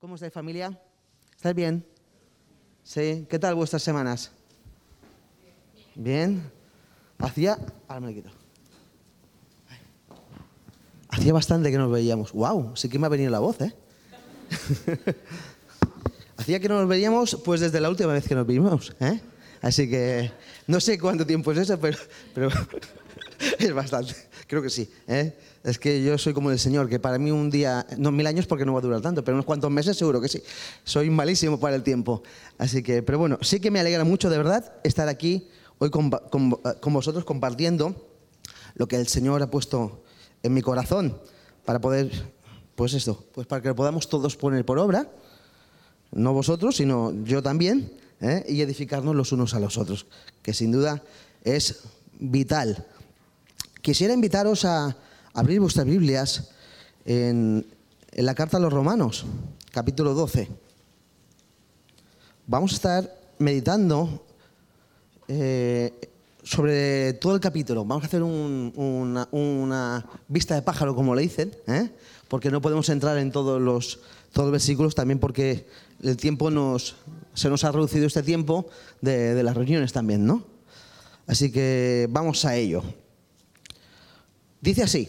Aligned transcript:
¿Cómo 0.00 0.14
estáis 0.14 0.32
familia? 0.32 0.80
¿Estáis 1.34 1.56
bien? 1.56 1.84
¿Sí? 2.84 3.26
¿Qué 3.28 3.36
tal 3.40 3.56
vuestras 3.56 3.82
semanas? 3.82 4.30
Bien. 5.96 6.40
Hacía... 7.18 7.58
Ahora 7.88 8.00
me 8.00 8.06
lo 8.06 8.14
quito. 8.14 8.30
Hacía 11.08 11.32
bastante 11.32 11.72
que 11.72 11.78
nos 11.78 11.90
veíamos. 11.90 12.32
¡Wow! 12.32 12.76
Sí 12.76 12.88
que 12.88 12.96
me 13.00 13.06
ha 13.06 13.08
venido 13.08 13.32
la 13.32 13.40
voz, 13.40 13.60
¿eh? 13.60 13.74
Hacía 16.36 16.60
que 16.60 16.68
no 16.68 16.78
nos 16.78 16.88
veíamos 16.88 17.36
pues 17.44 17.60
desde 17.60 17.80
la 17.80 17.90
última 17.90 18.12
vez 18.12 18.28
que 18.28 18.36
nos 18.36 18.46
vimos, 18.46 18.94
¿eh? 19.00 19.20
Así 19.62 19.90
que 19.90 20.30
no 20.68 20.78
sé 20.78 20.96
cuánto 21.00 21.26
tiempo 21.26 21.50
es 21.50 21.58
eso, 21.58 21.80
pero, 21.80 21.98
pero 22.34 22.50
es 23.58 23.72
bastante. 23.72 24.14
Creo 24.48 24.62
que 24.62 24.70
sí. 24.70 24.90
¿eh? 25.06 25.36
Es 25.62 25.78
que 25.78 26.02
yo 26.02 26.16
soy 26.16 26.32
como 26.32 26.50
el 26.50 26.58
Señor, 26.58 26.88
que 26.88 26.98
para 26.98 27.18
mí 27.18 27.30
un 27.30 27.50
día, 27.50 27.86
no 27.98 28.10
mil 28.10 28.26
años 28.26 28.46
porque 28.46 28.64
no 28.64 28.72
va 28.72 28.78
a 28.78 28.82
durar 28.82 29.02
tanto, 29.02 29.22
pero 29.22 29.36
unos 29.36 29.44
cuantos 29.44 29.70
meses 29.70 29.96
seguro 29.96 30.20
que 30.22 30.28
sí. 30.28 30.42
Soy 30.84 31.10
malísimo 31.10 31.60
para 31.60 31.76
el 31.76 31.82
tiempo. 31.82 32.22
Así 32.56 32.82
que, 32.82 33.02
pero 33.02 33.18
bueno, 33.18 33.38
sí 33.42 33.60
que 33.60 33.70
me 33.70 33.78
alegra 33.78 34.04
mucho 34.04 34.30
de 34.30 34.38
verdad 34.38 34.72
estar 34.82 35.06
aquí 35.06 35.48
hoy 35.78 35.90
con, 35.90 36.10
con, 36.10 36.50
con 36.50 36.92
vosotros 36.94 37.26
compartiendo 37.26 37.94
lo 38.74 38.88
que 38.88 38.96
el 38.96 39.06
Señor 39.06 39.42
ha 39.42 39.50
puesto 39.50 40.02
en 40.42 40.54
mi 40.54 40.62
corazón 40.62 41.20
para 41.66 41.78
poder, 41.78 42.10
pues 42.74 42.94
esto, 42.94 43.26
pues 43.34 43.46
para 43.46 43.60
que 43.60 43.68
lo 43.68 43.76
podamos 43.76 44.08
todos 44.08 44.34
poner 44.34 44.64
por 44.64 44.78
obra, 44.78 45.10
no 46.10 46.32
vosotros, 46.32 46.76
sino 46.76 47.12
yo 47.24 47.42
también, 47.42 47.92
¿eh? 48.22 48.46
y 48.48 48.62
edificarnos 48.62 49.14
los 49.14 49.32
unos 49.32 49.52
a 49.52 49.60
los 49.60 49.76
otros, 49.76 50.06
que 50.42 50.54
sin 50.54 50.72
duda 50.72 51.02
es 51.44 51.80
vital. 52.18 52.86
Quisiera 53.82 54.12
invitaros 54.14 54.64
a 54.64 54.96
abrir 55.34 55.60
vuestras 55.60 55.86
Biblias 55.86 56.50
en, 57.04 57.66
la 58.12 58.34
carta 58.34 58.56
a 58.56 58.60
los 58.60 58.72
Romanos, 58.72 59.24
capítulo 59.70 60.14
12. 60.14 60.48
Vamos 62.46 62.72
a 62.72 62.74
estar 62.74 63.14
meditando 63.38 64.24
eh, 65.28 65.92
sobre 66.42 67.12
todo 67.14 67.34
el 67.34 67.40
capítulo. 67.40 67.84
Vamos 67.84 68.04
a 68.04 68.06
hacer 68.06 68.22
un- 68.22 68.72
una, 68.76 69.28
una 69.30 70.06
vista 70.28 70.54
de 70.54 70.62
pájaro, 70.62 70.94
como 70.94 71.14
le 71.14 71.22
dicen, 71.22 71.54
¿eh? 71.66 71.90
porque 72.28 72.50
no 72.50 72.60
podemos 72.60 72.88
entrar 72.88 73.16
en 73.18 73.30
todos 73.30 73.60
los, 73.60 74.00
todos 74.32 74.46
los 74.46 74.52
versículos, 74.52 74.94
también 74.94 75.18
porque 75.18 75.66
el 76.02 76.16
tiempo 76.16 76.50
nos, 76.50 76.96
se 77.34 77.48
nos 77.48 77.64
ha 77.64 77.72
reducido 77.72 78.06
este 78.06 78.22
tiempo 78.22 78.66
de, 79.00 79.34
de 79.34 79.42
las 79.42 79.56
reuniones 79.56 79.92
también, 79.92 80.26
¿no? 80.26 80.42
Así 81.26 81.52
que 81.52 82.06
vamos 82.10 82.44
a 82.46 82.56
ello. 82.56 82.82
Dice 84.60 84.82
así. 84.82 85.08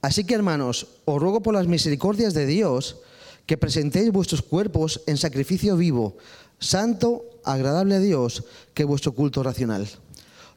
Así 0.00 0.24
que 0.24 0.34
hermanos, 0.34 0.86
os 1.04 1.20
ruego 1.20 1.42
por 1.42 1.54
las 1.54 1.66
misericordias 1.66 2.32
de 2.32 2.46
Dios 2.46 2.98
que 3.44 3.56
presentéis 3.56 4.12
vuestros 4.12 4.42
cuerpos 4.42 5.02
en 5.06 5.16
sacrificio 5.16 5.76
vivo, 5.76 6.16
santo, 6.58 7.24
agradable 7.44 7.96
a 7.96 8.00
Dios, 8.00 8.44
que 8.74 8.82
es 8.82 8.88
vuestro 8.88 9.14
culto 9.14 9.42
racional. 9.42 9.88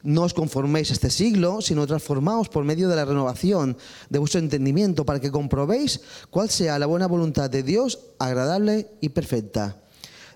No 0.02 0.22
os 0.22 0.34
conforméis 0.34 0.90
este 0.90 1.10
siglo, 1.10 1.60
sino 1.60 1.86
transformaos 1.86 2.48
por 2.48 2.64
medio 2.64 2.88
de 2.88 2.96
la 2.96 3.04
renovación 3.04 3.76
de 4.08 4.18
vuestro 4.18 4.40
entendimiento 4.40 5.04
para 5.04 5.20
que 5.20 5.30
comprobéis 5.30 6.00
cuál 6.30 6.48
sea 6.48 6.78
la 6.78 6.86
buena 6.86 7.06
voluntad 7.06 7.50
de 7.50 7.62
Dios, 7.62 7.98
agradable 8.18 8.88
y 9.00 9.10
perfecta. 9.10 9.76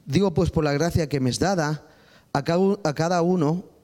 Digo 0.04 0.34
pues 0.34 0.50
por 0.50 0.64
la 0.64 0.72
gracia 0.72 1.08
que 1.08 1.20
me 1.20 1.30
es 1.30 1.38
dada 1.38 1.86
a 2.32 2.42
cada 2.94 3.22
uno, 3.22 3.64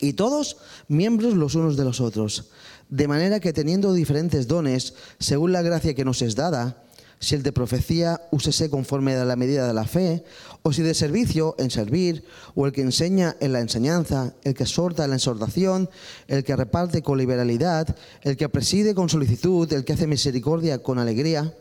y 0.00 0.12
todos 0.12 0.56
miembros 0.88 1.34
los 1.34 1.54
unos 1.54 1.76
de 1.76 1.84
los 1.84 2.00
otros. 2.00 2.50
De 2.88 3.08
manera 3.08 3.40
que 3.40 3.52
teniendo 3.52 3.92
diferentes 3.92 4.48
dones, 4.48 4.94
según 5.18 5.52
la 5.52 5.62
gracia 5.62 5.94
que 5.94 6.04
nos 6.04 6.22
es 6.22 6.34
dada, 6.34 6.84
si 7.20 7.34
el 7.34 7.42
de 7.42 7.52
profecía, 7.52 8.20
úsese 8.30 8.70
conforme 8.70 9.14
a 9.14 9.24
la 9.24 9.36
medida 9.36 9.66
de 9.66 9.74
la 9.74 9.84
fe, 9.84 10.24
o 10.62 10.72
si 10.72 10.82
de 10.82 10.94
servicio, 10.94 11.56
en 11.58 11.70
servir, 11.70 12.24
o 12.54 12.66
el 12.66 12.72
que 12.72 12.82
enseña 12.82 13.36
en 13.40 13.52
la 13.52 13.60
enseñanza, 13.60 14.34
el 14.44 14.54
que 14.54 14.62
exhorta 14.62 15.04
en 15.04 15.10
la 15.10 15.16
exhortación, 15.16 15.90
el 16.28 16.44
que 16.44 16.54
reparte 16.54 17.02
con 17.02 17.18
liberalidad, 17.18 17.96
el 18.22 18.36
que 18.36 18.48
preside 18.48 18.94
con 18.94 19.08
solicitud, 19.08 19.70
el 19.72 19.84
que 19.84 19.94
hace 19.94 20.06
misericordia 20.06 20.80
con 20.82 20.98
alegría. 20.98 21.52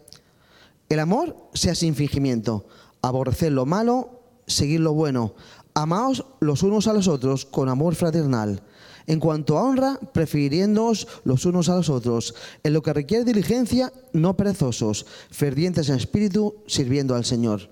El 0.89 0.99
amor 0.99 1.35
sea 1.53 1.73
sin 1.73 1.95
fingimiento, 1.95 2.67
aborrecer 3.01 3.51
lo 3.51 3.65
malo, 3.65 4.21
seguir 4.45 4.79
lo 4.79 4.93
bueno, 4.93 5.33
amaos 5.77 6.25
los 6.39 6.63
unos 6.63 6.87
a 6.87 6.93
los 6.93 7.07
otros 7.07 7.45
con 7.45 7.69
amor 7.69 7.93
fraternal. 7.93 8.63
En 9.05 9.19
cuanto 9.19 9.57
a 9.57 9.63
honra, 9.63 9.99
prefiriéndoos 10.11 11.07
los 11.23 11.45
unos 11.45 11.69
a 11.69 11.75
los 11.75 11.89
otros. 11.89 12.33
En 12.63 12.73
lo 12.73 12.81
que 12.81 12.93
requiere 12.93 13.23
diligencia, 13.23 13.93
no 14.11 14.35
perezosos, 14.35 15.05
fervientes 15.29 15.89
en 15.89 15.95
espíritu, 15.95 16.55
sirviendo 16.65 17.13
al 17.13 17.25
Señor. 17.25 17.69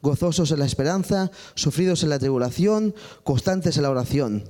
Gozosos 0.00 0.52
en 0.52 0.60
la 0.60 0.66
esperanza, 0.66 1.32
sufridos 1.56 2.04
en 2.04 2.10
la 2.10 2.20
tribulación, 2.20 2.94
constantes 3.24 3.76
en 3.76 3.82
la 3.82 3.90
oración 3.90 4.44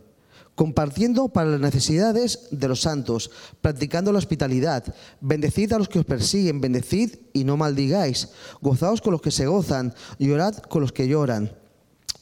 compartiendo 0.54 1.28
para 1.28 1.50
las 1.50 1.60
necesidades 1.60 2.48
de 2.50 2.66
los 2.66 2.80
santos, 2.80 3.30
practicando 3.60 4.10
la 4.10 4.19
hospitalidad. 4.19 4.92
Bendecid 5.20 5.72
a 5.72 5.78
los 5.78 5.88
que 5.88 6.00
os 6.00 6.04
persiguen, 6.04 6.60
bendecid 6.60 7.14
y 7.32 7.44
no 7.44 7.56
maldigáis. 7.56 8.30
Gozaos 8.60 9.00
con 9.00 9.12
los 9.12 9.22
que 9.22 9.30
se 9.30 9.46
gozan, 9.46 9.94
llorad 10.19 10.56
con 10.56 10.82
los 10.82 10.90
que 10.90 11.06
lloran. 11.06 11.56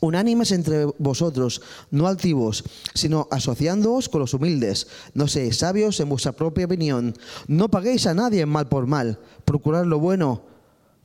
Unánimes 0.06 0.52
entre 0.52 0.86
vosotros, 0.98 1.62
no 1.90 2.06
altivos, 2.06 2.64
sino 2.94 3.28
asociándoos 3.30 4.08
con 4.08 4.20
los 4.20 4.34
humildes. 4.34 4.86
No 5.14 5.28
seáis 5.28 5.58
sabios 5.58 6.00
en 6.00 6.08
vuestra 6.08 6.32
propia 6.32 6.66
opinión. 6.66 7.14
No 7.48 7.68
paguéis 7.68 8.06
a 8.06 8.14
nadie 8.14 8.46
mal 8.46 8.68
por 8.68 8.86
mal. 8.86 9.18
Procurad 9.44 9.84
lo 9.84 9.98
bueno 9.98 10.42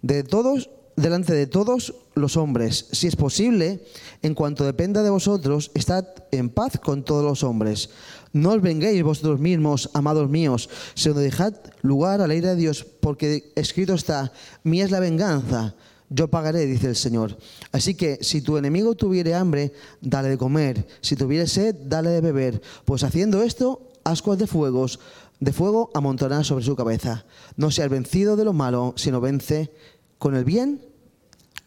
de 0.01 0.23
todos 0.23 0.69
delante 0.95 1.33
de 1.33 1.47
todos 1.47 1.95
los 2.15 2.37
hombres. 2.37 2.87
Si 2.91 3.07
es 3.07 3.15
posible, 3.15 3.83
en 4.21 4.35
cuanto 4.35 4.65
dependa 4.65 5.03
de 5.03 5.09
vosotros, 5.09 5.71
estad 5.73 6.05
en 6.31 6.49
paz 6.49 6.79
con 6.81 7.03
todos 7.03 7.23
los 7.23 7.43
hombres. 7.43 7.89
No 8.33 8.51
os 8.51 8.61
venguéis 8.61 9.03
vosotros 9.03 9.39
mismos, 9.39 9.89
amados 9.93 10.29
míos, 10.29 10.69
sino 10.93 11.15
dejad 11.15 11.53
lugar 11.81 12.21
a 12.21 12.27
la 12.27 12.35
ira 12.35 12.51
de 12.51 12.61
Dios, 12.61 12.85
porque 13.01 13.51
escrito 13.55 13.93
está, 13.93 14.31
mía 14.63 14.85
es 14.85 14.91
la 14.91 14.99
venganza, 14.99 15.75
yo 16.13 16.27
pagaré, 16.27 16.65
dice 16.65 16.87
el 16.87 16.97
Señor. 16.97 17.37
Así 17.71 17.95
que 17.95 18.19
si 18.21 18.41
tu 18.41 18.57
enemigo 18.57 18.95
tuviere 18.95 19.33
hambre, 19.33 19.71
dale 20.01 20.27
de 20.27 20.37
comer, 20.37 20.85
si 20.99 21.15
tuviere 21.15 21.47
sed, 21.47 21.73
dale 21.85 22.09
de 22.09 22.19
beber, 22.19 22.61
pues 22.83 23.03
haciendo 23.03 23.41
esto, 23.41 23.87
ascuas 24.03 24.37
de 24.37 24.45
fuegos, 24.45 24.99
de 25.39 25.53
fuego 25.53 25.89
amontonarás 25.93 26.47
sobre 26.47 26.65
su 26.65 26.75
cabeza. 26.75 27.25
No 27.55 27.71
seas 27.71 27.89
vencido 27.89 28.35
de 28.35 28.43
lo 28.43 28.51
malo, 28.51 28.93
sino 28.97 29.21
vence 29.21 29.71
con 30.17 30.35
el 30.35 30.43
bien 30.43 30.85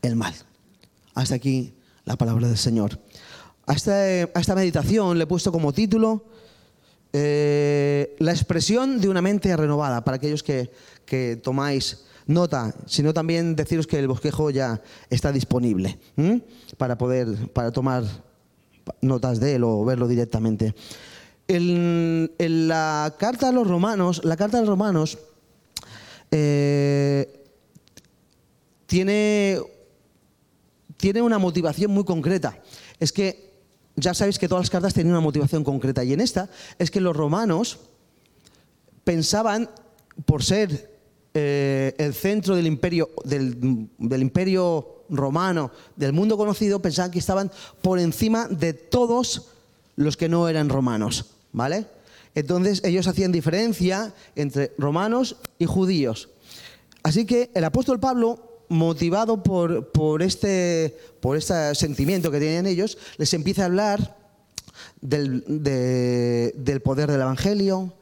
el 0.03 0.15
mal. 0.15 0.35
Hasta 1.15 1.37
aquí 1.37 1.75
la 2.05 2.17
palabra 2.17 2.47
del 2.47 2.59
Señor. 2.59 3.01
A 3.67 3.73
esta, 3.73 4.55
meditación 4.55 5.17
le 5.17 5.25
he 5.25 5.27
puesto 5.27 5.51
como 5.51 5.73
título 5.73 6.27
eh, 7.15 8.15
la 8.19 8.33
expresión 8.33 9.01
de 9.01 9.09
una 9.09 9.23
mente 9.23 9.57
renovada, 9.57 10.05
para 10.05 10.19
aquellos 10.19 10.43
que, 10.43 10.71
que 11.07 11.41
tomáis 11.43 12.05
nota, 12.27 12.75
sino 12.87 13.13
también 13.13 13.57
deciros 13.57 13.87
que 13.87 13.99
el 13.99 14.09
bosquejo 14.09 14.51
ya 14.51 14.81
está 15.11 15.33
disponible 15.33 15.99
para 16.79 16.97
poder 16.97 17.51
para 17.53 17.71
tomar 17.71 18.05
notas 19.01 19.41
de 19.41 19.57
él 19.57 19.65
o 19.65 19.85
verlo 19.85 20.09
directamente. 20.09 20.75
En, 21.47 22.33
en 22.39 22.69
la 22.69 23.15
carta 23.19 23.49
a 23.49 23.53
los 23.53 23.67
romanos, 23.67 24.25
la 24.25 24.37
carta 24.37 24.59
a 24.59 24.61
los 24.61 24.69
romanos 24.69 25.19
eh, 26.31 27.45
tiene, 28.87 29.61
tiene 30.97 31.23
una 31.23 31.39
motivación 31.39 31.91
muy 31.91 32.05
concreta. 32.05 32.59
Es 32.99 33.13
que 33.13 33.53
ya 33.97 34.15
sabéis 34.15 34.39
que 34.39 34.49
todas 34.49 34.63
las 34.63 34.71
cartas 34.71 34.95
tienen 34.95 35.13
una 35.13 35.21
motivación 35.21 35.63
concreta 35.63 36.03
y 36.03 36.13
en 36.13 36.21
esta 36.21 36.49
es 36.79 36.91
que 36.91 37.01
los 37.01 37.17
romanos 37.17 37.79
pensaban, 39.05 39.71
por 40.25 40.43
ser 40.43 40.94
eh, 41.35 41.95
el 41.99 42.15
centro 42.15 42.55
del 42.55 42.67
imperio, 42.67 43.11
del, 43.25 43.89
del 43.99 44.23
imperio 44.23 45.05
romano, 45.11 45.73
del 45.97 46.13
mundo 46.13 46.37
conocido, 46.37 46.81
pensaban 46.81 47.11
que 47.11 47.19
estaban 47.19 47.51
por 47.83 47.99
encima 47.99 48.47
de 48.47 48.73
todos 48.73 49.51
los 49.97 50.17
que 50.17 50.29
no 50.29 50.49
eran 50.49 50.69
romanos, 50.69 51.27
¿vale? 51.53 51.87
Entonces 52.35 52.83
ellos 52.85 53.07
hacían 53.07 53.33
diferencia 53.33 54.13
entre 54.35 54.73
romanos 54.79 55.37
y 55.59 55.67
judíos. 55.67 56.31
Así 57.03 57.27
que 57.27 57.51
el 57.55 57.65
apóstol 57.65 58.01
Pablo, 58.01 58.63
motivado 58.69 59.43
por, 59.43 59.93
por, 59.93 60.23
este, 60.23 60.97
por 61.21 61.37
este 61.37 61.75
sentimiento 61.75 62.31
que 62.31 62.41
tenían 62.41 62.67
ellos, 62.67 62.97
les 63.19 63.35
empieza 63.35 63.63
a 63.63 63.67
hablar 63.67 64.17
del, 65.01 65.45
del 66.55 66.81
poder 66.81 67.11
del 67.11 67.21
Evangelio, 67.21 67.93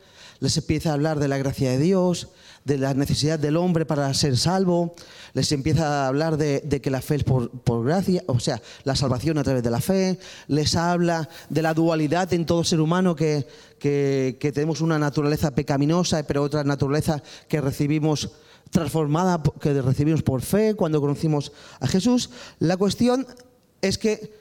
les 0.43 0.57
empieza 0.57 0.91
a 0.91 0.95
hablar 0.95 1.21
de 1.21 1.29
la 1.29 1.39
gracia 1.39 1.71
de 1.71 1.79
Dios, 1.79 2.31
de 2.65 2.77
la 2.77 2.95
necesidad 2.95 3.39
del 3.39 3.57
hombre 3.57 3.87
para 3.87 4.13
ser 4.13 4.37
salvo, 4.37 4.97
les 5.35 5.53
empieza 5.53 6.05
a 6.05 6.09
hablar 6.09 6.37
de, 6.37 6.81
que 6.83 6.91
la 6.91 7.01
fe 7.01 7.15
es 7.15 7.25
por, 7.25 7.85
gracia, 7.85 8.25
o 8.27 8.41
sea, 8.41 8.61
la 8.83 8.97
salvación 8.97 9.39
a 9.39 9.45
través 9.45 9.63
de 9.63 9.71
la 9.71 9.81
fe, 9.81 10.19
les 10.49 10.75
habla 10.75 11.29
de 11.49 11.63
la 11.63 11.75
dualidad 11.75 12.33
en 12.33 12.45
todo 12.45 12.65
ser 12.65 12.81
humano, 12.81 13.15
que, 13.15 13.47
que 13.79 14.53
tenemos 14.53 14.81
una 14.81 14.99
naturaleza 14.99 15.55
pecaminosa, 15.55 16.25
pero 16.27 16.43
otra 16.43 16.65
naturaleza 16.65 17.23
que 17.47 17.61
recibimos 17.61 18.31
transformada, 18.71 19.41
que 19.61 19.81
recibimos 19.81 20.25
por 20.25 20.43
fe 20.43 20.75
cuando 20.75 21.01
conocimos 21.01 21.53
a 21.79 21.87
Jesús. 21.87 22.31
La 22.59 22.77
cuestión 22.77 23.29
es 23.81 23.97
que, 23.97 24.35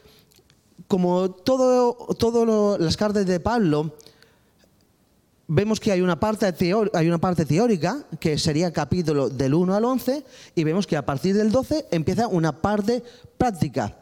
como 0.88 1.30
todas 1.30 2.80
las 2.80 2.96
cartas 2.96 3.24
de 3.24 3.38
Pablo, 3.38 3.94
vemos 5.54 5.78
que 5.78 5.92
hay 5.92 6.00
una, 6.00 6.18
parte 6.18 6.46
hay 6.94 7.08
una 7.08 7.18
parte 7.18 7.44
teórica, 7.44 8.06
que 8.18 8.38
sería 8.38 8.72
capítulo 8.72 9.28
del 9.28 9.52
1 9.52 9.74
al 9.74 9.84
11, 9.84 10.24
y 10.54 10.64
vemos 10.64 10.86
que 10.86 10.96
a 10.96 11.04
partir 11.04 11.36
del 11.36 11.52
12 11.52 11.88
empieza 11.90 12.26
una 12.26 12.52
parte 12.62 13.02
práctica. 13.36 13.94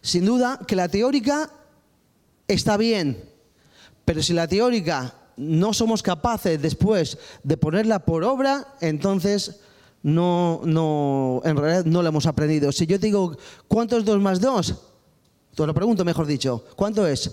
Sin 0.00 0.24
duda 0.24 0.58
que 0.66 0.74
la 0.74 0.88
teórica 0.88 1.50
está 2.48 2.78
bien, 2.78 3.22
pero 4.06 4.22
si 4.22 4.32
la 4.32 4.48
teórica 4.48 5.14
no 5.36 5.74
somos 5.74 6.02
capaces 6.02 6.60
después 6.62 7.18
de 7.42 7.58
ponerla 7.58 7.98
por 7.98 8.24
obra, 8.24 8.74
entonces 8.80 9.60
no, 10.02 10.62
no, 10.64 11.42
en 11.44 11.58
realidad 11.58 11.84
no 11.84 12.02
la 12.02 12.08
hemos 12.08 12.24
aprendido. 12.24 12.72
Si 12.72 12.86
yo 12.86 12.98
te 12.98 13.06
digo, 13.06 13.36
¿cuánto 13.68 13.98
es 13.98 14.04
2 14.06 14.18
más 14.18 14.40
2? 14.40 14.74
Te 15.54 15.66
lo 15.66 15.74
pregunto, 15.74 16.06
mejor 16.06 16.24
dicho. 16.24 16.64
¿Cuánto 16.74 17.06
es? 17.06 17.30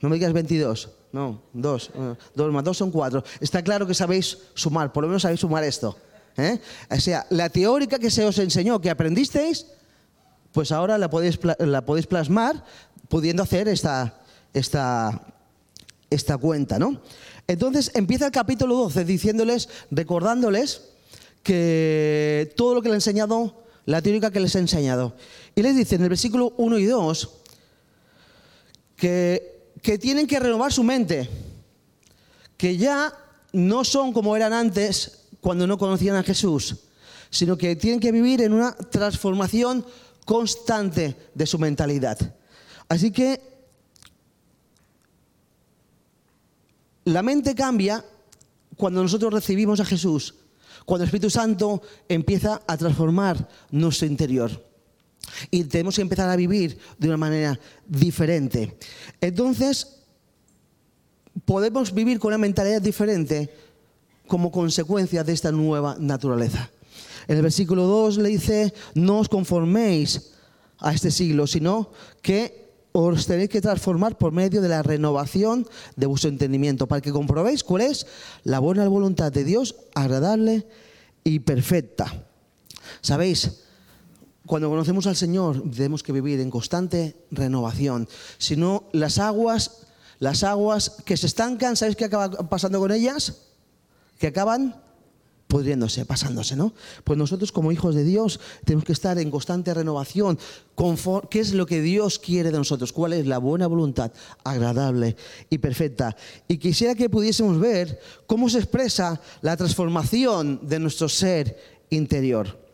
No 0.00 0.08
me 0.08 0.16
digas 0.16 0.32
22. 0.32 0.99
No, 1.12 1.42
dos. 1.52 1.90
Eh, 1.94 2.14
dos 2.34 2.52
más 2.52 2.64
dos 2.64 2.76
son 2.76 2.90
cuatro. 2.90 3.24
Está 3.40 3.62
claro 3.62 3.86
que 3.86 3.94
sabéis 3.94 4.38
sumar, 4.54 4.92
por 4.92 5.02
lo 5.02 5.08
menos 5.08 5.22
sabéis 5.22 5.40
sumar 5.40 5.64
esto. 5.64 5.96
¿eh? 6.36 6.60
O 6.90 7.00
sea, 7.00 7.26
la 7.30 7.48
teórica 7.48 7.98
que 7.98 8.10
se 8.10 8.24
os 8.24 8.38
enseñó, 8.38 8.80
que 8.80 8.90
aprendisteis, 8.90 9.66
pues 10.52 10.72
ahora 10.72 10.98
la 10.98 11.10
podéis, 11.10 11.38
la 11.58 11.84
podéis 11.84 12.06
plasmar 12.06 12.64
pudiendo 13.08 13.42
hacer 13.42 13.68
esta, 13.68 14.20
esta, 14.54 15.20
esta 16.08 16.38
cuenta, 16.38 16.78
¿no? 16.78 17.00
Entonces 17.46 17.90
empieza 17.94 18.26
el 18.26 18.32
capítulo 18.32 18.76
12 18.76 19.04
diciéndoles, 19.04 19.68
recordándoles 19.90 20.82
que 21.42 22.52
todo 22.56 22.74
lo 22.74 22.82
que 22.82 22.88
le 22.88 22.94
he 22.94 22.96
enseñado, 22.96 23.64
la 23.86 24.00
teórica 24.00 24.30
que 24.30 24.38
les 24.38 24.54
he 24.54 24.60
enseñado. 24.60 25.16
Y 25.56 25.62
les 25.62 25.74
dice 25.74 25.96
en 25.96 26.02
el 26.02 26.08
versículo 26.08 26.52
1 26.56 26.78
y 26.78 26.84
2 26.84 27.30
que 28.94 29.59
que 29.82 29.98
tienen 29.98 30.26
que 30.26 30.38
renovar 30.38 30.72
su 30.72 30.82
mente, 30.82 31.28
que 32.56 32.76
ya 32.76 33.12
no 33.52 33.84
son 33.84 34.12
como 34.12 34.36
eran 34.36 34.52
antes 34.52 35.26
cuando 35.40 35.66
no 35.66 35.78
conocían 35.78 36.16
a 36.16 36.22
Jesús, 36.22 36.76
sino 37.30 37.56
que 37.56 37.76
tienen 37.76 38.00
que 38.00 38.12
vivir 38.12 38.42
en 38.42 38.52
una 38.52 38.72
transformación 38.72 39.84
constante 40.24 41.16
de 41.34 41.46
su 41.46 41.58
mentalidad. 41.58 42.18
Así 42.88 43.10
que 43.10 43.40
la 47.04 47.22
mente 47.22 47.54
cambia 47.54 48.04
cuando 48.76 49.02
nosotros 49.02 49.32
recibimos 49.32 49.80
a 49.80 49.84
Jesús, 49.84 50.34
cuando 50.84 51.04
el 51.04 51.08
Espíritu 51.08 51.30
Santo 51.30 51.82
empieza 52.08 52.62
a 52.66 52.76
transformar 52.76 53.48
nuestro 53.70 54.06
interior. 54.06 54.69
Y 55.50 55.64
tenemos 55.64 55.96
que 55.96 56.02
empezar 56.02 56.28
a 56.28 56.36
vivir 56.36 56.78
de 56.98 57.08
una 57.08 57.16
manera 57.16 57.58
diferente. 57.86 58.76
Entonces, 59.20 60.00
podemos 61.44 61.92
vivir 61.94 62.18
con 62.18 62.28
una 62.28 62.38
mentalidad 62.38 62.82
diferente 62.82 63.50
como 64.26 64.50
consecuencia 64.50 65.24
de 65.24 65.32
esta 65.32 65.50
nueva 65.50 65.96
naturaleza. 65.98 66.70
En 67.26 67.36
el 67.36 67.42
versículo 67.42 67.84
2 67.84 68.18
le 68.18 68.28
dice, 68.30 68.74
no 68.94 69.18
os 69.18 69.28
conforméis 69.28 70.32
a 70.78 70.92
este 70.92 71.10
siglo, 71.10 71.46
sino 71.46 71.90
que 72.22 72.70
os 72.92 73.26
tenéis 73.26 73.50
que 73.50 73.60
transformar 73.60 74.18
por 74.18 74.32
medio 74.32 74.60
de 74.60 74.68
la 74.68 74.82
renovación 74.82 75.66
de 75.96 76.06
vuestro 76.06 76.30
entendimiento, 76.30 76.86
para 76.86 77.00
que 77.00 77.12
comprobéis 77.12 77.62
cuál 77.62 77.82
es 77.82 78.06
la 78.42 78.58
buena 78.58 78.88
voluntad 78.88 79.30
de 79.30 79.44
Dios, 79.44 79.76
agradable 79.94 80.66
y 81.22 81.40
perfecta. 81.40 82.26
¿Sabéis? 83.00 83.62
Cuando 84.46 84.70
conocemos 84.70 85.06
al 85.06 85.16
Señor, 85.16 85.62
tenemos 85.70 86.02
que 86.02 86.12
vivir 86.12 86.40
en 86.40 86.50
constante 86.50 87.16
renovación. 87.30 88.08
Si 88.38 88.56
no, 88.56 88.84
las 88.92 89.18
aguas, 89.18 89.86
las 90.18 90.44
aguas 90.44 90.96
que 91.04 91.16
se 91.16 91.26
estancan, 91.26 91.76
¿sabéis 91.76 91.96
qué 91.96 92.06
acaba 92.06 92.30
pasando 92.48 92.80
con 92.80 92.90
ellas? 92.90 93.42
Que 94.18 94.28
acaban 94.28 94.82
pudriéndose, 95.46 96.06
pasándose, 96.06 96.54
¿no? 96.56 96.72
Pues 97.02 97.18
nosotros 97.18 97.50
como 97.52 97.72
hijos 97.72 97.94
de 97.94 98.04
Dios 98.04 98.38
tenemos 98.64 98.84
que 98.84 98.92
estar 98.92 99.18
en 99.18 99.30
constante 99.30 99.74
renovación. 99.74 100.38
¿Qué 101.28 101.40
es 101.40 101.52
lo 101.52 101.66
que 101.66 101.82
Dios 101.82 102.18
quiere 102.18 102.52
de 102.52 102.58
nosotros? 102.58 102.92
¿Cuál 102.92 103.14
es 103.14 103.26
la 103.26 103.38
buena 103.38 103.66
voluntad, 103.66 104.12
agradable 104.44 105.16
y 105.50 105.58
perfecta? 105.58 106.16
Y 106.46 106.58
quisiera 106.58 106.94
que 106.94 107.10
pudiésemos 107.10 107.58
ver 107.58 108.00
cómo 108.26 108.48
se 108.48 108.58
expresa 108.58 109.20
la 109.42 109.56
transformación 109.56 110.60
de 110.62 110.78
nuestro 110.78 111.08
ser 111.08 111.58
interior. 111.90 112.69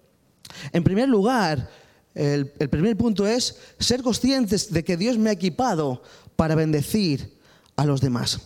En 0.73 0.85
primer 0.85 1.09
lugar, 1.09 1.69
el, 2.17 2.49
primer 2.49 2.97
punto 2.97 3.27
es 3.27 3.57
ser 3.79 4.03
conscientes 4.03 4.73
de 4.73 4.83
que 4.83 4.97
Dios 4.97 5.19
me 5.19 5.29
ha 5.29 5.35
equipado 5.35 6.03
para 6.35 6.55
bendecir 6.55 7.39
a 7.77 7.85
los 7.85 8.01
demás. 8.01 8.41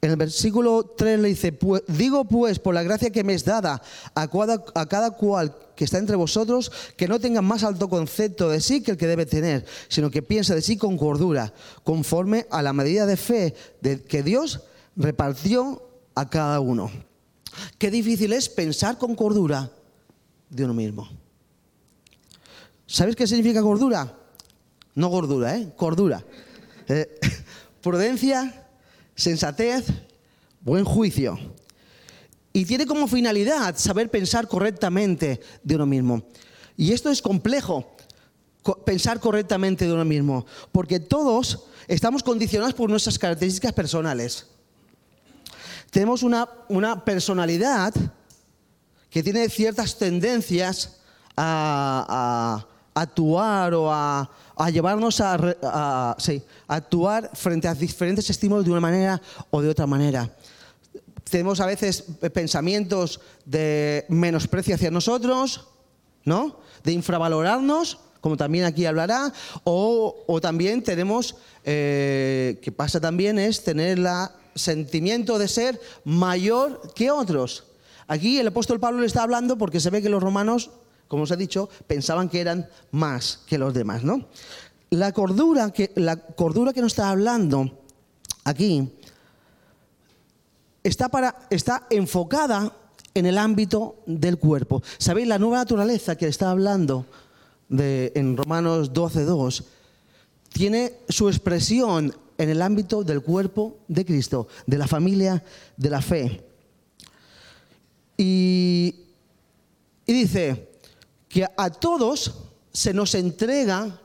En 0.00 0.10
el 0.10 0.16
versículo 0.16 0.94
3 0.96 1.20
le 1.20 1.28
dice, 1.28 1.56
digo 1.86 2.24
pues 2.24 2.58
por 2.58 2.74
la 2.74 2.82
gracia 2.82 3.10
que 3.10 3.22
me 3.22 3.34
es 3.34 3.44
dada 3.44 3.80
a 4.14 4.86
cada, 4.88 5.10
cual 5.10 5.54
que 5.76 5.84
está 5.84 5.98
entre 5.98 6.16
vosotros, 6.16 6.72
que 6.96 7.06
no 7.06 7.20
tenga 7.20 7.42
más 7.42 7.62
alto 7.62 7.88
concepto 7.88 8.48
de 8.48 8.60
sí 8.60 8.82
que 8.82 8.92
el 8.92 8.96
que 8.96 9.06
debe 9.06 9.26
tener, 9.26 9.64
sino 9.88 10.10
que 10.10 10.22
piense 10.22 10.54
de 10.54 10.62
sí 10.62 10.76
con 10.76 10.96
cordura, 10.96 11.52
conforme 11.84 12.46
a 12.50 12.62
la 12.62 12.72
medida 12.72 13.06
de 13.06 13.16
fe 13.16 13.54
de, 13.80 14.02
que 14.02 14.22
Dios 14.22 14.62
repartió 14.96 15.82
a 16.14 16.28
cada 16.28 16.58
uno. 16.60 16.90
Qué 17.78 17.90
difícil 17.90 18.32
es 18.32 18.48
pensar 18.48 18.98
con 18.98 19.14
cordura 19.14 19.70
de 20.48 20.64
uno 20.64 20.74
mismo. 20.74 21.21
¿Sabes 22.92 23.16
qué 23.16 23.26
significa 23.26 23.62
gordura? 23.62 24.14
No 24.94 25.08
gordura, 25.08 25.56
¿eh? 25.56 25.72
Cordura. 25.76 26.22
Eh, 26.86 27.18
prudencia, 27.80 28.66
sensatez, 29.14 29.86
buen 30.60 30.84
juicio. 30.84 31.38
Y 32.52 32.66
tiene 32.66 32.84
como 32.84 33.08
finalidad 33.08 33.78
saber 33.78 34.10
pensar 34.10 34.46
correctamente 34.46 35.40
de 35.62 35.74
uno 35.74 35.86
mismo. 35.86 36.22
Y 36.76 36.92
esto 36.92 37.08
es 37.08 37.22
complejo, 37.22 37.96
pensar 38.84 39.20
correctamente 39.20 39.86
de 39.86 39.94
uno 39.94 40.04
mismo, 40.04 40.44
porque 40.70 41.00
todos 41.00 41.64
estamos 41.88 42.22
condicionados 42.22 42.74
por 42.74 42.90
nuestras 42.90 43.18
características 43.18 43.72
personales. 43.72 44.48
Tenemos 45.90 46.22
una, 46.22 46.46
una 46.68 47.06
personalidad 47.06 47.94
que 49.08 49.22
tiene 49.22 49.48
ciertas 49.48 49.96
tendencias 49.96 50.98
a, 51.38 52.66
actuar 52.94 53.74
o 53.74 53.92
a, 53.92 54.28
llevarnos 54.70 55.20
a, 55.20 56.16
actuar 56.68 57.30
frente 57.34 57.68
a 57.68 57.74
diferentes 57.74 58.28
estímulos 58.30 58.64
de 58.64 58.70
una 58.70 58.80
manera 58.80 59.20
o 59.50 59.60
de 59.62 59.68
otra 59.68 59.86
manera. 59.86 60.30
Tenemos 61.28 61.60
a 61.60 61.66
veces 61.66 62.04
pensamientos 62.32 63.20
de 63.44 64.04
menosprecio 64.08 64.74
hacia 64.74 64.90
nosotros, 64.90 65.68
¿no? 66.24 66.60
De 66.84 66.92
infravalorarnos, 66.92 67.98
como 68.20 68.36
también 68.36 68.64
aquí 68.64 68.86
hablará, 68.86 69.32
o, 69.64 70.38
también 70.40 70.82
tenemos, 70.82 71.36
eh, 71.64 72.60
que 72.62 72.70
pasa 72.70 73.00
también 73.00 73.38
es 73.38 73.64
tener 73.64 73.98
el 73.98 74.06
sentimiento 74.54 75.38
de 75.38 75.48
ser 75.48 75.80
mayor 76.04 76.92
que 76.94 77.10
otros. 77.10 77.64
Aquí 78.06 78.38
el 78.38 78.48
apóstol 78.48 78.78
Pablo 78.78 79.00
le 79.00 79.06
está 79.06 79.22
hablando 79.22 79.56
porque 79.56 79.80
se 79.80 79.90
ve 79.90 80.02
que 80.02 80.08
los 80.08 80.22
romanos 80.22 80.70
como 81.12 81.24
os 81.24 81.30
he 81.30 81.36
dicho, 81.36 81.68
pensaban 81.86 82.30
que 82.30 82.40
eran 82.40 82.66
más 82.90 83.40
que 83.44 83.58
los 83.58 83.74
demás, 83.74 84.02
¿no? 84.02 84.28
La 84.88 85.12
cordura 85.12 85.70
que, 85.70 85.92
la 85.96 86.16
cordura 86.16 86.72
que 86.72 86.80
nos 86.80 86.92
está 86.92 87.10
hablando 87.10 87.84
aquí 88.44 88.90
está, 90.82 91.10
para, 91.10 91.36
está 91.50 91.86
enfocada 91.90 92.72
en 93.12 93.26
el 93.26 93.36
ámbito 93.36 93.96
del 94.06 94.38
cuerpo. 94.38 94.82
¿Sabéis? 94.96 95.28
La 95.28 95.38
nueva 95.38 95.58
naturaleza 95.58 96.16
que 96.16 96.28
está 96.28 96.50
hablando 96.50 97.04
de, 97.68 98.12
en 98.14 98.34
Romanos 98.34 98.94
12.2 98.94 99.64
tiene 100.50 100.94
su 101.10 101.28
expresión 101.28 102.16
en 102.38 102.48
el 102.48 102.62
ámbito 102.62 103.04
del 103.04 103.20
cuerpo 103.20 103.80
de 103.86 104.06
Cristo, 104.06 104.48
de 104.66 104.78
la 104.78 104.86
familia 104.86 105.44
de 105.76 105.90
la 105.90 106.00
fe. 106.00 106.42
Y, 108.16 108.94
y 110.06 110.12
dice, 110.14 110.71
que 111.32 111.46
a 111.56 111.70
todos 111.70 112.34
se 112.74 112.92
nos 112.92 113.14
entrega 113.14 113.98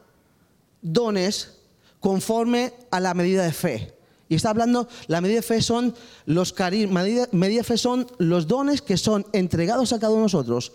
dones 0.81 1.60
conforme 2.00 2.74
a 2.89 3.01
la 3.01 3.13
medida 3.13 3.43
de 3.43 3.51
fe. 3.51 3.93
Y 4.29 4.36
está 4.36 4.51
hablando, 4.51 4.88
la 5.07 5.19
medida 5.19 5.38
de 5.38 5.41
fe 5.41 5.62
son 5.62 5.93
los 6.25 6.55
medida 6.57 7.27
de 7.29 7.63
fe 7.65 7.77
son 7.77 8.07
los 8.17 8.48
dones 8.48 8.81
que 8.81 8.96
son 8.96 9.25
entregados 9.34 9.91
a 9.91 10.00
cada 10.00 10.12
uno 10.13 10.22
de 10.22 10.25
nosotros. 10.25 10.72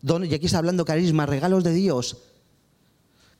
Dones, 0.00 0.30
y 0.30 0.34
aquí 0.34 0.46
está 0.46 0.58
hablando 0.58 0.84
carisma, 0.84 1.26
regalos 1.26 1.64
de 1.64 1.72
Dios, 1.72 2.18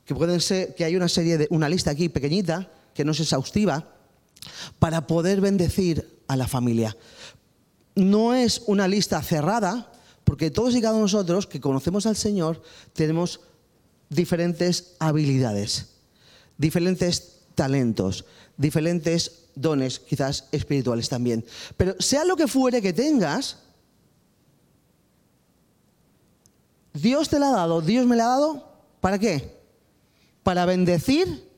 que 0.03 0.13
pueden 0.13 0.41
ser, 0.41 0.75
que 0.75 0.83
hay 0.83 0.97
una 0.97 1.07
serie 1.07 1.37
de, 1.37 1.47
una 1.51 1.69
lista 1.69 1.91
aquí 1.91 2.09
pequeñita, 2.09 2.69
que 2.93 3.05
no 3.05 3.13
es 3.13 3.19
exhaustiva, 3.21 3.93
para 4.77 5.07
poder 5.07 5.39
bendecir 5.39 6.21
a 6.27 6.35
la 6.35 6.49
familia. 6.49 6.97
No 7.95 8.35
es 8.35 8.61
una 8.67 8.89
lista 8.89 9.21
cerrada, 9.21 9.89
porque 10.27 10.51
todos 10.51 10.75
y 10.75 10.81
cada 10.81 10.91
uno 10.91 11.05
de 11.07 11.13
nosotros 11.13 11.47
que 11.47 11.61
conocemos 11.61 12.05
al 12.05 12.17
Señor 12.17 12.61
tenemos 12.91 13.39
diferentes 14.09 14.95
habilidades, 14.99 15.87
diferentes 16.57 17.43
talentos, 17.55 18.25
diferentes 18.57 19.45
dones, 19.55 19.99
quizás 19.99 20.49
espirituales 20.51 21.07
también. 21.07 21.45
Pero 21.77 21.95
sea 21.99 22.25
lo 22.25 22.35
que 22.35 22.49
fuere 22.49 22.81
que 22.81 22.91
tengas, 22.91 23.59
Dios 26.93 27.29
te 27.29 27.39
la 27.39 27.47
ha 27.47 27.55
dado, 27.55 27.79
Dios 27.79 28.05
me 28.05 28.17
la 28.17 28.25
ha 28.25 28.29
dado, 28.31 28.69
¿para 28.99 29.19
qué? 29.19 29.57
Para 30.43 30.65
bendecir 30.65 31.49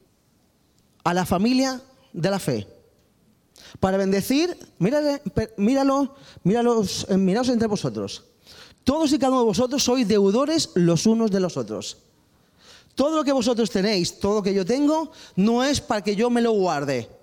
a 1.04 1.16
la 1.16 1.26
familia 1.26 1.82
de 2.14 2.30
la 2.30 2.38
fe. 2.38 2.68
Para 3.80 3.98
bendecir, 3.98 4.56
míralo, 4.78 6.14
míralos, 6.44 7.08
eh, 7.10 7.18
miraos 7.18 7.50
entre 7.50 7.68
vosotros. 7.68 8.26
Todos 8.84 9.12
y 9.14 9.20
cada 9.20 9.34
uno 9.34 9.42
de 9.42 9.48
vosotros 9.48 9.84
sois 9.84 10.08
deudores 10.08 10.72
los 10.76 11.06
unos 11.06 11.32
de 11.32 11.40
los 11.40 11.58
otros. 11.58 11.98
Todo 12.96 13.18
lo 13.18 13.24
que 13.24 13.32
vosotros 13.32 13.70
tenéis, 13.70 14.20
todo 14.20 14.36
lo 14.36 14.44
que 14.44 14.54
yo 14.54 14.66
tengo, 14.66 15.12
no 15.36 15.64
es 15.64 15.80
para 15.80 16.04
que 16.04 16.16
yo 16.16 16.30
me 16.30 16.42
lo 16.42 16.52
guarde 16.52 17.20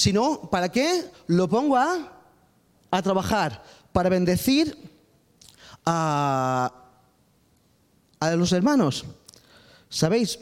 sino 0.00 0.48
para 0.48 0.70
qué 0.70 1.10
lo 1.26 1.46
pongo 1.46 1.76
a, 1.76 2.10
a 2.90 3.02
trabajar, 3.02 3.62
para 3.92 4.08
bendecir 4.08 4.74
a, 5.84 6.72
a 8.18 8.30
los 8.30 8.50
hermanos. 8.52 9.04
¿Sabéis? 9.90 10.38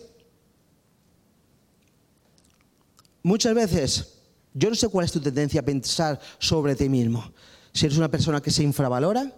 Muchas 3.24 3.52
veces, 3.52 4.14
yo 4.54 4.70
no 4.70 4.76
sé 4.76 4.88
cuál 4.88 5.06
es 5.06 5.12
tu 5.12 5.20
tendencia 5.20 5.60
a 5.60 5.64
pensar 5.64 6.20
sobre 6.38 6.76
ti 6.76 6.88
mismo. 6.88 7.32
Si 7.78 7.86
eres 7.86 7.96
una 7.96 8.10
persona 8.10 8.40
que 8.40 8.50
se 8.50 8.64
infravalora, 8.64 9.32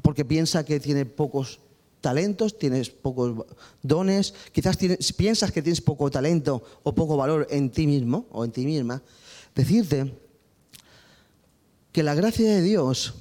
porque 0.00 0.24
piensa 0.24 0.64
que 0.64 0.78
tiene 0.78 1.06
pocos 1.06 1.58
talentos, 2.00 2.56
tienes 2.56 2.90
pocos 2.90 3.34
dones, 3.82 4.32
quizás 4.52 4.78
piensas 5.16 5.50
que 5.50 5.60
tienes 5.60 5.80
poco 5.80 6.08
talento 6.08 6.62
o 6.84 6.94
poco 6.94 7.16
valor 7.16 7.48
en 7.50 7.70
ti 7.74 7.88
mismo 7.88 8.26
o 8.30 8.44
en 8.44 8.52
ti 8.52 8.64
misma, 8.64 9.02
decirte 9.56 10.14
que 11.90 12.04
la 12.04 12.14
gracia 12.14 12.48
de 12.48 12.62
Dios 12.62 13.14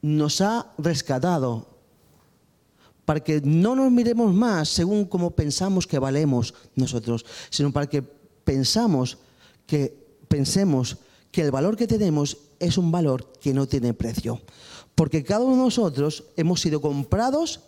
nos 0.00 0.40
ha 0.42 0.70
rescatado 0.78 1.74
para 3.04 3.18
que 3.18 3.40
no 3.40 3.74
nos 3.74 3.90
miremos 3.90 4.32
más 4.32 4.68
según 4.68 5.06
como 5.06 5.32
pensamos 5.32 5.88
que 5.88 5.98
valemos 5.98 6.54
nosotros, 6.76 7.26
sino 7.50 7.72
para 7.72 7.88
que 7.88 8.02
pensamos 8.02 9.18
que 9.66 9.98
pensemos 10.28 10.96
que 11.30 11.42
el 11.42 11.50
valor 11.50 11.76
que 11.76 11.86
tenemos 11.86 12.38
es 12.58 12.78
un 12.78 12.90
valor 12.90 13.32
que 13.40 13.54
no 13.54 13.66
tiene 13.66 13.94
precio. 13.94 14.40
Porque 14.94 15.24
cada 15.24 15.44
uno 15.44 15.56
de 15.56 15.62
nosotros 15.62 16.24
hemos 16.36 16.60
sido 16.60 16.80
comprados 16.80 17.60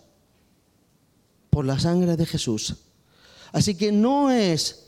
por 1.51 1.65
la 1.65 1.79
sangre 1.79 2.17
de 2.17 2.27
Jesús. 2.27 2.77
Así 3.53 3.75
que 3.75 3.93
no 3.93 4.31
es 4.31 4.87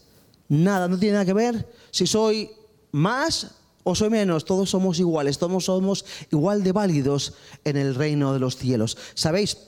nada, 0.49 0.88
no 0.88 0.99
tiene 0.99 1.14
nada 1.14 1.25
que 1.25 1.33
ver 1.33 1.71
si 1.90 2.07
soy 2.07 2.50
más 2.93 3.50
o 3.83 3.95
soy 3.95 4.09
menos, 4.09 4.45
todos 4.45 4.71
somos 4.71 4.99
iguales, 4.99 5.38
todos 5.38 5.66
somos 5.66 6.04
igual 6.33 6.64
de 6.64 6.73
válidos 6.73 7.35
en 7.64 7.76
el 7.76 7.95
reino 7.95 8.33
de 8.33 8.40
los 8.40 8.57
cielos. 8.57 8.97
¿Sabéis? 9.14 9.59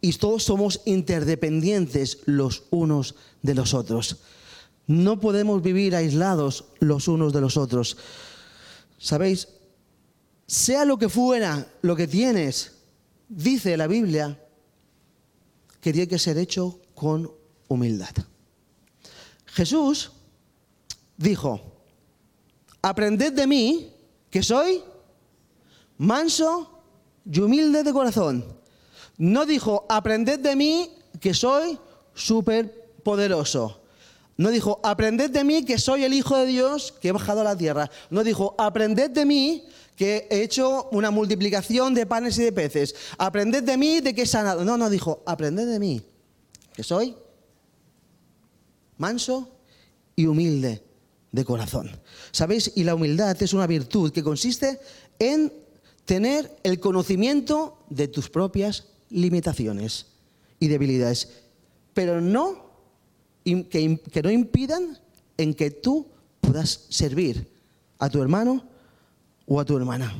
Y 0.00 0.12
todos 0.12 0.44
somos 0.44 0.82
interdependientes 0.84 2.18
los 2.26 2.62
unos 2.70 3.16
de 3.42 3.54
los 3.54 3.74
otros. 3.74 4.18
No 4.86 5.18
podemos 5.20 5.62
vivir 5.62 5.96
aislados 5.96 6.64
los 6.80 7.08
unos 7.08 7.32
de 7.32 7.40
los 7.40 7.56
otros. 7.56 7.96
¿Sabéis? 8.98 9.48
sea 10.46 10.84
lo 10.84 10.98
que 10.98 11.08
fuera 11.08 11.66
lo 11.82 11.96
que 11.96 12.06
tienes, 12.06 12.72
dice 13.28 13.76
la 13.76 13.86
Biblia, 13.86 14.40
que 15.80 15.92
tiene 15.92 16.08
que 16.08 16.18
ser 16.18 16.38
hecho 16.38 16.80
con 16.94 17.30
humildad. 17.68 18.14
Jesús 19.46 20.12
dijo, 21.16 21.60
aprended 22.82 23.32
de 23.32 23.46
mí, 23.46 23.92
que 24.30 24.42
soy 24.42 24.82
manso 25.98 26.82
y 27.24 27.40
humilde 27.40 27.82
de 27.82 27.92
corazón. 27.92 28.44
No 29.18 29.46
dijo, 29.46 29.86
aprended 29.88 30.38
de 30.38 30.54
mí, 30.54 30.90
que 31.20 31.34
soy 31.34 31.78
súper 32.14 32.92
poderoso. 33.02 33.80
No 34.36 34.50
dijo, 34.50 34.80
aprended 34.82 35.30
de 35.30 35.44
mí, 35.44 35.64
que 35.64 35.78
soy 35.78 36.04
el 36.04 36.12
Hijo 36.12 36.36
de 36.36 36.46
Dios 36.46 36.94
que 37.00 37.08
he 37.08 37.12
bajado 37.12 37.40
a 37.40 37.44
la 37.44 37.56
tierra. 37.56 37.90
No 38.10 38.22
dijo, 38.22 38.54
aprended 38.58 39.10
de 39.10 39.24
mí, 39.24 39.64
que 39.96 40.26
he 40.30 40.42
hecho 40.42 40.88
una 40.92 41.10
multiplicación 41.10 41.94
de 41.94 42.04
panes 42.04 42.38
y 42.38 42.44
de 42.44 42.52
peces. 42.52 42.94
Aprended 43.16 43.62
de 43.62 43.76
mí 43.78 44.00
de 44.00 44.14
que 44.14 44.22
he 44.22 44.26
sanado. 44.26 44.64
No, 44.64 44.76
no, 44.76 44.90
dijo, 44.90 45.22
aprended 45.24 45.66
de 45.66 45.78
mí, 45.78 46.02
que 46.74 46.82
soy 46.82 47.16
manso 48.98 49.48
y 50.14 50.26
humilde 50.26 50.82
de 51.32 51.44
corazón. 51.44 51.90
¿Sabéis? 52.30 52.72
Y 52.74 52.84
la 52.84 52.94
humildad 52.94 53.42
es 53.42 53.54
una 53.54 53.66
virtud 53.66 54.12
que 54.12 54.22
consiste 54.22 54.78
en 55.18 55.52
tener 56.04 56.56
el 56.62 56.78
conocimiento 56.78 57.78
de 57.88 58.08
tus 58.08 58.28
propias 58.28 58.88
limitaciones 59.08 60.06
y 60.60 60.68
debilidades, 60.68 61.28
pero 61.94 62.20
no 62.20 62.65
que, 63.46 64.22
no 64.22 64.30
impidan 64.30 64.98
en 65.36 65.54
que 65.54 65.70
tú 65.70 66.08
puedas 66.40 66.86
servir 66.88 67.48
a 67.98 68.10
tu 68.10 68.20
hermano 68.20 68.64
o 69.46 69.60
a 69.60 69.64
tu 69.64 69.76
hermana. 69.76 70.12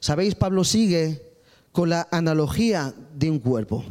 ¿Sabéis? 0.00 0.34
Pablo 0.34 0.64
sigue 0.64 1.22
con 1.70 1.90
la 1.90 2.08
analogía 2.10 2.92
de 3.14 3.30
un 3.30 3.38
cuerpo. 3.38 3.84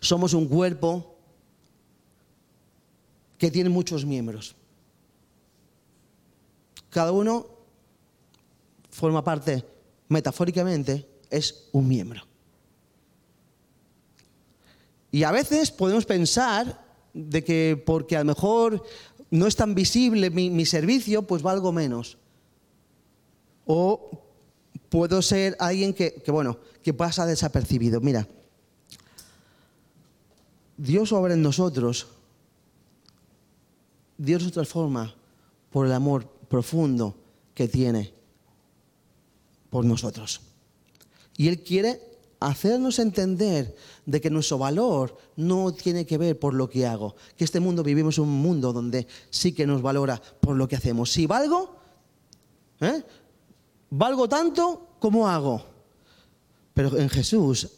Somos 0.00 0.32
un 0.34 0.46
cuerpo 0.46 1.16
que 3.36 3.50
tiene 3.50 3.68
muchos 3.68 4.06
miembros. 4.06 4.54
Cada 6.88 7.10
uno 7.10 7.46
forma 8.90 9.24
parte, 9.24 9.64
metafóricamente, 10.08 11.08
es 11.30 11.68
un 11.72 11.88
miembro. 11.88 12.22
Y 15.10 15.24
a 15.24 15.32
veces 15.32 15.70
podemos 15.70 16.06
pensar 16.06 16.81
de 17.14 17.44
que 17.44 17.82
porque 17.84 18.16
a 18.16 18.20
lo 18.20 18.26
mejor 18.26 18.82
no 19.30 19.46
es 19.46 19.56
tan 19.56 19.74
visible 19.74 20.30
mi, 20.30 20.50
mi 20.50 20.66
servicio, 20.66 21.22
pues 21.22 21.42
valgo 21.42 21.72
menos. 21.72 22.18
O 23.66 24.22
puedo 24.92 25.22
ser 25.22 25.56
alguien 25.58 25.94
que, 25.94 26.22
bueno, 26.26 26.58
que 26.82 26.92
pasa 26.92 27.24
desapercibido. 27.24 28.02
Mira, 28.02 28.28
Dios 30.76 31.12
obra 31.12 31.32
en 31.32 31.40
nosotros, 31.40 32.08
Dios 34.18 34.42
nos 34.42 34.52
transforma 34.52 35.14
por 35.70 35.86
el 35.86 35.92
amor 35.92 36.28
profundo 36.48 37.16
que 37.54 37.68
tiene 37.68 38.12
por 39.70 39.86
nosotros. 39.86 40.42
Y 41.38 41.48
Él 41.48 41.62
quiere 41.62 41.98
hacernos 42.46 42.98
entender 42.98 43.74
de 44.06 44.20
que 44.20 44.30
nuestro 44.30 44.58
valor 44.58 45.16
no 45.36 45.72
tiene 45.72 46.06
que 46.06 46.18
ver 46.18 46.38
por 46.38 46.54
lo 46.54 46.68
que 46.68 46.86
hago, 46.86 47.16
que 47.36 47.44
este 47.44 47.60
mundo 47.60 47.82
vivimos 47.82 48.18
un 48.18 48.30
mundo 48.30 48.72
donde 48.72 49.06
sí 49.30 49.52
que 49.52 49.66
nos 49.66 49.82
valora 49.82 50.20
por 50.40 50.56
lo 50.56 50.68
que 50.68 50.76
hacemos. 50.76 51.10
Si 51.10 51.26
valgo, 51.26 51.76
¿eh? 52.80 53.02
valgo 53.90 54.28
tanto 54.28 54.96
como 54.98 55.28
hago. 55.28 55.64
Pero 56.74 56.96
en 56.96 57.08
Jesús 57.08 57.68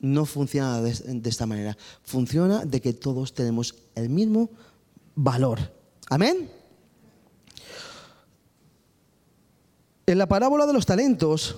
no 0.00 0.24
funciona 0.24 0.80
de, 0.80 1.28
esta 1.28 1.46
manera. 1.46 1.76
Funciona 2.02 2.64
de 2.64 2.80
que 2.80 2.92
todos 2.92 3.34
tenemos 3.34 3.74
el 3.94 4.08
mismo 4.08 4.50
valor. 5.14 5.58
Amén. 6.08 6.50
En 10.06 10.18
la 10.18 10.26
parábola 10.26 10.66
de 10.66 10.72
los 10.72 10.86
talentos, 10.86 11.56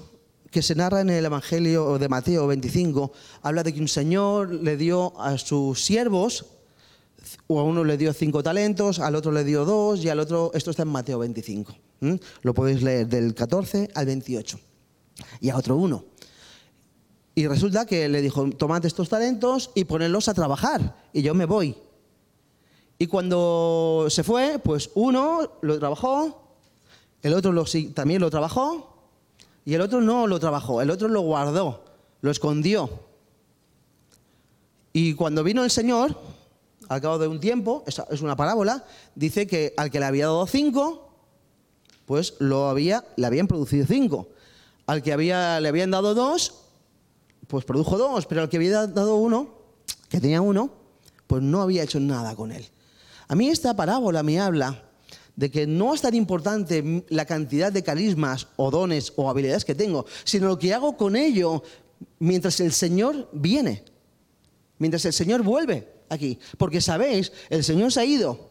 que 0.53 0.61
se 0.63 0.75
narra 0.75 1.01
en 1.01 1.09
el 1.09 1.25
Evangelio 1.25 1.99
de 1.99 2.09
Mateo 2.11 2.47
25, 2.47 3.11
habla 3.41 3.63
de 3.63 3.73
que 3.73 3.81
un 3.81 3.89
señor 3.89 4.53
le 4.53 4.77
dio 4.77 5.19
a 5.19 5.39
sus 5.39 5.83
siervos, 5.83 6.45
o 7.47 7.59
a 7.59 7.65
uno 7.65 7.85
le 7.85 7.97
dio 7.97 8.13
cinco 8.13 8.43
talentos, 8.43 8.99
al 8.99 9.15
otro 9.15 9.33
le 9.33 9.45
dio 9.45 9.65
dos 9.65 10.05
y 10.05 10.11
al 10.11 10.21
otro, 10.21 10.51
esto 10.53 10.71
está 10.71 10.83
en 10.83 10.91
Mateo 10.91 11.19
25. 11.19 11.75
Lo 12.43 12.53
podéis 12.53 12.83
leer 12.83 13.09
del 13.09 13.35
14 13.35 13.91
al 13.95 14.07
28. 14.07 14.61
Y 15.41 15.49
a 15.49 15.57
otro 15.57 15.77
uno. 15.77 16.05
Y 17.35 17.47
resulta 17.47 17.87
que 17.87 18.09
le 18.11 18.21
dijo, 18.21 18.51
tomad 18.51 18.85
estos 18.85 19.09
talentos 19.09 19.71
y 19.75 19.85
ponedlos 19.85 20.29
a 20.29 20.35
trabajar, 20.35 20.97
y 21.15 21.23
yo 21.23 21.33
me 21.35 21.47
voy. 21.47 21.75
Y 22.99 23.07
cuando 23.07 24.07
se 24.11 24.23
fue, 24.23 24.61
pues 24.63 24.91
uno 24.95 25.59
lo 25.63 25.79
trabajó, 25.79 26.59
el 27.23 27.33
otro 27.33 27.65
también 27.95 28.21
lo 28.21 28.29
trabajó, 28.29 28.92
y 29.65 29.75
el 29.75 29.81
otro 29.81 30.01
no 30.01 30.27
lo 30.27 30.41
trabajó, 30.41 30.83
el 30.83 30.91
otro 30.91 31.09
lo 31.09 31.21
guardó, 31.21 31.85
lo 32.21 32.31
escondió. 32.31 32.91
Y 34.93 35.15
cuando 35.15 35.45
vino 35.45 35.65
el 35.65 35.71
Señor, 35.71 36.17
al 36.89 37.01
cabo 37.01 37.19
de 37.19 37.29
un 37.29 37.41
tiempo, 37.41 37.85
es 37.87 38.21
una 38.21 38.37
parábola, 38.37 38.85
dice 39.15 39.47
que 39.47 39.73
al 39.77 39.91
que 39.91 40.01
le 40.01 40.07
había 40.07 40.27
dado 40.27 40.47
cinco, 40.47 41.13
pues 42.07 42.35
lo 42.41 42.69
había, 42.69 43.05
le 43.17 43.27
habían 43.27 43.47
producido 43.47 43.87
cinco. 43.87 44.29
Al 44.87 45.03
que 45.03 45.13
había, 45.13 45.61
le 45.61 45.69
habían 45.69 45.91
dado 45.91 46.15
dos, 46.15 46.55
pues 47.47 47.65
produjo 47.65 47.97
dos, 47.97 48.27
pero 48.27 48.43
al 48.43 48.49
que 48.49 48.57
había 48.57 48.87
dado 48.87 49.17
uno, 49.17 49.49
que 50.09 50.21
tenía 50.21 50.41
uno, 50.41 50.71
pues 51.27 51.43
no 51.43 51.63
había 51.63 51.85
hecho 51.85 52.01
nada 52.01 52.35
con 52.35 52.53
él. 52.53 52.67
A 53.29 53.35
mí 53.35 53.49
esta 53.49 53.75
parábola 53.75 54.23
me 54.23 54.39
habla 54.41 54.83
de 55.37 55.51
que 55.51 55.67
no 55.67 55.95
es 55.95 56.03
tan 56.03 56.15
importante 56.15 57.05
la 57.09 57.25
cantidad 57.25 57.73
de 57.73 57.83
carismas 57.83 58.49
o 58.57 58.71
dones 58.71 59.13
o 59.17 59.31
habilidades 59.31 59.65
que 59.65 59.75
tengo, 59.75 60.05
sino 60.25 60.49
lo 60.49 60.59
que 60.59 60.75
hago 60.75 60.97
con 60.97 61.17
ello 61.17 61.63
mientras 62.19 62.61
el 62.61 62.73
Señor 62.73 63.29
viene, 63.33 63.85
mientras 64.79 65.05
el 65.05 65.13
Señor 65.13 65.43
vuelve 65.43 65.89
aquí. 66.09 66.39
Porque 66.59 66.81
sabéis, 66.81 67.33
el 67.49 67.65
Señor 67.65 67.93
se 67.93 68.01
ha 68.01 68.05
ido, 68.05 68.51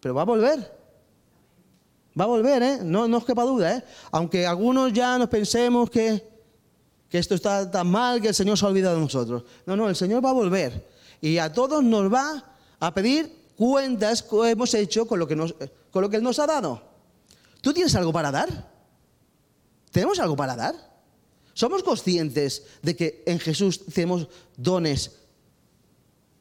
pero 0.00 0.14
va 0.14 0.22
a 0.22 0.26
volver. 0.26 0.76
Va 2.18 2.24
a 2.24 2.28
volver, 2.28 2.62
¿eh? 2.62 2.78
No, 2.82 3.06
no 3.06 3.18
os 3.18 3.24
quepa 3.26 3.42
duda, 3.42 3.76
¿eh? 3.76 3.84
Aunque 4.10 4.46
algunos 4.46 4.92
ya 4.92 5.18
nos 5.18 5.28
pensemos 5.28 5.90
que, 5.90 6.26
que 7.10 7.18
esto 7.18 7.34
está 7.34 7.70
tan 7.70 7.86
mal 7.88 8.22
que 8.22 8.28
el 8.28 8.34
Señor 8.34 8.56
se 8.56 8.64
ha 8.64 8.68
olvidado 8.70 8.94
de 8.96 9.02
nosotros. 9.02 9.44
No, 9.66 9.76
no, 9.76 9.88
el 9.88 9.96
Señor 9.96 10.24
va 10.24 10.30
a 10.30 10.32
volver. 10.32 10.88
Y 11.20 11.36
a 11.38 11.52
todos 11.52 11.84
nos 11.84 12.12
va 12.12 12.42
a 12.80 12.94
pedir 12.94 13.30
cuentas 13.56 14.22
que 14.22 14.50
hemos 14.50 14.72
hecho 14.74 15.06
con 15.06 15.18
lo 15.18 15.26
que, 15.26 15.36
nos, 15.36 15.54
con 15.96 16.02
lo 16.02 16.10
que 16.10 16.18
Él 16.18 16.22
nos 16.22 16.38
ha 16.38 16.46
dado. 16.46 16.82
¿Tú 17.62 17.72
tienes 17.72 17.94
algo 17.94 18.12
para 18.12 18.30
dar? 18.30 18.70
¿Tenemos 19.90 20.18
algo 20.18 20.36
para 20.36 20.54
dar? 20.54 20.74
¿Somos 21.54 21.82
conscientes 21.82 22.64
de 22.82 22.94
que 22.94 23.22
en 23.24 23.38
Jesús 23.38 23.82
tenemos 23.86 24.28
dones 24.58 25.12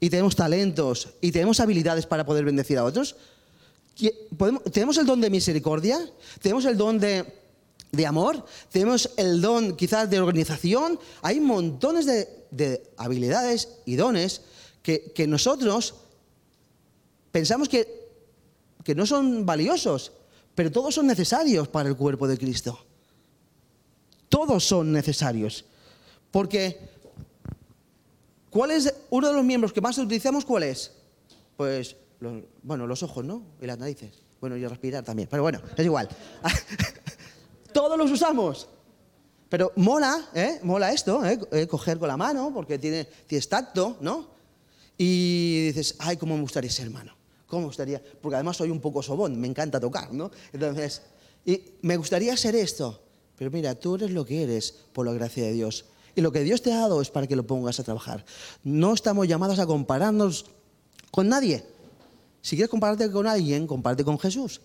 y 0.01 0.09
tenemos 0.09 0.35
talentos 0.35 1.07
y 1.21 1.31
tenemos 1.31 1.61
habilidades 1.61 2.05
para 2.05 2.25
poder 2.25 2.43
bendecir 2.43 2.77
a 2.77 2.83
otros? 2.83 3.15
¿Tenemos 4.73 4.97
el 4.97 5.05
don 5.05 5.21
de 5.21 5.29
misericordia? 5.29 6.05
¿Tenemos 6.41 6.65
el 6.65 6.75
don 6.75 6.99
de, 6.99 7.25
amor? 8.05 8.45
¿Tenemos 8.73 9.09
el 9.15 9.39
don 9.39 9.77
quizás 9.77 10.09
de 10.09 10.19
organización? 10.19 10.99
Hay 11.21 11.39
montones 11.39 12.05
de, 12.05 12.91
habilidades 12.97 13.69
y 13.85 13.95
dones 13.95 14.41
que, 14.83 15.25
nosotros 15.29 15.95
pensamos 17.31 17.69
que, 17.69 17.94
que 18.85 18.93
no 18.93 19.05
son 19.05 19.45
valiosos, 19.45 20.11
pero 20.53 20.71
todos 20.71 20.93
son 20.93 21.07
necesarios 21.07 21.67
para 21.67 21.89
el 21.89 21.97
cuerpo 21.97 22.27
de 22.27 22.37
Cristo. 22.37 22.85
Todos 24.29 24.63
son 24.63 24.91
necesarios. 24.91 25.65
Porque, 26.29 26.79
¿cuál 28.51 28.71
es 28.71 28.93
uno 29.09 29.27
de 29.27 29.33
los 29.33 29.43
miembros 29.43 29.73
que 29.73 29.81
más 29.81 29.97
utilizamos? 29.97 30.45
¿Cuál 30.45 30.63
es? 30.63 30.91
Pues 31.57 31.95
bueno, 32.61 32.85
los 32.85 33.01
ojos, 33.01 33.25
¿no? 33.25 33.41
Y 33.59 33.65
las 33.65 33.79
narices. 33.79 34.11
Bueno, 34.39 34.55
y 34.55 34.67
respirar 34.67 35.03
también. 35.03 35.27
Pero 35.31 35.41
bueno, 35.41 35.61
es 35.75 35.83
igual. 35.83 36.07
Todos 37.73 37.97
los 37.97 38.11
usamos. 38.11 38.67
Pero 39.49 39.71
mola, 39.77 40.29
¿eh? 40.35 40.59
Mola 40.61 40.91
esto, 40.91 41.25
¿eh? 41.25 41.39
¿eh? 41.51 41.65
Coger 41.65 41.97
con 41.97 42.07
la 42.07 42.17
mano, 42.17 42.51
porque 42.53 42.77
tiene, 42.77 43.07
tacto, 43.49 43.97
¿no? 44.01 44.27
Y 44.95 45.67
dices, 45.67 45.95
ay, 45.99 46.17
cómo 46.17 46.35
me 46.35 46.41
gustaría 46.41 46.69
ser 46.69 46.85
hermano. 46.85 47.15
¿Cómo 47.55 47.67
gustaría? 47.67 48.03
Porque 48.21 48.35
además 48.35 48.57
soy 48.57 48.69
un 48.69 48.81
poco 48.81 49.01
sobón, 49.01 49.39
me 49.39 49.47
encanta 49.47 49.79
tocar, 49.79 50.13
¿no? 50.13 50.29
Entonces, 50.51 51.01
y 51.45 51.61
me 51.83 51.95
gustaría 51.95 52.35
ser 52.35 52.53
esto. 52.53 53.01
Pero 53.37 53.49
mira, 53.49 53.75
tú 53.75 53.95
eres 53.95 54.11
lo 54.11 54.25
que 54.25 54.43
eres 54.43 54.75
por 54.91 55.05
la 55.05 55.13
gracia 55.13 55.45
de 55.45 55.53
Dios. 55.53 55.85
Y 56.15 56.19
lo 56.19 56.33
que 56.33 56.41
Dios 56.41 56.61
te 56.61 56.73
ha 56.73 56.79
dado 56.79 57.01
es 57.01 57.09
para 57.09 57.27
que 57.27 57.35
lo 57.37 57.47
pongas 57.47 57.79
a 57.79 57.83
trabajar. 57.85 58.25
No 58.65 58.93
estamos 58.93 59.25
llamados 59.25 59.57
a 59.59 59.65
compararnos 59.65 60.47
con 61.11 61.29
nadie. 61.29 61.63
Si 62.41 62.57
quieres 62.57 62.69
compararte 62.69 63.09
con 63.09 63.25
alguien, 63.25 63.67
comparte 63.67 64.03
con 64.03 64.19
Jesús. 64.19 64.59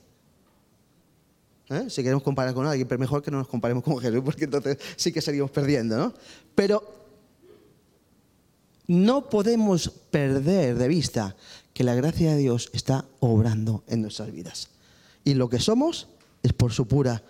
¿Eh? 1.68 1.88
Si 1.90 2.02
queremos 2.02 2.24
comparar 2.24 2.54
con 2.54 2.66
alguien, 2.66 2.88
pero 2.88 2.98
mejor 2.98 3.22
que 3.22 3.30
no 3.30 3.38
nos 3.38 3.46
comparemos 3.46 3.84
con 3.84 3.98
Jesús, 3.98 4.22
porque 4.24 4.46
entonces 4.46 4.78
sí 4.96 5.12
que 5.12 5.20
seguimos 5.20 5.52
perdiendo, 5.52 5.96
¿no? 5.96 6.12
Pero 6.56 6.82
no 8.88 9.28
podemos 9.28 9.88
perder 9.88 10.76
de 10.76 10.88
vista 10.88 11.36
que 11.74 11.84
la 11.84 11.94
gracia 11.94 12.32
de 12.32 12.38
Dios 12.38 12.70
está 12.72 13.04
obrando 13.20 13.84
en 13.86 14.02
nuestras 14.02 14.32
vidas. 14.32 14.68
Y 15.24 15.34
lo 15.34 15.48
que 15.48 15.60
somos 15.60 16.08
es 16.42 16.52
por 16.52 16.72
su 16.72 16.86
pura 16.86 17.22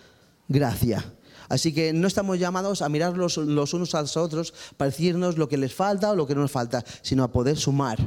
gracia. 0.48 1.04
Así 1.48 1.72
que 1.72 1.92
no 1.92 2.06
estamos 2.06 2.38
llamados 2.38 2.82
a 2.82 2.88
mirar 2.88 3.16
los, 3.16 3.36
los 3.36 3.74
unos 3.74 3.94
a 3.94 4.02
los 4.02 4.16
otros 4.16 4.54
para 4.76 4.90
decirnos 4.90 5.36
lo 5.36 5.48
que 5.48 5.56
les 5.56 5.74
falta 5.74 6.10
o 6.10 6.16
lo 6.16 6.26
que 6.26 6.34
no 6.34 6.42
nos 6.42 6.52
falta, 6.52 6.84
sino 7.02 7.24
a 7.24 7.32
poder 7.32 7.56
sumar 7.56 7.98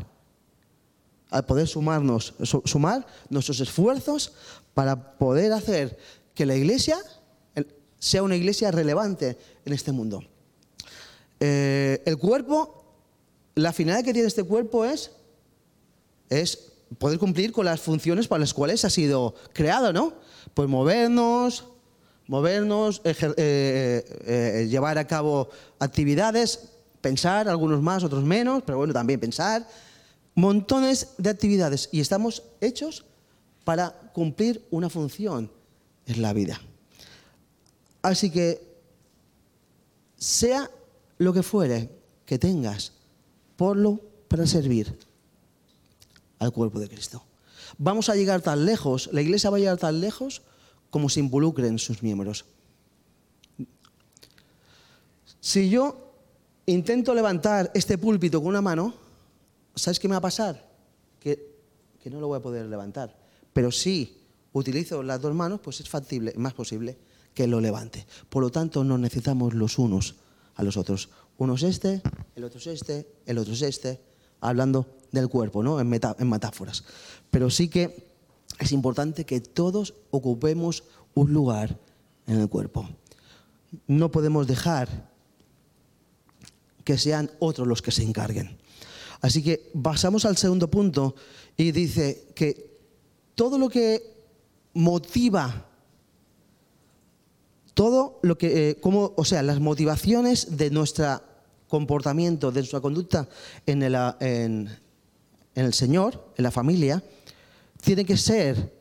al 1.33 1.45
poder 1.45 1.67
sumarnos, 1.67 2.35
sumar 2.63 3.07
nuestros 3.29 3.59
esfuerzos 3.59 4.33
para 4.75 5.17
poder 5.17 5.51
hacer 5.51 5.97
que 6.35 6.45
la 6.45 6.55
iglesia 6.55 6.95
sea 7.97 8.21
una 8.21 8.35
iglesia 8.35 8.69
relevante 8.69 9.35
en 9.65 9.73
este 9.73 9.91
mundo. 9.91 10.23
Eh, 11.39 12.03
el 12.05 12.19
cuerpo, 12.19 12.85
la 13.55 13.73
finalidad 13.73 14.05
que 14.05 14.13
tiene 14.13 14.27
este 14.27 14.43
cuerpo 14.43 14.85
es, 14.85 15.09
es 16.29 16.73
poder 16.97 17.19
cumplir 17.19 17.51
con 17.51 17.65
las 17.65 17.81
funciones 17.81 18.27
para 18.27 18.41
las 18.41 18.53
cuales 18.53 18.85
ha 18.85 18.89
sido 18.89 19.35
creado, 19.53 19.93
¿no? 19.93 20.13
Pues 20.53 20.69
movernos, 20.69 21.65
movernos, 22.27 23.01
eh, 23.03 23.13
eh, 23.37 24.67
llevar 24.69 24.97
a 24.97 25.07
cabo 25.07 25.49
actividades, 25.79 26.69
pensar, 27.01 27.49
algunos 27.49 27.81
más, 27.81 28.03
otros 28.03 28.23
menos, 28.23 28.63
pero 28.65 28.77
bueno, 28.77 28.93
también 28.93 29.19
pensar, 29.19 29.67
montones 30.35 31.09
de 31.17 31.29
actividades 31.29 31.89
y 31.91 31.99
estamos 31.99 32.43
hechos 32.61 33.05
para 33.63 33.91
cumplir 34.13 34.65
una 34.71 34.89
función 34.89 35.51
en 36.05 36.21
la 36.21 36.33
vida. 36.33 36.61
Así 38.01 38.29
que, 38.29 38.73
sea 40.17 40.69
lo 41.17 41.33
que 41.33 41.43
fuere 41.43 41.89
que 42.25 42.39
tengas, 42.39 42.93
ponlo 43.57 43.99
para 44.27 44.47
servir 44.47 44.97
al 46.39 46.51
cuerpo 46.51 46.79
de 46.79 46.89
Cristo. 46.89 47.23
Vamos 47.77 48.09
a 48.09 48.15
llegar 48.15 48.41
tan 48.41 48.65
lejos, 48.65 49.09
la 49.11 49.21
iglesia 49.21 49.49
va 49.49 49.57
a 49.57 49.59
llegar 49.59 49.77
tan 49.77 50.01
lejos 50.01 50.41
como 50.89 51.09
se 51.09 51.19
involucren 51.19 51.79
sus 51.79 52.03
miembros. 52.03 52.45
Si 55.39 55.69
yo 55.69 56.13
intento 56.65 57.13
levantar 57.13 57.71
este 57.73 57.97
púlpito 57.97 58.39
con 58.39 58.49
una 58.49 58.61
mano, 58.61 58.93
¿sabes 59.75 59.99
qué 59.99 60.07
me 60.07 60.13
va 60.13 60.19
a 60.19 60.21
pasar? 60.21 60.69
Que, 61.19 61.51
no 62.05 62.19
lo 62.19 62.27
voy 62.27 62.37
a 62.37 62.41
poder 62.41 62.65
levantar. 62.67 63.17
Pero 63.53 63.71
si 63.71 64.21
utilizo 64.51 65.01
las 65.03 65.21
dos 65.21 65.33
manos, 65.33 65.59
pues 65.61 65.79
es 65.79 65.89
factible, 65.89 66.33
más 66.37 66.53
posible 66.53 66.97
que 67.33 67.47
lo 67.47 67.59
levante. 67.59 68.05
Por 68.29 68.43
lo 68.43 68.51
tanto, 68.51 68.83
nos 68.83 68.99
necesitamos 68.99 69.53
los 69.53 69.79
unos 69.79 70.15
a 70.55 70.63
los 70.63 70.77
otros. 70.77 71.09
Uno 71.37 71.55
es 71.55 71.63
este, 71.63 72.01
el 72.35 72.43
otro 72.43 72.59
es 72.59 72.67
este, 72.67 73.07
el 73.25 73.37
otro 73.37 73.53
es 73.53 73.61
este, 73.63 73.99
hablando 74.41 74.87
del 75.13 75.29
cuerpo, 75.29 75.63
¿no? 75.63 75.79
En, 75.79 75.93
en 75.93 76.29
metáforas. 76.29 76.83
Pero 77.31 77.49
sí 77.49 77.69
que 77.69 78.11
es 78.59 78.71
importante 78.73 79.25
que 79.25 79.39
todos 79.39 79.93
ocupemos 80.11 80.83
un 81.13 81.31
lugar 81.31 81.79
en 82.27 82.41
el 82.41 82.49
cuerpo. 82.49 82.89
No 83.87 84.11
podemos 84.11 84.47
dejar 84.47 85.13
que 86.83 86.97
sean 86.97 87.31
otros 87.39 87.67
los 87.67 87.81
que 87.81 87.91
se 87.91 88.03
encarguen. 88.03 88.57
Así 89.21 89.41
que 89.41 89.71
pasamos 89.81 90.25
al 90.25 90.35
segundo 90.35 90.69
punto 90.69 91.15
y 91.55 91.71
dice 91.71 92.27
que 92.35 92.77
todo 93.35 93.57
lo 93.57 93.69
que 93.69 94.13
motiva, 94.73 95.67
todo 97.73 98.19
lo 98.21 98.37
que, 98.37 98.71
eh, 98.71 98.79
o 98.83 99.25
sea, 99.25 99.41
las 99.43 99.59
motivaciones 99.59 100.57
de 100.57 100.69
nuestro 100.71 101.21
comportamiento, 101.67 102.51
de 102.51 102.59
nuestra 102.59 102.81
conducta 102.81 103.27
en 103.65 103.81
el, 103.81 103.95
en, 104.19 104.69
el 105.55 105.73
Señor, 105.73 106.33
en 106.37 106.43
la 106.43 106.51
familia, 106.51 107.03
tiene 107.81 108.05
que 108.05 108.17
ser 108.17 108.73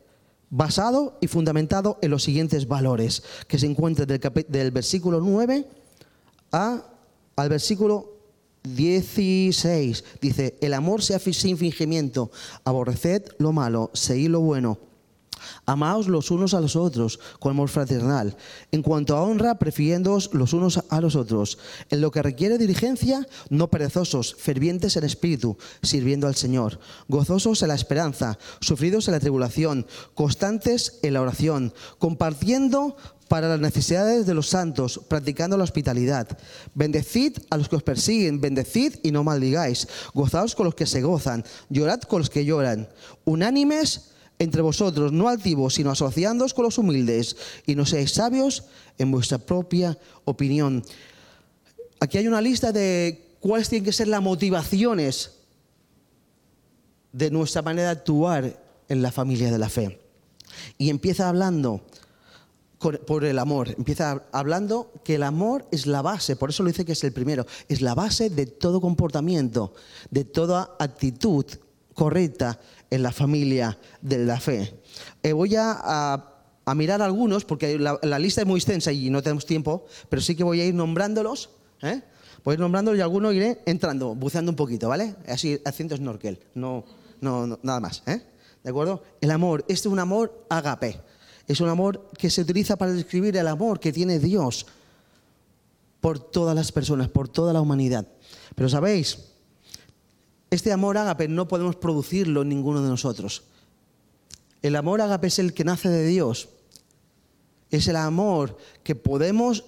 basado 0.49 1.17
y 1.19 1.27
fundamentado 1.27 1.97
en 2.01 2.11
los 2.11 2.23
siguientes 2.23 2.67
valores 2.67 3.23
que 3.47 3.57
se 3.57 3.65
encuentran 3.65 4.07
del, 4.07 4.21
del 4.47 4.71
versículo 4.71 5.19
9 5.19 5.67
a, 6.51 6.83
al 7.35 7.49
versículo 7.49 8.13
16 8.63 10.03
dice, 10.21 10.57
el 10.61 10.73
amor 10.73 11.01
sea 11.01 11.19
sin 11.19 11.57
fingimiento, 11.57 12.31
aborreced 12.63 13.23
lo 13.37 13.51
malo, 13.51 13.91
seguid 13.93 14.29
lo 14.29 14.39
bueno, 14.39 14.77
Amaos 15.65 16.07
los 16.07 16.31
unos 16.31 16.53
a 16.53 16.61
los 16.61 16.75
otros 16.75 17.19
con 17.39 17.51
amor 17.51 17.69
fraternal. 17.69 18.35
En 18.71 18.81
cuanto 18.81 19.15
a 19.15 19.23
honra, 19.23 19.59
prefiriéndoos 19.59 20.29
los 20.33 20.53
unos 20.53 20.83
a 20.89 21.01
los 21.01 21.15
otros. 21.15 21.57
En 21.89 22.01
lo 22.01 22.11
que 22.11 22.21
requiere 22.21 22.57
diligencia, 22.57 23.27
no 23.49 23.69
perezosos, 23.69 24.35
fervientes 24.37 24.97
en 24.97 25.03
espíritu, 25.03 25.57
sirviendo 25.81 26.27
al 26.27 26.35
Señor. 26.35 26.79
Gozosos 27.07 27.61
en 27.61 27.69
la 27.69 27.75
esperanza, 27.75 28.37
sufridos 28.59 29.07
en 29.07 29.13
la 29.13 29.19
tribulación, 29.19 29.87
constantes 30.13 30.99
en 31.01 31.13
la 31.13 31.21
oración, 31.21 31.73
compartiendo 31.99 32.95
para 33.27 33.49
las 33.49 33.59
necesidades 33.59 34.27
de 34.27 34.35
los 34.35 34.49
santos, 34.49 35.01
practicando 35.07 35.57
la 35.57 35.63
hospitalidad. 35.63 36.27
Bendecid 36.75 37.37
a 37.49 37.57
los 37.57 37.67
que 37.67 37.77
os 37.77 37.83
persiguen, 37.83 38.39
bendecid 38.39 38.97
y 39.01 39.11
no 39.11 39.23
maldigáis. 39.23 39.87
Gozaos 40.13 40.53
con 40.53 40.65
los 40.65 40.75
que 40.75 40.85
se 40.85 41.01
gozan, 41.01 41.43
llorad 41.69 42.01
con 42.01 42.19
los 42.19 42.29
que 42.29 42.45
lloran. 42.45 42.87
Unánimes 43.25 44.12
entre 44.43 44.61
vosotros, 44.61 45.11
no 45.11 45.29
altivos, 45.29 45.75
sino 45.75 45.91
asociándoos 45.91 46.53
con 46.53 46.65
los 46.65 46.77
humildes, 46.77 47.35
y 47.65 47.75
no 47.75 47.85
seáis 47.85 48.11
sabios 48.13 48.63
en 48.97 49.11
vuestra 49.11 49.37
propia 49.37 49.97
opinión. 50.25 50.83
Aquí 51.99 52.17
hay 52.17 52.27
una 52.27 52.41
lista 52.41 52.71
de 52.71 53.37
cuáles 53.39 53.69
tienen 53.69 53.85
que 53.85 53.93
ser 53.93 54.07
las 54.07 54.21
motivaciones 54.21 55.39
de 57.11 57.31
nuestra 57.31 57.61
manera 57.61 57.89
de 57.89 57.99
actuar 57.99 58.59
en 58.89 59.01
la 59.01 59.11
familia 59.11 59.51
de 59.51 59.57
la 59.57 59.69
fe. 59.69 59.99
Y 60.77 60.89
empieza 60.89 61.29
hablando 61.29 61.85
por 63.07 63.23
el 63.23 63.39
amor, 63.39 63.69
empieza 63.77 64.25
hablando 64.33 64.91
que 65.05 65.15
el 65.15 65.23
amor 65.23 65.65
es 65.71 65.87
la 65.87 66.01
base, 66.01 66.35
por 66.35 66.49
eso 66.49 66.63
lo 66.63 66.67
dice 66.67 66.83
que 66.83 66.91
es 66.91 67.03
el 67.05 67.13
primero, 67.13 67.45
es 67.69 67.81
la 67.81 67.95
base 67.95 68.29
de 68.29 68.45
todo 68.45 68.81
comportamiento, 68.81 69.73
de 70.11 70.25
toda 70.25 70.75
actitud 70.79 71.45
correcta 71.93 72.59
en 72.89 73.03
la 73.03 73.11
familia 73.11 73.77
de 74.01 74.25
la 74.25 74.39
fe. 74.39 74.73
Eh, 75.21 75.33
voy 75.33 75.55
a, 75.55 76.29
mirar 76.75 77.01
algunos, 77.01 77.45
porque 77.45 77.77
la, 77.77 78.19
lista 78.19 78.41
es 78.41 78.47
muy 78.47 78.59
extensa 78.59 78.91
y 78.91 79.09
no 79.09 79.21
tenemos 79.21 79.45
tiempo, 79.45 79.85
pero 80.09 80.21
sí 80.21 80.35
que 80.35 80.43
voy 80.43 80.61
a 80.61 80.65
ir 80.65 80.73
nombrándolos. 80.73 81.49
¿eh? 81.81 82.01
Voy 82.43 82.53
a 82.53 82.55
ir 82.55 82.59
nombrándolos 82.59 82.99
y 82.99 83.01
algunos 83.01 83.33
iré 83.33 83.61
entrando, 83.65 84.15
buceando 84.15 84.51
un 84.51 84.55
poquito, 84.55 84.89
¿vale? 84.89 85.15
Así 85.27 85.59
haciendo 85.65 85.95
snorkel, 85.95 86.39
no, 86.55 86.83
no, 87.21 87.59
nada 87.63 87.79
más. 87.79 88.03
¿eh? 88.05 88.21
¿De 88.63 88.69
acuerdo? 88.69 89.03
El 89.21 89.31
amor, 89.31 89.65
este 89.67 89.87
es 89.87 89.93
un 89.93 89.99
amor 89.99 90.45
agape. 90.49 90.99
Es 91.47 91.59
un 91.59 91.67
amor 91.67 92.09
que 92.17 92.29
se 92.29 92.41
utiliza 92.41 92.77
para 92.77 92.93
describir 92.93 93.35
el 93.35 93.47
amor 93.47 93.79
que 93.79 93.91
tiene 93.91 94.19
Dios 94.19 94.65
por 95.99 96.19
todas 96.19 96.55
las 96.55 96.71
personas, 96.71 97.09
por 97.09 97.27
toda 97.27 97.53
la 97.53 97.61
humanidad. 97.61 98.07
Pero 98.55 98.69
sabéis, 98.69 99.32
este 100.53 100.71
amor 100.71 100.97
ágape 100.97 101.27
no 101.27 101.47
podemos 101.47 101.75
producirlo 101.75 102.41
en 102.41 102.49
ninguno 102.49 102.81
de 102.81 102.89
nosotros. 102.89 103.43
El 104.61 104.75
amor 104.75 105.01
ágape 105.01 105.27
es 105.27 105.39
el 105.39 105.53
que 105.53 105.63
nace 105.63 105.89
de 105.89 106.05
Dios. 106.05 106.49
Es 107.69 107.87
el 107.87 107.95
amor 107.95 108.57
que 108.83 108.95
podemos 108.95 109.65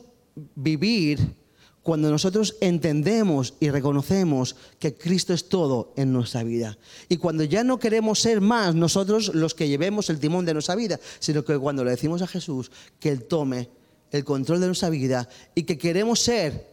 vivir 0.56 1.36
cuando 1.82 2.10
nosotros 2.10 2.56
entendemos 2.62 3.54
y 3.60 3.69
reconocemos 3.69 4.56
que 4.80 4.95
Cristo 4.95 5.34
es 5.34 5.50
todo 5.50 5.93
en 5.98 6.13
nuestra 6.13 6.43
vida. 6.43 6.78
Y 7.10 7.17
cuando 7.17 7.43
ya 7.43 7.63
no 7.63 7.78
queremos 7.78 8.19
ser 8.19 8.41
más 8.41 8.74
nosotros 8.74 9.34
los 9.36 9.54
que 9.54 9.67
llevemos 9.67 10.10
el 10.10 10.19
timón 10.19 10.45
de 10.45 10.54
nuestra 10.54 10.76
vida, 10.76 11.00
sino 11.19 11.45
que 11.45 11.58
cuando 11.58 11.84
le 11.84 11.91
decimos 11.91 12.21
a 12.21 12.28
Jesús 12.28 12.71
que 13.00 13.10
Él 13.10 13.26
tome 13.26 13.69
el 14.12 14.24
control 14.24 14.62
de 14.62 14.67
nuestra 14.67 14.89
vida 14.89 15.28
y 15.54 15.63
que 15.63 15.78
queremos 15.78 16.19
ser 16.21 16.67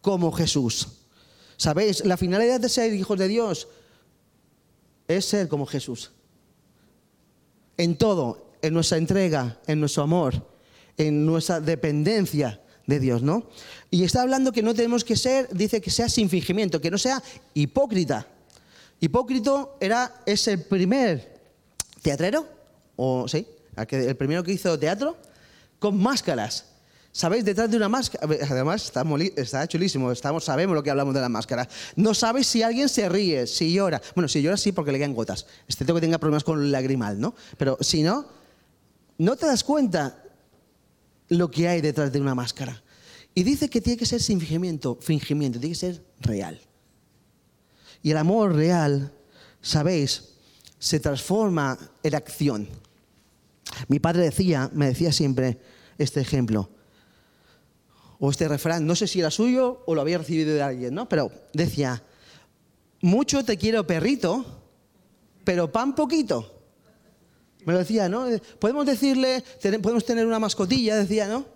como 0.00 0.32
Jesús. 0.32 1.01
¿Sabéis? 1.62 2.04
La 2.04 2.16
finalidad 2.16 2.58
de 2.58 2.68
ser 2.68 2.92
hijos 2.92 3.16
de 3.16 3.28
Dios 3.28 3.68
es 5.06 5.24
ser 5.24 5.46
como 5.46 5.64
Jesús. 5.64 6.10
En 7.76 7.96
todo, 7.96 8.50
en 8.62 8.74
nuestra 8.74 8.98
entrega, 8.98 9.60
en 9.68 9.78
nuestro 9.78 10.02
amor, 10.02 10.44
en 10.96 11.24
nuestra 11.24 11.60
dependencia 11.60 12.60
de 12.84 12.98
Dios, 12.98 13.22
¿no? 13.22 13.48
Y 13.92 14.02
está 14.02 14.22
hablando 14.22 14.50
que 14.50 14.60
no 14.60 14.74
tenemos 14.74 15.04
que 15.04 15.14
ser, 15.14 15.50
dice 15.52 15.80
que 15.80 15.92
sea 15.92 16.08
sin 16.08 16.28
fingimiento, 16.28 16.80
que 16.80 16.90
no 16.90 16.98
sea 16.98 17.22
hipócrita. 17.54 18.26
Hipócrito 18.98 19.76
era, 19.78 20.20
es 20.26 20.48
el 20.48 20.64
primer 20.64 21.40
teatrero, 22.02 22.44
o 22.96 23.28
sí, 23.28 23.46
el 23.76 24.16
primero 24.16 24.42
que 24.42 24.50
hizo 24.50 24.76
teatro, 24.76 25.16
con 25.78 25.96
máscaras. 25.96 26.71
¿Sabéis? 27.14 27.44
Detrás 27.44 27.70
de 27.70 27.76
una 27.76 27.90
máscara, 27.90 28.26
además 28.48 28.90
está, 29.36 29.68
chulísimo, 29.68 30.14
sabemos 30.14 30.74
lo 30.74 30.82
que 30.82 30.90
hablamos 30.90 31.12
de 31.12 31.20
la 31.20 31.28
máscara. 31.28 31.68
No 31.94 32.14
sabes 32.14 32.46
si 32.46 32.62
alguien 32.62 32.88
se 32.88 33.06
ríe, 33.06 33.46
si 33.46 33.74
llora. 33.74 34.00
Bueno, 34.14 34.28
si 34.28 34.40
llora 34.40 34.56
sí 34.56 34.72
porque 34.72 34.92
le 34.92 34.98
quedan 34.98 35.14
gotas, 35.14 35.46
excepto 35.68 35.94
que 35.94 36.00
tenga 36.00 36.16
problemas 36.16 36.42
con 36.42 36.62
el 36.62 36.72
lagrimal, 36.72 37.20
¿no? 37.20 37.34
Pero 37.58 37.76
si 37.82 38.02
no, 38.02 38.26
no 39.18 39.36
te 39.36 39.44
das 39.44 39.62
cuenta 39.62 40.24
lo 41.28 41.50
que 41.50 41.68
hay 41.68 41.82
detrás 41.82 42.10
de 42.10 42.18
una 42.18 42.34
máscara. 42.34 42.82
Y 43.34 43.42
dice 43.42 43.68
que 43.68 43.82
tiene 43.82 43.98
que 43.98 44.06
ser 44.06 44.22
sin 44.22 44.40
fingimiento, 44.40 44.96
fingimiento, 44.98 45.60
tiene 45.60 45.74
que 45.74 45.80
ser 45.80 46.02
real. 46.20 46.58
Y 48.02 48.10
el 48.10 48.16
amor 48.16 48.54
real, 48.54 49.12
sabéis, 49.60 50.30
se 50.78 50.98
transforma 50.98 51.78
en 52.02 52.14
acción. 52.14 52.68
Mi 53.88 54.00
padre 54.00 54.22
decía, 54.22 54.70
me 54.72 54.86
decía 54.86 55.12
siempre 55.12 55.58
este 55.98 56.22
ejemplo 56.22 56.70
o 58.24 58.30
este 58.30 58.46
refrán, 58.46 58.86
no 58.86 58.94
sé 58.94 59.08
si 59.08 59.18
era 59.18 59.32
suyo 59.32 59.82
o 59.84 59.96
lo 59.96 60.00
había 60.00 60.16
recibido 60.16 60.54
de 60.54 60.62
alguien, 60.62 60.94
¿no? 60.94 61.08
Pero 61.08 61.32
decía, 61.52 62.04
mucho 63.00 63.44
te 63.44 63.58
quiero 63.58 63.84
perrito, 63.84 64.46
pero 65.42 65.72
pan 65.72 65.96
poquito. 65.96 66.48
Me 67.64 67.72
lo 67.72 67.80
decía, 67.80 68.08
¿no? 68.08 68.26
Podemos 68.60 68.86
decirle, 68.86 69.42
podemos 69.82 70.04
tener 70.04 70.24
una 70.24 70.38
mascotilla, 70.38 70.94
decía, 70.94 71.26
¿no? 71.26 71.46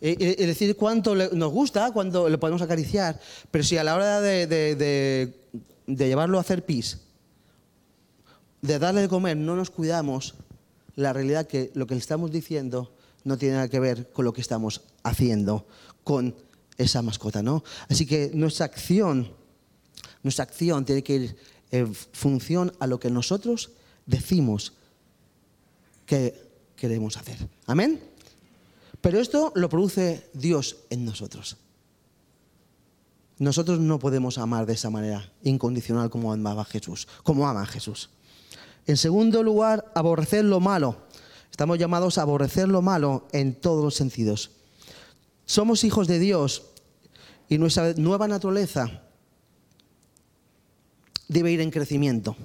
Y, 0.00 0.16
decir 0.16 0.74
cuánto 0.74 1.14
nos 1.14 1.52
gusta, 1.52 1.92
cuánto 1.92 2.28
le 2.28 2.38
podemos 2.38 2.60
acariciar, 2.60 3.20
pero 3.52 3.62
si 3.62 3.76
a 3.76 3.84
la 3.84 3.94
hora 3.94 4.20
de, 4.20 4.48
de 4.48 6.08
llevarlo 6.08 6.38
a 6.38 6.40
hacer 6.40 6.64
pis, 6.64 7.02
de 8.62 8.80
darle 8.80 9.02
de 9.02 9.08
comer, 9.08 9.36
no 9.36 9.54
nos 9.54 9.70
cuidamos, 9.70 10.34
la 10.96 11.12
realidad 11.12 11.46
que 11.46 11.70
lo 11.74 11.86
que 11.86 11.94
le 11.94 12.00
estamos 12.00 12.32
diciendo 12.32 12.92
no 13.22 13.38
tiene 13.38 13.54
nada 13.54 13.68
que 13.68 13.78
ver 13.78 14.10
con 14.10 14.24
lo 14.24 14.32
que 14.32 14.40
estamos 14.40 14.82
haciendo 15.04 15.66
con 16.02 16.34
esa 16.76 17.02
mascota, 17.02 17.42
¿no? 17.42 17.62
Así 17.88 18.04
que 18.04 18.32
nuestra 18.34 18.66
acción, 18.66 19.30
nuestra 20.22 20.42
acción 20.42 20.84
tiene 20.84 21.04
que 21.04 21.14
ir 21.14 21.36
en 21.70 21.94
función 21.94 22.72
a 22.80 22.86
lo 22.86 22.98
que 22.98 23.10
nosotros 23.10 23.70
decimos 24.06 24.72
que 26.06 26.34
queremos 26.76 27.16
hacer. 27.16 27.48
Amén. 27.66 28.00
Pero 29.00 29.20
esto 29.20 29.52
lo 29.54 29.68
produce 29.68 30.30
Dios 30.32 30.76
en 30.90 31.04
nosotros. 31.04 31.56
Nosotros 33.38 33.80
no 33.80 33.98
podemos 33.98 34.38
amar 34.38 34.64
de 34.66 34.74
esa 34.74 34.90
manera 34.90 35.32
incondicional 35.42 36.08
como 36.08 36.32
amaba 36.32 36.64
Jesús, 36.64 37.08
como 37.22 37.48
ama 37.48 37.66
Jesús. 37.66 38.10
En 38.86 38.96
segundo 38.96 39.42
lugar, 39.42 39.90
aborrecer 39.94 40.44
lo 40.44 40.60
malo. 40.60 40.96
Estamos 41.50 41.78
llamados 41.78 42.18
a 42.18 42.22
aborrecer 42.22 42.68
lo 42.68 42.82
malo 42.82 43.26
en 43.32 43.54
todos 43.54 43.82
los 43.82 43.94
sentidos. 43.94 44.50
Somos 45.46 45.84
hijos 45.84 46.08
de 46.08 46.18
Dios 46.18 46.70
y 47.48 47.58
nuestra 47.58 47.92
nueva 47.94 48.28
naturaleza 48.28 49.02
debe 51.28 51.52
ir 51.52 51.60
en 51.60 51.70
crecimiento. 51.70 52.36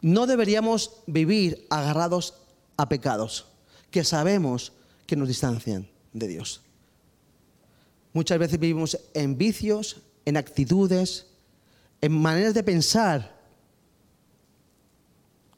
No 0.00 0.26
deberíamos 0.26 1.02
vivir 1.06 1.66
agarrados 1.70 2.34
a 2.76 2.88
pecados 2.88 3.46
que 3.90 4.04
sabemos 4.04 4.72
que 5.06 5.16
nos 5.16 5.28
distancian 5.28 5.88
de 6.12 6.28
Dios. 6.28 6.62
Muchas 8.12 8.38
veces 8.38 8.58
vivimos 8.58 8.98
en 9.14 9.38
vicios, 9.38 10.02
en 10.24 10.36
actitudes, 10.36 11.26
en 12.00 12.12
maneras 12.12 12.54
de 12.54 12.62
pensar. 12.62 13.40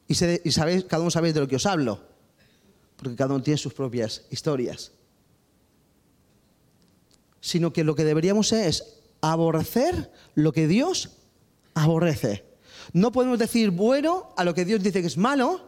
Y, 0.07 0.15
sabéis, 0.15 0.85
cada 0.85 1.03
uno 1.03 1.11
sabe 1.11 1.33
de 1.33 1.41
lo 1.41 1.49
que 1.49 1.57
os 1.57 1.67
hablo 1.67 2.15
porque 2.97 3.17
cada 3.17 3.35
uno 3.35 3.43
tiene 3.43 3.59
sus 3.59 3.75
propias 3.75 4.23
historias. 4.31 4.93
Sino 7.45 7.75
que 7.75 7.85
lo 7.85 7.95
que 7.95 8.05
deberíamos 8.05 8.55
es 8.55 9.01
aborrecer 9.21 10.11
lo 10.35 10.51
que 10.55 10.67
Dios 10.67 11.11
aborrece. 11.75 12.43
No 12.95 13.13
podemos 13.13 13.39
decir 13.39 13.71
bueno 13.71 14.33
a 14.39 14.45
lo 14.45 14.55
que 14.55 14.65
Dios 14.65 14.83
dice 14.83 15.03
que 15.03 15.09
es 15.09 15.19
malo, 15.19 15.61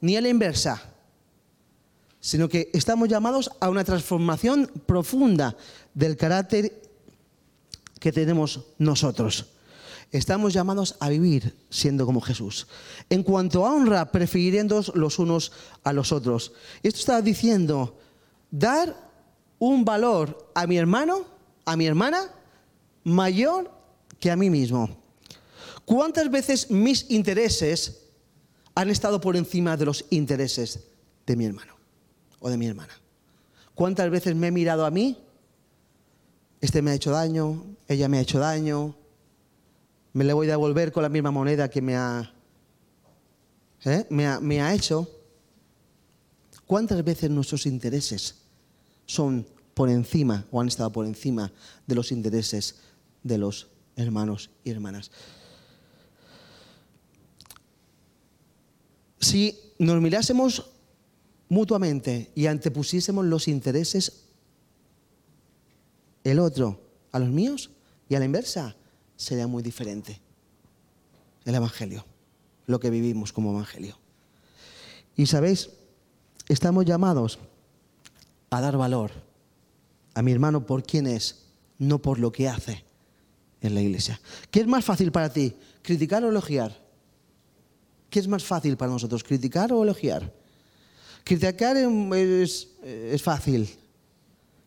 ni 0.00 0.16
a 0.16 0.20
la 0.20 0.28
inversa, 0.28 0.80
sino 2.20 2.48
que 2.48 2.70
estamos 2.72 3.08
llamados 3.08 3.50
a 3.58 3.68
una 3.68 3.82
transformación 3.82 4.70
profunda 4.86 5.56
del 5.92 6.16
carácter 6.16 6.82
que 7.98 8.12
tenemos 8.12 8.60
nosotros. 8.78 9.46
Estamos 10.12 10.52
llamados 10.52 10.94
a 11.00 11.08
vivir 11.08 11.56
siendo 11.68 12.06
como 12.06 12.20
Jesús. 12.20 12.68
En 13.10 13.24
cuanto 13.24 13.66
a 13.66 13.74
honra, 13.74 14.12
prefiriendo 14.12 14.84
los 14.94 15.18
unos 15.18 15.50
a 15.82 15.92
los 15.92 16.12
otros. 16.12 16.52
Esto 16.84 17.00
está 17.00 17.22
diciendo, 17.22 17.98
dar 18.52 19.07
un 19.58 19.84
valor 19.84 20.50
a 20.54 20.66
mi 20.66 20.76
hermano, 20.76 21.24
a 21.64 21.76
mi 21.76 21.86
hermana, 21.86 22.30
mayor 23.04 23.70
que 24.20 24.30
a 24.30 24.36
mí 24.36 24.50
mismo. 24.50 24.88
¿Cuántas 25.84 26.30
veces 26.30 26.70
mis 26.70 27.10
intereses 27.10 28.02
han 28.74 28.90
estado 28.90 29.20
por 29.20 29.36
encima 29.36 29.76
de 29.76 29.86
los 29.86 30.04
intereses 30.10 30.80
de 31.26 31.36
mi 31.36 31.46
hermano 31.46 31.74
o 32.40 32.50
de 32.50 32.56
mi 32.56 32.66
hermana? 32.66 32.92
¿Cuántas 33.74 34.10
veces 34.10 34.34
me 34.34 34.48
he 34.48 34.50
mirado 34.50 34.84
a 34.84 34.90
mí? 34.90 35.16
Este 36.60 36.82
me 36.82 36.90
ha 36.90 36.94
hecho 36.94 37.10
daño, 37.10 37.64
ella 37.86 38.08
me 38.08 38.18
ha 38.18 38.20
hecho 38.20 38.38
daño, 38.38 38.96
me 40.12 40.24
le 40.24 40.32
voy 40.32 40.48
a 40.48 40.50
devolver 40.50 40.90
con 40.90 41.04
la 41.04 41.08
misma 41.08 41.30
moneda 41.30 41.70
que 41.70 41.80
me 41.80 41.96
ha, 41.96 42.34
¿eh? 43.84 44.06
me 44.10 44.26
ha, 44.26 44.40
me 44.40 44.60
ha 44.60 44.74
hecho. 44.74 45.08
¿Cuántas 46.66 47.02
veces 47.04 47.30
nuestros 47.30 47.66
intereses 47.66 48.34
son 49.08 49.46
por 49.74 49.90
encima 49.90 50.46
o 50.52 50.60
han 50.60 50.68
estado 50.68 50.92
por 50.92 51.06
encima 51.06 51.50
de 51.86 51.96
los 51.96 52.12
intereses 52.12 52.76
de 53.24 53.38
los 53.38 53.66
hermanos 53.96 54.50
y 54.62 54.70
hermanas? 54.70 55.10
Si 59.18 59.58
nos 59.78 60.00
mirásemos 60.00 60.70
mutuamente 61.48 62.30
y 62.34 62.46
antepusiésemos 62.46 63.24
los 63.24 63.48
intereses 63.48 64.24
el 66.22 66.38
otro 66.38 66.80
a 67.10 67.18
los 67.18 67.30
míos 67.30 67.70
y 68.08 68.14
a 68.14 68.18
la 68.18 68.26
inversa, 68.26 68.76
sería 69.16 69.46
muy 69.46 69.62
diferente 69.62 70.20
el 71.44 71.54
Evangelio, 71.54 72.04
lo 72.66 72.78
que 72.78 72.90
vivimos 72.90 73.32
como 73.32 73.52
Evangelio. 73.52 73.98
Y 75.16 75.26
sabéis, 75.26 75.70
estamos 76.48 76.84
llamados 76.84 77.38
a 78.50 78.60
dar 78.60 78.76
valor 78.76 79.10
a 80.14 80.22
mi 80.22 80.32
hermano 80.32 80.66
por 80.66 80.82
quien 80.82 81.06
es, 81.06 81.46
no 81.78 82.00
por 82.00 82.18
lo 82.18 82.32
que 82.32 82.48
hace 82.48 82.84
en 83.60 83.74
la 83.74 83.80
iglesia. 83.80 84.20
¿Qué 84.50 84.60
es 84.60 84.66
más 84.66 84.84
fácil 84.84 85.12
para 85.12 85.32
ti, 85.32 85.54
criticar 85.82 86.24
o 86.24 86.30
elogiar? 86.30 86.76
¿Qué 88.10 88.18
es 88.18 88.28
más 88.28 88.44
fácil 88.44 88.76
para 88.76 88.90
nosotros, 88.90 89.22
criticar 89.22 89.72
o 89.72 89.82
elogiar? 89.82 90.32
Criticar 91.24 91.76
es, 91.76 92.68
es 92.82 93.22
fácil. 93.22 93.68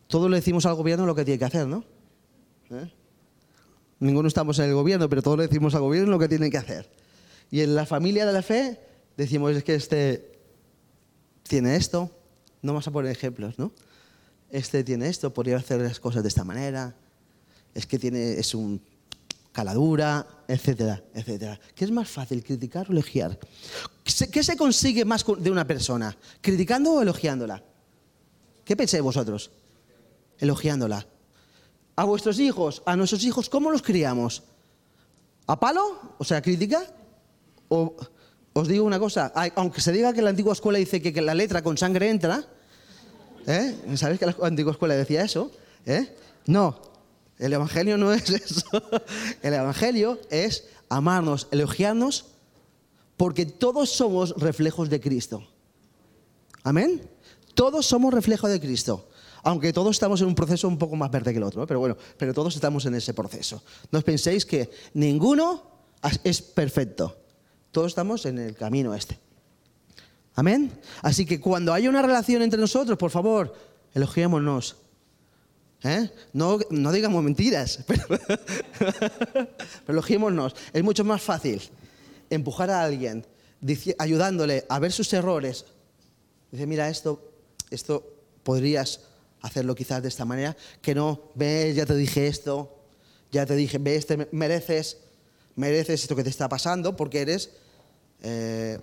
Todos 0.06 0.30
le 0.30 0.36
decimos 0.36 0.64
al 0.66 0.74
gobierno 0.74 1.06
lo 1.06 1.14
que 1.14 1.24
tiene 1.24 1.38
que 1.38 1.44
hacer, 1.44 1.66
¿no? 1.66 1.84
¿Eh? 2.70 2.90
Ninguno 3.98 4.28
estamos 4.28 4.58
en 4.58 4.66
el 4.66 4.74
gobierno, 4.74 5.08
pero 5.08 5.22
todos 5.22 5.38
le 5.38 5.46
decimos 5.46 5.74
al 5.74 5.82
gobierno 5.82 6.10
lo 6.10 6.18
que 6.18 6.28
tiene 6.28 6.50
que 6.50 6.58
hacer. 6.58 6.90
Y 7.50 7.60
en 7.60 7.74
la 7.74 7.86
familia 7.86 8.26
de 8.26 8.32
la 8.32 8.42
fe 8.42 8.80
decimos 9.16 9.52
es 9.52 9.64
que 9.64 9.74
este 9.74 10.32
tiene 11.42 11.76
esto, 11.76 12.10
no 12.62 12.72
vamos 12.72 12.86
a 12.86 12.90
poner 12.90 13.10
ejemplos, 13.10 13.58
¿no? 13.58 13.72
Este 14.50 14.84
tiene 14.84 15.08
esto, 15.08 15.32
podría 15.32 15.56
hacer 15.56 15.80
las 15.80 16.00
cosas 16.00 16.22
de 16.22 16.28
esta 16.28 16.44
manera, 16.44 16.94
es 17.74 17.86
que 17.86 17.98
tiene, 17.98 18.32
es 18.32 18.54
un 18.54 18.80
caladura, 19.52 20.26
etcétera, 20.48 21.02
etcétera. 21.14 21.60
¿Qué 21.74 21.84
es 21.84 21.90
más 21.90 22.08
fácil, 22.08 22.42
criticar 22.42 22.88
o 22.88 22.92
elogiar? 22.92 23.38
¿Qué 24.04 24.42
se 24.42 24.56
consigue 24.56 25.04
más 25.04 25.24
de 25.38 25.50
una 25.50 25.66
persona? 25.66 26.16
¿Criticando 26.40 26.92
o 26.92 27.02
elogiándola? 27.02 27.62
¿Qué 28.64 28.76
pensáis 28.76 29.02
vosotros? 29.02 29.50
Elogiándola. 30.38 31.06
A 31.96 32.04
vuestros 32.04 32.38
hijos, 32.38 32.82
a 32.86 32.96
nuestros 32.96 33.24
hijos, 33.24 33.48
¿cómo 33.50 33.70
los 33.70 33.82
criamos? 33.82 34.42
¿A 35.46 35.58
palo? 35.58 36.14
O 36.18 36.24
sea, 36.24 36.40
crítica. 36.40 36.82
O, 37.68 37.96
os 38.52 38.68
digo 38.68 38.84
una 38.84 38.98
cosa, 38.98 39.32
aunque 39.56 39.80
se 39.80 39.92
diga 39.92 40.12
que 40.12 40.22
la 40.22 40.30
antigua 40.30 40.52
escuela 40.52 40.78
dice 40.78 41.00
que, 41.00 41.22
la 41.22 41.34
letra 41.34 41.62
con 41.62 41.78
sangre 41.78 42.10
entra, 42.10 42.44
¿eh? 43.46 43.74
¿sabéis 43.94 44.20
que 44.20 44.26
la 44.26 44.36
antigua 44.42 44.72
escuela 44.72 44.94
decía 44.94 45.22
eso? 45.22 45.50
¿Eh? 45.86 46.16
No, 46.46 46.80
el 47.38 47.52
Evangelio 47.52 47.96
no 47.96 48.12
es 48.12 48.28
eso. 48.30 48.64
El 49.42 49.54
Evangelio 49.54 50.20
es 50.30 50.68
amarnos, 50.88 51.48
elogiarnos, 51.50 52.26
porque 53.16 53.46
todos 53.46 53.90
somos 53.90 54.34
reflejos 54.36 54.90
de 54.90 55.00
Cristo. 55.00 55.46
Amén. 56.62 57.08
Todos 57.54 57.86
somos 57.86 58.12
reflejos 58.12 58.50
de 58.50 58.60
Cristo. 58.60 59.08
Aunque 59.44 59.72
todos 59.72 59.96
estamos 59.96 60.20
en 60.20 60.28
un 60.28 60.34
proceso 60.34 60.68
un 60.68 60.78
poco 60.78 60.94
más 60.94 61.10
verde 61.10 61.32
que 61.32 61.38
el 61.38 61.42
otro, 61.42 61.66
pero 61.66 61.80
bueno, 61.80 61.96
pero 62.16 62.32
todos 62.32 62.54
estamos 62.54 62.86
en 62.86 62.94
ese 62.94 63.12
proceso. 63.12 63.62
No 63.90 63.98
os 63.98 64.04
penséis 64.04 64.46
que 64.46 64.70
ninguno 64.94 65.64
es 66.22 66.42
perfecto. 66.42 67.21
Todos 67.72 67.88
estamos 67.88 68.26
en 68.26 68.38
el 68.38 68.54
camino 68.54 68.94
este. 68.94 69.18
Amén. 70.34 70.70
Así 71.02 71.26
que 71.26 71.40
cuando 71.40 71.72
haya 71.72 71.88
una 71.88 72.02
relación 72.02 72.42
entre 72.42 72.60
nosotros, 72.60 72.96
por 72.98 73.10
favor, 73.10 73.54
elogiémonos. 73.94 74.76
¿Eh? 75.84 76.10
No, 76.32 76.60
no, 76.70 76.92
digamos 76.92 77.24
mentiras, 77.24 77.80
pero, 77.86 78.06
elogiémonos. 79.88 80.54
Es 80.72 80.84
mucho 80.84 81.02
más 81.02 81.20
fácil 81.20 81.60
empujar 82.30 82.70
a 82.70 82.84
alguien 82.84 83.26
ayudándole 83.98 84.64
a 84.68 84.78
ver 84.78 84.92
sus 84.92 85.12
errores. 85.12 85.64
Dice, 86.52 86.66
mira, 86.66 86.88
esto, 86.88 87.32
esto 87.70 88.06
podrías 88.42 89.00
hacerlo 89.40 89.74
quizás 89.74 90.02
de 90.02 90.08
esta 90.08 90.24
manera, 90.24 90.56
que 90.80 90.94
no, 90.94 91.20
ves, 91.34 91.74
ya 91.74 91.84
te 91.84 91.96
dije 91.96 92.28
esto, 92.28 92.78
ya 93.32 93.44
te 93.44 93.56
dije, 93.56 93.78
ves, 93.78 94.06
te 94.06 94.28
mereces, 94.30 94.98
mereces 95.56 96.02
esto 96.02 96.14
que 96.14 96.22
te 96.22 96.30
está 96.30 96.48
pasando 96.48 96.96
porque 96.96 97.22
eres 97.22 97.50
eh, 98.22 98.78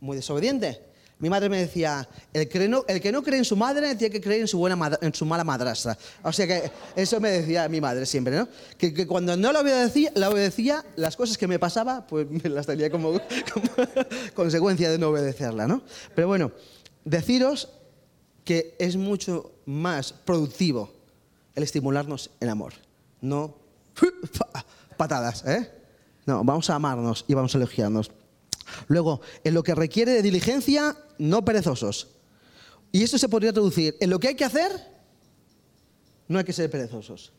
muy 0.00 0.16
desobediente. 0.16 0.80
Mi 1.18 1.30
madre 1.30 1.48
me 1.48 1.58
decía, 1.58 2.08
el 2.32 2.48
que, 2.48 2.68
no, 2.68 2.84
el 2.88 3.00
que, 3.00 3.12
no, 3.12 3.22
cree 3.22 3.38
en 3.38 3.44
su 3.44 3.56
madre 3.56 3.94
tiene 3.94 4.12
que 4.12 4.20
creer 4.20 4.42
en 4.42 4.48
su, 4.48 4.58
buena 4.58 4.98
en 5.00 5.14
su 5.14 5.24
mala 5.24 5.44
madrastra. 5.44 5.96
O 6.22 6.32
sea 6.32 6.46
que 6.46 6.70
eso 6.96 7.20
me 7.20 7.30
decía 7.30 7.68
mi 7.68 7.80
madre 7.80 8.04
siempre, 8.04 8.36
¿no? 8.36 8.48
Que, 8.76 9.06
cuando 9.06 9.36
no 9.36 9.52
la 9.52 9.60
obedecía, 9.60 10.10
la 10.16 10.28
obedecía, 10.28 10.84
las 10.96 11.16
cosas 11.16 11.38
que 11.38 11.46
me 11.46 11.58
pasaba, 11.58 12.06
pues 12.06 12.28
me 12.28 12.50
las 12.50 12.66
tenía 12.66 12.90
como, 12.90 13.12
como 13.54 13.70
consecuencia 14.34 14.90
de 14.90 14.98
no 14.98 15.08
obedecerla, 15.10 15.68
¿no? 15.68 15.82
Pero 16.14 16.26
bueno, 16.26 16.52
deciros 17.04 17.70
que 18.44 18.76
es 18.78 18.96
mucho 18.96 19.52
más 19.64 20.12
productivo 20.12 20.92
el 21.54 21.62
estimularnos 21.62 22.32
en 22.40 22.48
amor, 22.48 22.74
no 23.20 23.56
patadas, 24.96 25.44
¿eh? 25.46 25.70
No, 26.26 26.42
vamos 26.42 26.68
a 26.70 26.74
amarnos 26.74 27.24
y 27.28 27.34
vamos 27.34 27.54
a 27.54 27.58
elogiarnos. 27.58 28.10
Luego, 28.88 29.20
en 29.42 29.54
lo 29.54 29.62
que 29.62 29.74
requiere 29.74 30.12
de 30.12 30.22
diligencia, 30.22 30.96
no 31.18 31.44
perezosos. 31.44 32.08
Y 32.92 33.02
esto 33.02 33.18
se 33.18 33.28
podría 33.28 33.52
traducir, 33.52 33.96
en 34.00 34.10
lo 34.10 34.20
que 34.20 34.28
hay 34.28 34.36
que 34.36 34.44
hacer, 34.44 34.70
no 36.28 36.38
hay 36.38 36.44
que 36.44 36.52
ser 36.52 36.70
perezosos. 36.70 37.32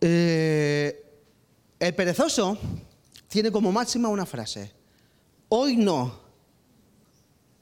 Eh, 0.00 1.04
el 1.78 1.94
perezoso 1.94 2.56
tiene 3.28 3.52
como 3.52 3.70
máxima 3.70 4.08
una 4.08 4.24
frase, 4.24 4.72
hoy 5.50 5.76
no, 5.76 6.20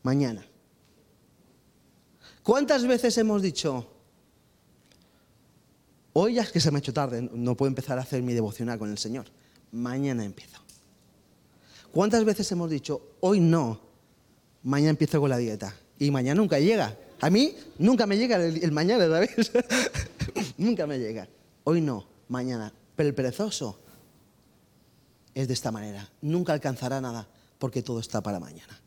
mañana. 0.02 0.46
¿Cuántas 2.44 2.86
veces 2.86 3.18
hemos 3.18 3.42
dicho, 3.42 3.90
hoy 6.12 6.34
ya 6.34 6.42
es 6.42 6.52
que 6.52 6.60
se 6.60 6.70
me 6.70 6.78
ha 6.78 6.80
hecho 6.80 6.92
tarde, 6.92 7.28
no 7.32 7.56
puedo 7.56 7.68
empezar 7.68 7.98
a 7.98 8.02
hacer 8.02 8.22
mi 8.22 8.32
devocional 8.32 8.78
con 8.78 8.90
el 8.90 8.98
Señor, 8.98 9.26
mañana 9.72 10.24
empiezo? 10.24 10.67
¿Cuántas 11.98 12.24
veces 12.24 12.52
hemos 12.52 12.70
dicho, 12.70 13.16
hoy 13.18 13.40
no, 13.40 13.80
mañana 14.62 14.90
empiezo 14.90 15.18
con 15.18 15.30
la 15.30 15.36
dieta? 15.36 15.74
Y 15.98 16.12
mañana 16.12 16.36
nunca 16.40 16.60
llega. 16.60 16.96
A 17.20 17.28
mí 17.28 17.56
nunca 17.76 18.06
me 18.06 18.16
llega 18.16 18.36
el, 18.36 18.70
mañana, 18.70 19.08
¿sabes? 19.08 19.50
nunca 20.58 20.86
me 20.86 20.96
llega. 21.00 21.26
Hoy 21.64 21.80
no, 21.80 22.06
mañana. 22.28 22.72
Pero 22.94 23.08
el 23.08 23.16
perezoso 23.16 23.80
es 25.34 25.48
de 25.48 25.54
esta 25.54 25.72
manera. 25.72 26.08
Nunca 26.22 26.52
alcanzará 26.52 27.00
nada 27.00 27.26
porque 27.58 27.82
todo 27.82 27.98
está 27.98 28.22
para 28.22 28.38
mañana. 28.38 28.80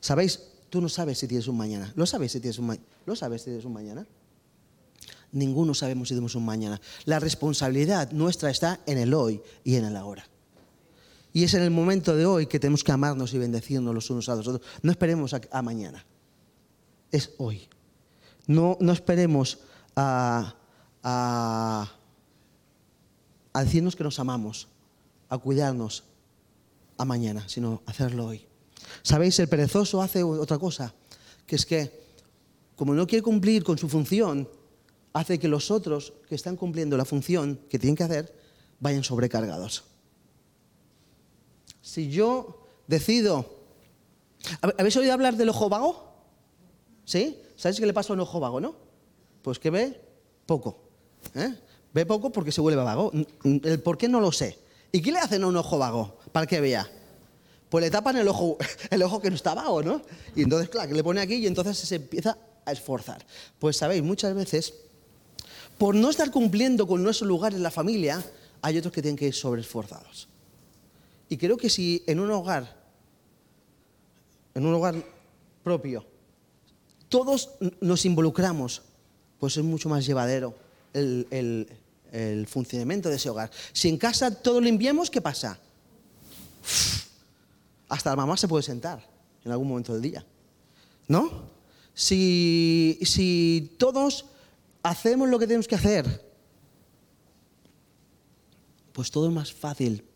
¿Sabéis? 0.00 0.40
Tú 0.70 0.80
no 0.80 0.88
sabes 0.88 1.18
si 1.18 1.28
tienes 1.28 1.46
un 1.48 1.58
mañana. 1.58 1.92
¿Lo 1.96 2.06
sabes 2.06 2.32
si 2.32 2.40
tienes 2.40 2.58
un, 2.58 2.68
mañana? 2.68 2.86
¿Lo 3.04 3.14
sabes 3.14 3.42
si 3.42 3.50
tienes 3.50 3.66
un 3.66 3.74
mañana? 3.74 4.06
Ninguno 5.32 5.74
sabemos 5.74 6.08
si 6.08 6.14
tenemos 6.14 6.34
un 6.34 6.46
mañana. 6.46 6.80
La 7.04 7.20
responsabilidad 7.20 8.10
nuestra 8.12 8.48
está 8.48 8.80
en 8.86 8.96
el 8.96 9.12
hoy 9.12 9.42
y 9.64 9.76
en 9.76 9.84
el 9.84 9.96
ahora. 9.96 10.26
Y 11.34 11.42
es 11.42 11.52
en 11.54 11.62
el 11.62 11.72
momento 11.72 12.14
de 12.14 12.26
hoy 12.26 12.46
que 12.46 12.60
tenemos 12.60 12.84
que 12.84 12.92
amarnos 12.92 13.34
y 13.34 13.38
bendecirnos 13.38 13.92
los 13.92 14.08
unos 14.08 14.28
a 14.28 14.36
los 14.36 14.46
otros. 14.46 14.64
No 14.82 14.92
esperemos 14.92 15.34
a, 15.34 15.62
mañana. 15.62 16.06
Es 17.10 17.32
hoy. 17.38 17.68
No, 18.46 18.78
no 18.80 18.92
esperemos 18.92 19.58
a, 19.96 20.54
a, 21.02 21.92
a 23.52 23.64
decirnos 23.64 23.96
que 23.96 24.04
nos 24.04 24.20
amamos, 24.20 24.68
a 25.28 25.36
cuidarnos 25.38 26.04
a 26.98 27.04
mañana, 27.04 27.48
sino 27.48 27.82
hacerlo 27.84 28.26
hoy. 28.26 28.46
¿Sabéis? 29.02 29.36
El 29.40 29.48
perezoso 29.48 30.02
hace 30.02 30.22
otra 30.22 30.58
cosa, 30.58 30.94
que 31.48 31.56
es 31.56 31.66
que, 31.66 32.00
como 32.76 32.94
no 32.94 33.08
quiere 33.08 33.24
cumplir 33.24 33.64
con 33.64 33.76
su 33.76 33.88
función, 33.88 34.48
hace 35.12 35.40
que 35.40 35.48
los 35.48 35.72
otros 35.72 36.12
que 36.28 36.36
están 36.36 36.54
cumpliendo 36.54 36.96
la 36.96 37.04
función 37.04 37.58
que 37.68 37.80
tienen 37.80 37.96
que 37.96 38.04
hacer 38.04 38.32
vayan 38.78 39.02
sobrecargados 39.02 39.93
si 41.84 42.10
yo 42.10 42.66
decido... 42.86 43.44
¿Habéis 44.60 44.96
oído 44.96 45.12
hablar 45.12 45.36
del 45.36 45.50
ojo 45.50 45.68
vago? 45.68 46.14
¿Sí? 47.04 47.38
¿Sabéis 47.56 47.78
qué 47.78 47.86
le 47.86 47.92
pasa 47.92 48.12
a 48.12 48.14
un 48.14 48.20
ojo 48.20 48.40
vago, 48.40 48.58
no? 48.58 48.74
Pues 49.42 49.58
que 49.58 49.68
ve 49.68 50.00
poco. 50.46 50.80
¿eh? 51.34 51.54
Ve 51.92 52.06
poco 52.06 52.30
porque 52.30 52.52
se 52.52 52.62
vuelve 52.62 52.82
vago. 52.82 53.12
El 53.44 53.80
por 53.80 53.98
qué 53.98 54.08
no 54.08 54.20
lo 54.20 54.32
sé. 54.32 54.58
¿Y 54.92 55.02
qué 55.02 55.12
le 55.12 55.18
hacen 55.18 55.44
a 55.44 55.46
un 55.46 55.56
ojo 55.56 55.78
vago 55.78 56.16
para 56.32 56.46
que 56.46 56.60
vea? 56.60 56.90
pues 57.68 57.82
le 57.82 57.90
tapan 57.90 58.16
el 58.16 58.28
ojo, 58.28 58.56
el 58.90 59.02
ojo 59.02 59.20
que 59.20 59.28
no 59.28 59.36
estaba, 59.36 59.68
¿o 59.68 59.82
no? 59.82 60.00
Y 60.36 60.42
entonces, 60.42 60.68
claro, 60.68 60.88
que 60.88 60.94
le 60.94 61.02
pone 61.02 61.20
aquí 61.20 61.34
y 61.34 61.46
entonces 61.46 61.76
se 61.76 61.96
empieza 61.96 62.38
a 62.64 62.72
esforzar. 62.72 63.26
Pues 63.58 63.76
sabéis, 63.76 64.02
muchas 64.02 64.32
veces, 64.34 64.74
por 65.76 65.94
no 65.94 66.08
estar 66.10 66.30
cumpliendo 66.30 66.86
con 66.86 67.02
nuestro 67.02 67.26
lugar 67.26 67.52
en 67.52 67.62
la 67.62 67.72
familia, 67.72 68.24
hay 68.62 68.78
otros 68.78 68.94
que 68.94 69.02
tienen 69.02 69.16
que 69.16 69.26
ir 69.26 69.34
sobreesforzados. 69.34 70.28
Y 71.34 71.36
creo 71.36 71.56
que 71.56 71.68
si 71.68 72.04
en 72.06 72.20
un 72.20 72.30
hogar, 72.30 72.80
en 74.54 74.64
un 74.64 74.72
hogar 74.72 74.94
propio, 75.64 76.06
todos 77.08 77.50
nos 77.80 78.04
involucramos, 78.04 78.82
pues 79.40 79.56
es 79.56 79.64
mucho 79.64 79.88
más 79.88 80.06
llevadero 80.06 80.54
el, 80.92 81.66
funcionamiento 82.46 83.08
de 83.08 83.16
ese 83.16 83.30
hogar. 83.30 83.50
Si 83.72 83.88
en 83.88 83.98
casa 83.98 84.30
todo 84.30 84.60
lo 84.60 84.68
enviamos, 84.68 85.10
¿qué 85.10 85.20
pasa? 85.20 85.58
Hasta 87.88 88.10
la 88.10 88.16
mamá 88.16 88.36
se 88.36 88.46
puede 88.46 88.62
sentar 88.62 89.04
en 89.44 89.50
algún 89.50 89.66
momento 89.66 89.92
del 89.92 90.02
día. 90.02 90.24
¿No? 91.08 91.50
Si, 91.94 92.96
si 93.02 93.74
todos 93.76 94.26
hacemos 94.84 95.28
lo 95.28 95.40
que 95.40 95.48
tenemos 95.48 95.66
que 95.66 95.74
hacer, 95.74 96.32
pues 98.92 99.10
todo 99.10 99.26
es 99.26 99.34
más 99.34 99.52
fácil 99.52 100.13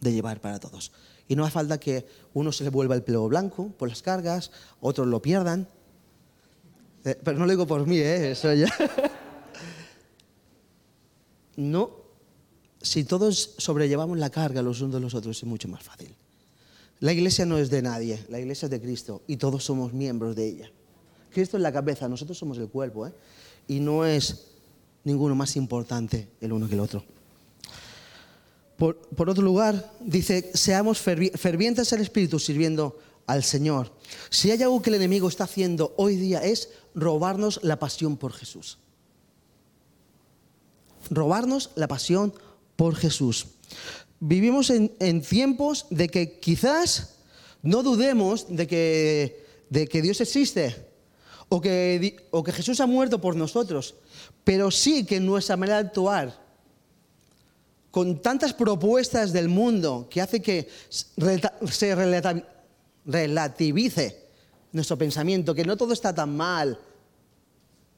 de 0.00 0.12
llevar 0.12 0.40
para 0.40 0.58
todos. 0.58 0.92
Y 1.28 1.36
no 1.36 1.44
hace 1.44 1.52
falta 1.52 1.78
que 1.78 2.06
uno 2.34 2.52
se 2.52 2.64
le 2.64 2.70
vuelva 2.70 2.94
el 2.94 3.02
pelo 3.02 3.28
blanco 3.28 3.68
por 3.78 3.88
las 3.88 4.02
cargas, 4.02 4.50
otros 4.80 5.06
lo 5.06 5.22
pierdan. 5.22 5.68
Eh, 7.04 7.18
pero 7.22 7.38
no 7.38 7.46
lo 7.46 7.50
digo 7.50 7.66
por 7.66 7.86
mí, 7.86 7.98
¿eh? 7.98 8.32
Eso 8.32 8.52
ya. 8.52 8.68
no. 11.56 12.00
Si 12.82 13.04
todos 13.04 13.54
sobrellevamos 13.58 14.18
la 14.18 14.30
carga 14.30 14.62
los 14.62 14.80
unos 14.80 14.94
de 14.94 15.00
los 15.00 15.14
otros, 15.14 15.36
es 15.36 15.44
mucho 15.44 15.68
más 15.68 15.82
fácil. 15.82 16.14
La 17.00 17.12
iglesia 17.12 17.46
no 17.46 17.58
es 17.58 17.70
de 17.70 17.80
nadie, 17.80 18.24
la 18.28 18.38
iglesia 18.38 18.66
es 18.66 18.70
de 18.70 18.80
Cristo 18.80 19.22
y 19.26 19.36
todos 19.36 19.64
somos 19.64 19.92
miembros 19.92 20.36
de 20.36 20.48
ella. 20.48 20.70
Cristo 21.30 21.56
es 21.56 21.62
la 21.62 21.72
cabeza, 21.72 22.08
nosotros 22.08 22.36
somos 22.36 22.58
el 22.58 22.68
cuerpo, 22.68 23.06
¿eh? 23.06 23.12
Y 23.68 23.80
no 23.80 24.04
es 24.04 24.48
ninguno 25.04 25.34
más 25.34 25.56
importante 25.56 26.28
el 26.40 26.52
uno 26.52 26.68
que 26.68 26.74
el 26.74 26.80
otro. 26.80 27.04
Por, 28.80 29.28
otro 29.28 29.42
lugar, 29.44 29.92
dice, 30.00 30.52
seamos 30.54 31.00
fervientes 31.00 31.92
en 31.92 32.00
espíritu 32.00 32.38
sirviendo 32.38 32.98
al 33.26 33.44
Señor. 33.44 33.92
Si 34.30 34.50
hay 34.50 34.62
algo 34.62 34.80
que 34.80 34.88
el 34.88 34.96
enemigo 34.96 35.28
está 35.28 35.44
haciendo 35.44 35.92
hoy 35.98 36.16
día 36.16 36.42
es 36.42 36.70
robarnos 36.94 37.60
la 37.62 37.78
pasión 37.78 38.16
por 38.16 38.32
Jesús. 38.32 38.78
Robarnos 41.10 41.72
la 41.74 41.88
pasión 41.88 42.32
por 42.76 42.96
Jesús. 42.96 43.48
Vivimos 44.18 44.70
en, 44.70 45.20
tiempos 45.20 45.84
de 45.90 46.08
que 46.08 46.38
quizás 46.40 47.16
no 47.60 47.82
dudemos 47.82 48.46
de 48.48 48.66
que, 48.66 49.44
de 49.68 49.88
que 49.88 50.00
Dios 50.00 50.22
existe 50.22 50.74
o 51.50 51.60
que, 51.60 52.16
o 52.30 52.42
que 52.42 52.52
Jesús 52.52 52.80
ha 52.80 52.86
muerto 52.86 53.20
por 53.20 53.36
nosotros, 53.36 53.94
pero 54.42 54.70
sí 54.70 55.04
que 55.04 55.20
nuestra 55.20 55.58
manera 55.58 55.82
de 55.82 55.88
actuar 55.88 56.49
con 57.90 58.22
tantas 58.22 58.54
propuestas 58.54 59.32
del 59.32 59.48
mundo 59.48 60.06
que 60.10 60.20
hace 60.20 60.40
que 60.40 60.68
se 60.88 61.94
relativice 63.04 64.20
nuestro 64.72 64.96
pensamiento, 64.96 65.54
que 65.54 65.64
no 65.64 65.76
todo 65.76 65.92
está 65.92 66.14
tan 66.14 66.36
mal. 66.36 66.78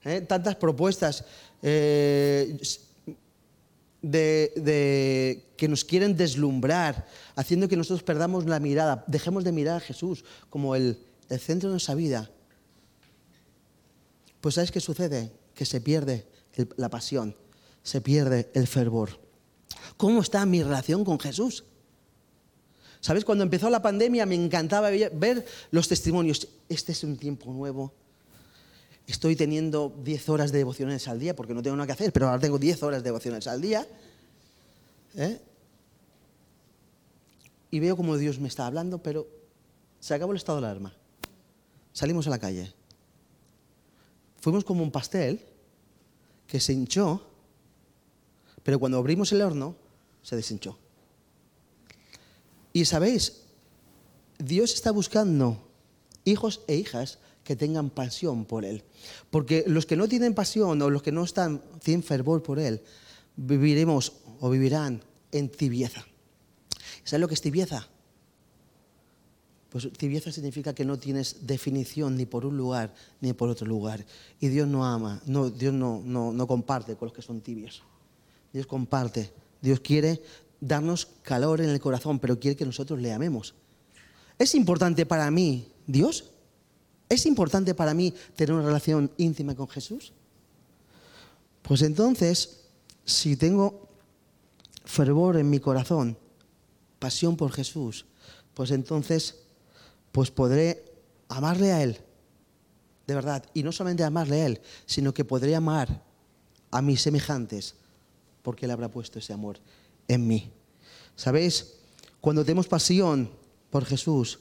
¿eh? 0.05 0.23
Tantas 0.23 0.57
propuestas 0.57 1.25
eh, 1.63 2.59
de, 4.01 5.45
que 5.57 5.69
nos 5.69 5.85
quieren 5.85 6.17
deslumbrar, 6.17 7.07
haciendo 7.37 7.69
que 7.69 7.77
nosotros 7.77 8.03
perdamos 8.03 8.47
la 8.47 8.61
mirada, 8.61 9.05
dejemos 9.07 9.45
de 9.45 9.53
mirar 9.53 9.77
a 9.77 9.81
Jesús 9.81 10.25
como 10.51 10.75
el, 10.75 10.99
centro 11.39 11.71
de 11.71 11.75
nuestra 11.75 11.95
vida. 11.95 12.31
Pues 14.43 14.57
¿sabes 14.57 14.71
qué 14.71 14.81
sucede? 14.81 15.33
Que 15.55 15.65
se 15.65 15.81
pierde 15.81 16.27
la 16.77 16.91
pasión, 16.91 17.35
se 17.83 18.03
pierde 18.03 18.51
el 18.53 18.67
fervor. 18.67 19.19
¿Cómo 19.97 20.21
está 20.21 20.45
mi 20.47 20.63
relación 20.63 21.05
con 21.05 21.19
Jesús? 21.19 21.65
¿Sabes? 23.01 23.25
Cuando 23.25 23.43
empezó 23.43 23.69
la 23.69 23.83
pandemia 23.83 24.27
me 24.27 24.37
encantaba 24.37 24.91
ver 24.91 25.45
los 25.71 25.89
testimonios. 25.89 26.49
Este 26.69 26.93
es 26.93 27.03
un 27.03 27.17
tiempo 27.17 27.53
nuevo. 27.53 27.93
Estoy 29.07 29.35
teniendo 29.35 29.93
10 30.05 30.29
horas 30.29 30.53
de 30.53 30.59
devociones 30.59 31.09
al 31.09 31.19
día 31.19 31.35
porque 31.35 31.53
no 31.53 31.63
tengo 31.63 31.77
nada 31.77 31.87
que 31.87 31.93
hacer, 31.93 32.13
pero 32.13 32.29
ahora 32.29 32.41
tengo 32.41 32.59
10 32.59 32.83
horas 32.85 33.03
de 33.03 33.09
devociones 33.09 33.47
al 33.49 33.61
día. 33.61 33.87
¿eh? 35.17 35.41
Y 37.71 37.81
veo 37.81 37.97
como 37.97 38.17
Dios 38.17 38.39
me 38.39 38.49
está 38.49 38.67
hablando, 38.67 39.03
pero 39.03 39.27
se 39.99 40.15
acabó 40.15 40.33
el 40.33 40.39
estado 40.39 40.61
de 40.61 40.67
alarma. 40.67 40.95
Salimos 41.93 42.27
a 42.27 42.31
la 42.31 42.39
calle. 42.39 42.73
Fuimos 44.41 44.65
como 44.65 44.83
un 44.83 44.91
pastel 44.91 45.41
que 46.47 46.61
se 46.61 46.73
hinchó 46.73 47.32
pero 48.63 48.79
cuando 48.79 48.99
abrimos 48.99 49.33
el 49.33 49.43
horno, 49.43 49.77
se 50.23 50.37
deshinchó. 50.37 50.79
Y 52.73 52.85
sabéis, 52.85 53.43
Dios 54.39 54.73
está 54.75 54.91
buscando 54.91 55.59
hijos 56.25 56.63
e 56.67 56.77
hijas 56.77 57.19
que 57.45 57.57
tengan 57.57 57.91
pasión 57.91 58.45
por 58.45 58.65
Él. 58.65 58.83
Porque 59.31 59.65
los 59.67 59.87
que 59.87 59.97
no 59.97 60.09
tienen 60.09 60.35
pasión 60.35 60.81
o 60.81 60.91
los 60.91 61.03
que 61.03 61.13
no 61.13 61.25
están 61.25 61.63
sin 61.83 62.03
fervor 62.03 62.43
por 62.43 62.59
Él, 62.59 62.83
viviremos 63.37 64.13
o 64.41 64.51
vivirán 64.51 65.03
en 65.33 65.49
tibieza. 65.49 66.07
¿Sabes 67.05 67.21
lo 67.21 67.29
que 67.29 67.35
es 67.35 67.43
tibieza? 67.43 67.89
Pues 69.71 69.91
tibieza 69.93 70.31
significa 70.31 70.75
que 70.75 70.85
no 70.85 70.99
tienes 70.99 71.47
definición 71.47 72.17
ni 72.17 72.27
por 72.27 72.45
un 72.45 72.57
lugar 72.57 72.95
ni 73.21 73.33
por 73.33 73.49
otro 73.49 73.67
lugar. 73.67 74.05
Y 74.39 74.49
Dios 74.49 74.69
no 74.69 74.85
ama, 74.85 75.21
no, 75.27 75.51
Dios 75.51 75.73
no, 75.73 76.03
no, 76.05 76.33
no 76.33 76.47
comparte 76.47 76.95
con 76.95 77.07
los 77.07 77.15
que 77.15 77.23
son 77.23 77.41
tibios. 77.41 77.83
Dios 78.53 78.67
comparte. 78.67 79.33
Dios 79.61 79.81
quiere 79.81 80.23
darnos 80.61 81.07
calor 81.23 81.61
en 81.61 81.71
el 81.71 81.81
corazón, 81.81 82.19
pero 82.19 82.39
quiere 82.39 82.57
que 82.57 82.67
nosotros 82.67 83.01
le 83.01 83.13
amemos. 83.13 83.55
¿Es 84.39 84.55
importante 84.55 85.07
para 85.07 85.31
mí 85.31 85.69
Dios? 85.87 86.25
¿Es 87.09 87.27
importante 87.27 87.75
para 87.75 87.95
mí 87.95 88.15
tener 88.37 88.55
una 88.55 88.65
relación 88.65 89.11
íntima 89.17 89.55
con 89.55 89.69
Jesús? 89.69 90.13
Pues 91.63 91.83
entonces, 91.83 92.61
si 93.05 93.37
tengo 93.37 93.89
fervor 94.85 95.37
en 95.37 95.49
mi 95.49 95.61
corazón, 95.61 96.17
pasión 96.99 97.37
por 97.37 97.53
Jesús, 97.53 98.07
pues 98.55 98.71
entonces 98.71 99.37
pues 100.11 100.31
podré 100.31 100.85
amarle 101.29 101.73
a 101.73 101.83
Él, 101.83 101.99
de 103.07 103.15
verdad, 103.15 103.45
y 103.55 103.63
no 103.63 103.73
solamente 103.73 104.05
amarle 104.05 104.43
a 104.43 104.47
Él, 104.47 104.61
sino 104.87 105.15
que 105.15 105.25
podré 105.25 105.55
amar 105.55 106.03
a 106.71 106.83
mis 106.83 107.03
semejantes, 107.03 107.75
porque 108.43 108.67
Él 108.67 108.73
habrá 108.73 108.89
puesto 108.89 109.19
ese 109.19 109.33
amor 109.33 109.59
en 110.09 110.27
mí. 110.27 110.51
¿Sabéis? 111.17 111.75
Cuando 112.21 112.45
tenemos 112.45 112.69
pasión 112.69 113.31
por 113.71 113.85
Jesús, 113.85 114.39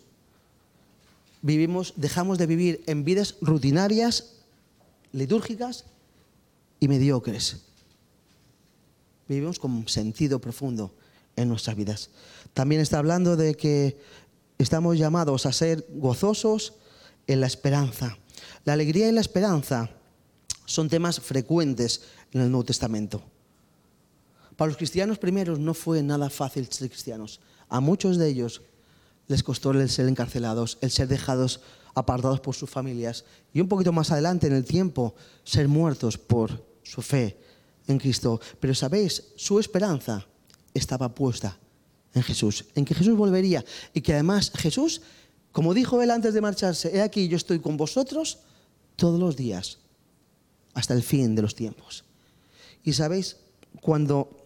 vivimos, 1.41 1.93
dejamos 1.95 2.37
de 2.37 2.47
vivir 2.47 2.83
en 2.87 3.03
vidas 3.03 3.35
rutinarias, 3.41 4.33
litúrgicas 5.11 5.85
y 6.79 6.87
mediocres. 6.87 7.57
Vivimos 9.27 9.59
con 9.59 9.87
sentido 9.87 10.39
profundo 10.39 10.93
en 11.35 11.47
nuestras 11.49 11.75
vidas. 11.75 12.09
También 12.53 12.81
está 12.81 12.99
hablando 12.99 13.35
de 13.35 13.55
que 13.55 13.97
estamos 14.57 14.97
llamados 14.97 15.45
a 15.45 15.53
ser 15.53 15.85
gozosos 15.89 16.73
en 17.27 17.39
la 17.39 17.47
esperanza. 17.47 18.17
La 18.65 18.73
alegría 18.73 19.07
y 19.07 19.11
la 19.11 19.21
esperanza 19.21 19.89
son 20.65 20.89
temas 20.89 21.19
frecuentes 21.19 22.01
en 22.33 22.41
el 22.41 22.51
Nuevo 22.51 22.65
Testamento. 22.65 23.23
Para 24.61 24.69
los 24.69 24.77
cristianos 24.77 25.17
primeros 25.17 25.57
no 25.57 25.73
fue 25.73 26.03
nada 26.03 26.29
fácil 26.29 26.67
ser 26.69 26.87
cristianos. 26.87 27.39
A 27.67 27.79
muchos 27.79 28.19
de 28.19 28.29
ellos 28.29 28.61
les 29.25 29.41
costó 29.41 29.71
el 29.71 29.89
ser 29.89 30.07
encarcelados, 30.07 30.77
el 30.81 30.91
ser 30.91 31.07
dejados 31.07 31.61
apartados 31.95 32.41
por 32.41 32.53
sus 32.53 32.69
familias 32.69 33.25
y 33.55 33.61
un 33.61 33.67
poquito 33.67 33.91
más 33.91 34.11
adelante 34.11 34.45
en 34.45 34.53
el 34.53 34.63
tiempo 34.63 35.15
ser 35.43 35.67
muertos 35.67 36.19
por 36.19 36.63
su 36.83 37.01
fe 37.01 37.39
en 37.87 37.97
Cristo. 37.97 38.39
Pero 38.59 38.75
sabéis, 38.75 39.23
su 39.35 39.57
esperanza 39.59 40.27
estaba 40.75 41.09
puesta 41.09 41.57
en 42.13 42.21
Jesús, 42.21 42.65
en 42.75 42.85
que 42.85 42.93
Jesús 42.93 43.17
volvería 43.17 43.65
y 43.95 44.01
que 44.01 44.13
además 44.13 44.51
Jesús, 44.53 45.01
como 45.51 45.73
dijo 45.73 46.03
él 46.03 46.11
antes 46.11 46.35
de 46.35 46.41
marcharse, 46.41 46.95
he 46.95 47.01
aquí 47.01 47.27
yo 47.27 47.37
estoy 47.37 47.57
con 47.57 47.77
vosotros 47.77 48.37
todos 48.95 49.19
los 49.19 49.35
días 49.35 49.79
hasta 50.75 50.93
el 50.93 51.01
fin 51.01 51.33
de 51.33 51.41
los 51.41 51.55
tiempos. 51.55 52.03
Y 52.83 52.93
sabéis, 52.93 53.37
cuando 53.81 54.40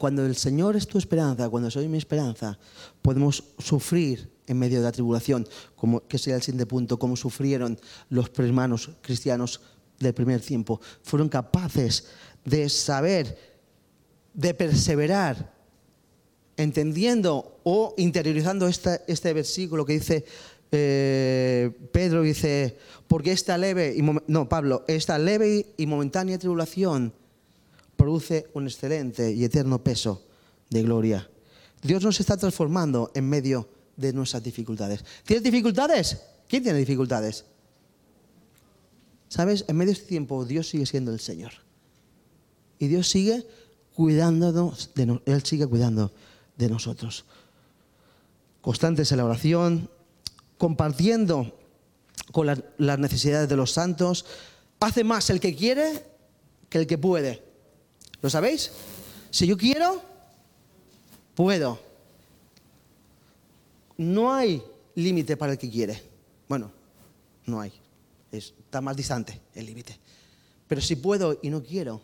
cuando 0.00 0.26
el 0.26 0.34
Señor 0.34 0.74
es 0.74 0.88
tu 0.88 0.98
esperanza, 0.98 1.48
cuando 1.48 1.70
soy 1.70 1.86
mi 1.86 1.98
esperanza, 1.98 2.58
podemos 3.02 3.44
sufrir 3.58 4.28
en 4.48 4.58
medio 4.58 4.78
de 4.78 4.84
la 4.84 4.90
tribulación, 4.90 5.46
como 5.76 6.00
que 6.08 6.18
sea 6.18 6.34
el 6.34 6.42
siguiente 6.42 6.66
punto, 6.66 6.98
como 6.98 7.14
sufrieron 7.14 7.78
los 8.08 8.32
hermanos 8.36 8.90
cristianos 9.02 9.60
del 10.00 10.12
primer 10.14 10.40
tiempo. 10.40 10.80
Fueron 11.04 11.28
capaces 11.28 12.06
de 12.44 12.68
saber, 12.68 13.38
de 14.34 14.54
perseverar 14.54 15.54
entendiendo 16.56 17.60
o 17.62 17.94
interiorizando 17.96 18.66
esta- 18.66 19.02
este 19.06 19.32
versículo 19.32 19.84
que 19.84 19.92
dice 19.94 20.24
eh, 20.72 21.70
Pedro, 21.92 22.22
dice, 22.22 22.76
porque 23.08 23.32
esta 23.32 23.58
leve, 23.58 23.92
y 23.96 24.02
no, 24.28 24.48
Pablo, 24.48 24.84
esta 24.86 25.18
leve 25.18 25.74
y 25.76 25.86
momentánea 25.86 26.38
tribulación 26.38 27.12
produce 28.00 28.48
un 28.54 28.66
excelente 28.66 29.30
y 29.30 29.44
eterno 29.44 29.84
peso 29.84 30.22
de 30.70 30.82
gloria. 30.82 31.28
Dios 31.82 32.02
nos 32.02 32.18
está 32.18 32.34
transformando 32.38 33.10
en 33.14 33.28
medio 33.28 33.68
de 33.96 34.14
nuestras 34.14 34.42
dificultades. 34.42 35.04
¿Tienes 35.24 35.44
dificultades? 35.44 36.16
¿Quién 36.48 36.62
tiene 36.62 36.78
dificultades? 36.78 37.44
¿Sabes? 39.28 39.66
En 39.68 39.76
medio 39.76 39.92
de 39.92 39.98
este 39.98 40.06
tiempo 40.08 40.46
Dios 40.46 40.68
sigue 40.68 40.86
siendo 40.86 41.12
el 41.12 41.20
Señor. 41.20 41.52
Y 42.78 42.88
Dios 42.88 43.06
sigue 43.08 43.46
cuidándonos, 43.94 44.92
de 44.94 45.04
no- 45.06 45.22
Él 45.26 45.44
sigue 45.44 45.66
cuidando 45.66 46.10
de 46.56 46.70
nosotros. 46.70 47.26
Constantes 48.62 49.12
en 49.12 49.18
la 49.18 49.26
oración, 49.26 49.90
compartiendo 50.56 51.54
con 52.32 52.46
las, 52.46 52.60
las 52.78 52.98
necesidades 52.98 53.48
de 53.50 53.56
los 53.56 53.72
santos. 53.72 54.24
Hace 54.80 55.04
más 55.04 55.28
el 55.28 55.38
que 55.40 55.54
quiere 55.54 56.06
que 56.70 56.78
el 56.78 56.86
que 56.86 56.96
puede. 56.96 57.49
¿Lo 58.22 58.28
sabéis? 58.30 58.70
Si 59.30 59.46
yo 59.46 59.56
quiero, 59.56 60.02
puedo. 61.34 61.78
No 63.96 64.32
hay 64.32 64.62
límite 64.94 65.36
para 65.36 65.52
el 65.52 65.58
que 65.58 65.70
quiere. 65.70 66.02
Bueno, 66.48 66.70
no 67.46 67.60
hay. 67.60 67.72
Es- 68.32 68.54
está 68.58 68.80
más 68.80 68.96
distante 68.96 69.40
el 69.54 69.66
límite. 69.66 69.98
Pero 70.68 70.80
si 70.80 70.96
puedo 70.96 71.38
y 71.42 71.50
no 71.50 71.62
quiero, 71.62 72.00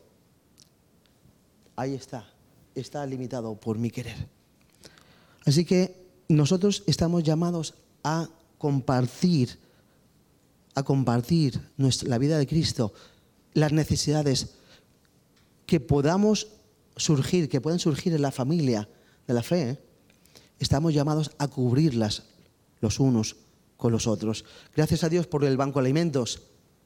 ahí 1.77 1.95
está. 1.95 2.29
Está 2.75 3.05
limitado 3.07 3.55
por 3.55 3.79
mi 3.79 3.91
querer. 3.91 4.17
Así 5.45 5.65
que 5.65 6.05
nosotros 6.29 6.83
estamos 6.87 7.23
llamados 7.23 7.75
a 8.03 8.29
compartir, 8.59 9.59
a 10.75 10.83
compartir 10.83 11.61
nuestra- 11.77 12.09
la 12.09 12.19
vida 12.19 12.39
de 12.39 12.47
Cristo, 12.47 12.93
las 13.55 13.73
necesidades 13.73 14.51
que 15.67 15.81
podamos 15.81 16.49
surgir, 16.97 17.49
que 17.49 17.61
pueden 17.61 17.79
surgir 17.79 18.15
en 18.15 18.23
la 18.23 18.31
familia 18.31 18.89
de 19.27 19.35
la 19.35 19.43
fe. 19.43 19.71
¿eh? 19.71 19.79
Estamos 20.59 20.95
llamados 20.95 21.33
a 21.39 21.49
cubrirlas 21.49 22.25
los 22.81 23.01
unos 23.01 23.37
con 23.77 23.93
los 23.93 24.07
otros. 24.07 24.45
Gracias 24.75 25.05
a 25.05 25.09
Dios 25.09 25.27
por 25.27 25.45
el 25.45 25.57
banco 25.57 25.81
de 25.81 25.87
alimentos, 25.87 26.43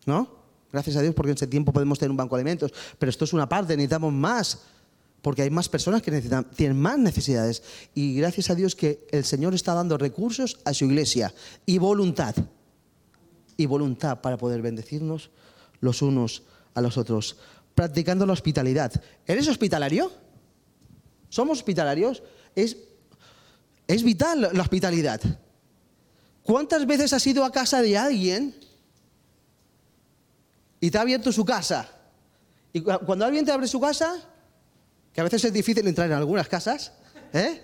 ¿no? 0.06 0.40
Gracias 0.72 0.96
a 0.96 1.02
Dios 1.02 1.14
porque 1.14 1.30
en 1.30 1.36
ese 1.36 1.46
tiempo 1.46 1.72
podemos 1.72 1.98
tener 1.98 2.10
un 2.10 2.16
banco 2.16 2.36
de 2.36 2.42
alimentos, 2.42 2.72
pero 2.98 3.10
esto 3.10 3.24
es 3.24 3.32
una 3.32 3.48
parte, 3.48 3.76
necesitamos 3.76 4.12
más, 4.12 4.60
porque 5.20 5.42
hay 5.42 5.50
más 5.50 5.68
personas 5.68 6.00
que 6.00 6.10
necesitan, 6.10 6.48
tienen 6.50 6.80
más 6.80 6.98
necesidades. 6.98 7.62
Y 7.94 8.14
gracias 8.14 8.50
a 8.50 8.54
Dios 8.54 8.76
que 8.76 9.06
el 9.10 9.24
Señor 9.24 9.54
está 9.54 9.74
dando 9.74 9.98
recursos 9.98 10.58
a 10.64 10.72
su 10.72 10.84
iglesia 10.84 11.34
y 11.66 11.78
voluntad, 11.78 12.34
y 13.56 13.66
voluntad 13.66 14.20
para 14.20 14.36
poder 14.36 14.62
bendecirnos 14.62 15.30
los 15.80 16.02
unos 16.02 16.44
a 16.74 16.80
los 16.80 16.96
otros, 16.96 17.36
practicando 17.74 18.26
la 18.26 18.32
hospitalidad. 18.32 18.92
¿Eres 19.26 19.48
hospitalario? 19.48 20.10
¿Somos 21.28 21.58
hospitalarios? 21.58 22.22
Es, 22.54 22.76
es 23.86 24.02
vital 24.02 24.50
la 24.52 24.62
hospitalidad. 24.62 25.20
¿Cuántas 26.42 26.86
veces 26.86 27.12
has 27.12 27.26
ido 27.26 27.44
a 27.44 27.52
casa 27.52 27.80
de 27.82 27.96
alguien 27.96 28.54
y 30.80 30.90
te 30.90 30.98
ha 30.98 31.02
abierto 31.02 31.32
su 31.32 31.44
casa? 31.44 31.88
Y 32.72 32.80
cu- 32.80 32.98
cuando 33.06 33.24
alguien 33.24 33.44
te 33.44 33.52
abre 33.52 33.66
su 33.68 33.80
casa, 33.80 34.14
que 35.12 35.20
a 35.20 35.24
veces 35.24 35.44
es 35.44 35.52
difícil 35.52 35.86
entrar 35.86 36.08
en 36.08 36.16
algunas 36.16 36.48
casas, 36.48 36.92
¿eh? 37.32 37.60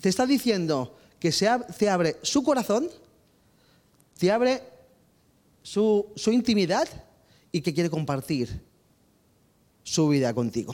te 0.00 0.08
está 0.08 0.26
diciendo 0.26 0.96
que 1.18 1.32
se 1.32 1.48
te 1.78 1.88
abre 1.90 2.16
su 2.22 2.42
corazón, 2.42 2.88
te 4.18 4.30
abre 4.30 4.62
su, 5.62 6.06
su 6.16 6.32
intimidad 6.32 6.88
y 7.52 7.60
que 7.60 7.74
quiere 7.74 7.90
compartir 7.90 8.62
su 9.90 10.06
vida 10.06 10.32
contigo. 10.32 10.72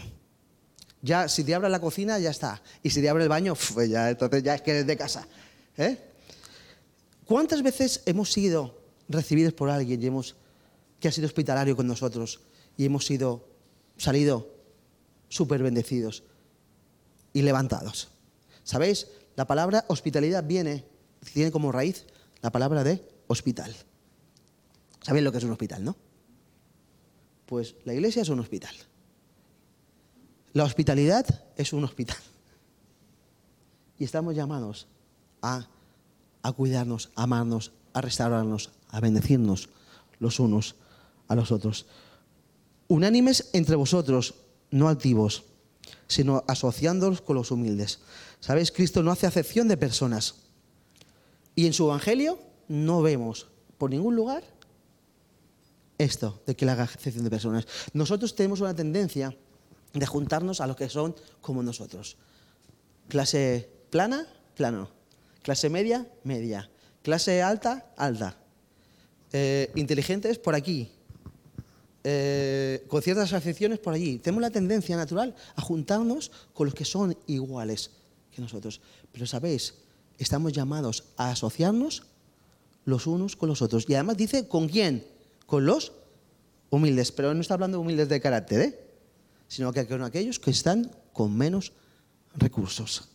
Ya, 1.00 1.26
si 1.26 1.42
te 1.42 1.54
abre 1.54 1.70
la 1.70 1.80
cocina, 1.80 2.18
ya 2.18 2.28
está. 2.28 2.62
Y 2.82 2.90
si 2.90 3.00
te 3.00 3.08
abre 3.08 3.22
el 3.22 3.30
baño, 3.30 3.54
pues 3.74 3.88
ya, 3.88 4.10
entonces 4.10 4.42
ya 4.42 4.56
es 4.56 4.60
que 4.60 4.72
eres 4.72 4.86
de 4.86 4.94
casa. 4.94 5.26
¿eh? 5.78 5.98
¿Cuántas 7.24 7.62
veces 7.62 8.02
hemos 8.04 8.30
sido 8.30 8.78
recibidos 9.08 9.54
por 9.54 9.70
alguien 9.70 10.02
y 10.02 10.06
hemos, 10.06 10.36
que 11.00 11.08
ha 11.08 11.12
sido 11.12 11.26
hospitalario 11.26 11.74
con 11.74 11.86
nosotros 11.86 12.40
y 12.76 12.84
hemos 12.84 13.06
sido, 13.06 13.48
salido 13.96 14.52
súper 15.30 15.62
bendecidos 15.62 16.22
y 17.32 17.40
levantados? 17.40 18.08
¿Sabéis? 18.64 19.06
La 19.34 19.46
palabra 19.46 19.86
hospitalidad 19.88 20.44
viene, 20.44 20.84
tiene 21.32 21.50
como 21.50 21.72
raíz 21.72 22.04
la 22.42 22.52
palabra 22.52 22.84
de 22.84 23.02
hospital. 23.28 23.74
¿Sabéis 25.00 25.24
lo 25.24 25.32
que 25.32 25.38
es 25.38 25.44
un 25.44 25.52
hospital, 25.52 25.84
no? 25.84 25.96
Pues 27.46 27.76
la 27.86 27.94
iglesia 27.94 28.20
es 28.20 28.28
un 28.28 28.40
hospital. 28.40 28.76
La 30.56 30.64
hospitalidad 30.64 31.26
es 31.58 31.74
un 31.74 31.84
hospital. 31.84 32.16
Y 33.98 34.04
estamos 34.04 34.34
llamados 34.34 34.86
a, 35.42 35.68
cuidarnos, 36.56 37.10
a 37.14 37.24
amarnos, 37.24 37.72
a 37.92 38.00
restaurarnos, 38.00 38.70
a 38.88 39.00
bendecirnos 39.00 39.68
los 40.18 40.40
unos 40.40 40.76
a 41.28 41.34
los 41.34 41.52
otros. 41.52 41.84
Unánimes 42.88 43.50
entre 43.52 43.76
vosotros, 43.76 44.36
no 44.70 44.88
altivos, 44.88 45.44
sino 46.06 46.42
asociándolos 46.48 47.20
con 47.20 47.36
los 47.36 47.50
humildes. 47.50 47.98
¿Sabéis? 48.40 48.72
Cristo 48.72 49.02
no 49.02 49.10
hace 49.10 49.26
acepción 49.26 49.68
de 49.68 49.76
personas. 49.76 50.36
Y 51.54 51.66
en 51.66 51.74
su 51.74 51.84
evangelio 51.84 52.38
no 52.66 53.02
vemos 53.02 53.48
por 53.76 53.90
ningún 53.90 54.16
lugar 54.16 54.42
esto 55.98 56.40
de 56.46 56.56
que 56.56 56.64
le 56.64 56.72
haga 56.72 56.84
acepción 56.84 57.24
de 57.24 57.30
personas. 57.30 57.66
Nosotros 57.92 58.34
tenemos 58.34 58.62
una 58.62 58.74
tendencia 58.74 59.36
de 59.98 60.06
juntarnos 60.06 60.60
a 60.60 60.66
los 60.66 60.76
que 60.76 60.88
son 60.88 61.14
como 61.40 61.62
nosotros. 61.62 62.16
Clase 63.08 63.68
plana, 63.90 64.26
plano. 64.54 64.90
Clase 65.42 65.70
media, 65.70 66.06
media. 66.24 66.70
Clase 67.02 67.42
alta, 67.42 67.92
alta. 67.96 68.36
Eh, 69.32 69.70
inteligentes 69.74 70.38
por 70.38 70.54
aquí. 70.54 70.90
Eh, 72.04 72.84
con 72.88 73.02
ciertas 73.02 73.32
aficiones 73.32 73.78
por 73.78 73.94
allí. 73.94 74.18
Tenemos 74.18 74.42
la 74.42 74.50
tendencia 74.50 74.96
natural 74.96 75.34
a 75.54 75.62
juntarnos 75.62 76.30
con 76.52 76.66
los 76.66 76.74
que 76.74 76.84
son 76.84 77.16
iguales 77.26 77.90
que 78.30 78.40
nosotros. 78.40 78.80
Pero 79.12 79.26
sabéis, 79.26 79.74
estamos 80.18 80.52
llamados 80.52 81.04
a 81.16 81.30
asociarnos 81.30 82.04
los 82.84 83.06
unos 83.06 83.36
con 83.36 83.48
los 83.48 83.62
otros. 83.62 83.86
Y 83.88 83.94
además 83.94 84.16
dice, 84.16 84.48
¿con 84.48 84.68
quién? 84.68 85.04
Con 85.46 85.66
los 85.66 85.92
humildes. 86.70 87.12
Pero 87.12 87.34
no 87.34 87.40
está 87.40 87.54
hablando 87.54 87.78
de 87.78 87.82
humildes 87.82 88.08
de 88.08 88.20
carácter, 88.20 88.60
¿eh? 88.60 88.85
Sino 89.48 89.72
que 89.72 89.86
con 89.86 90.02
aquellos 90.02 90.38
que 90.38 90.50
están 90.50 90.90
con 91.12 91.36
menos 91.36 91.72
recursos. 92.36 93.08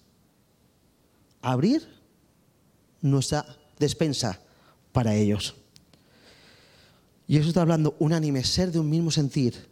Abrir 1.42 1.88
nuestra 3.02 3.46
despensa 3.80 4.40
para 4.92 5.16
ellos. 5.16 5.56
Y 7.28 7.38
eso 7.38 7.50
está 7.50 7.62
hablando 7.62 7.96
unánime, 8.00 8.44
ser 8.44 8.72
de 8.72 8.80
un 8.80 8.90
mismo 8.90 9.12
sentir, 9.12 9.70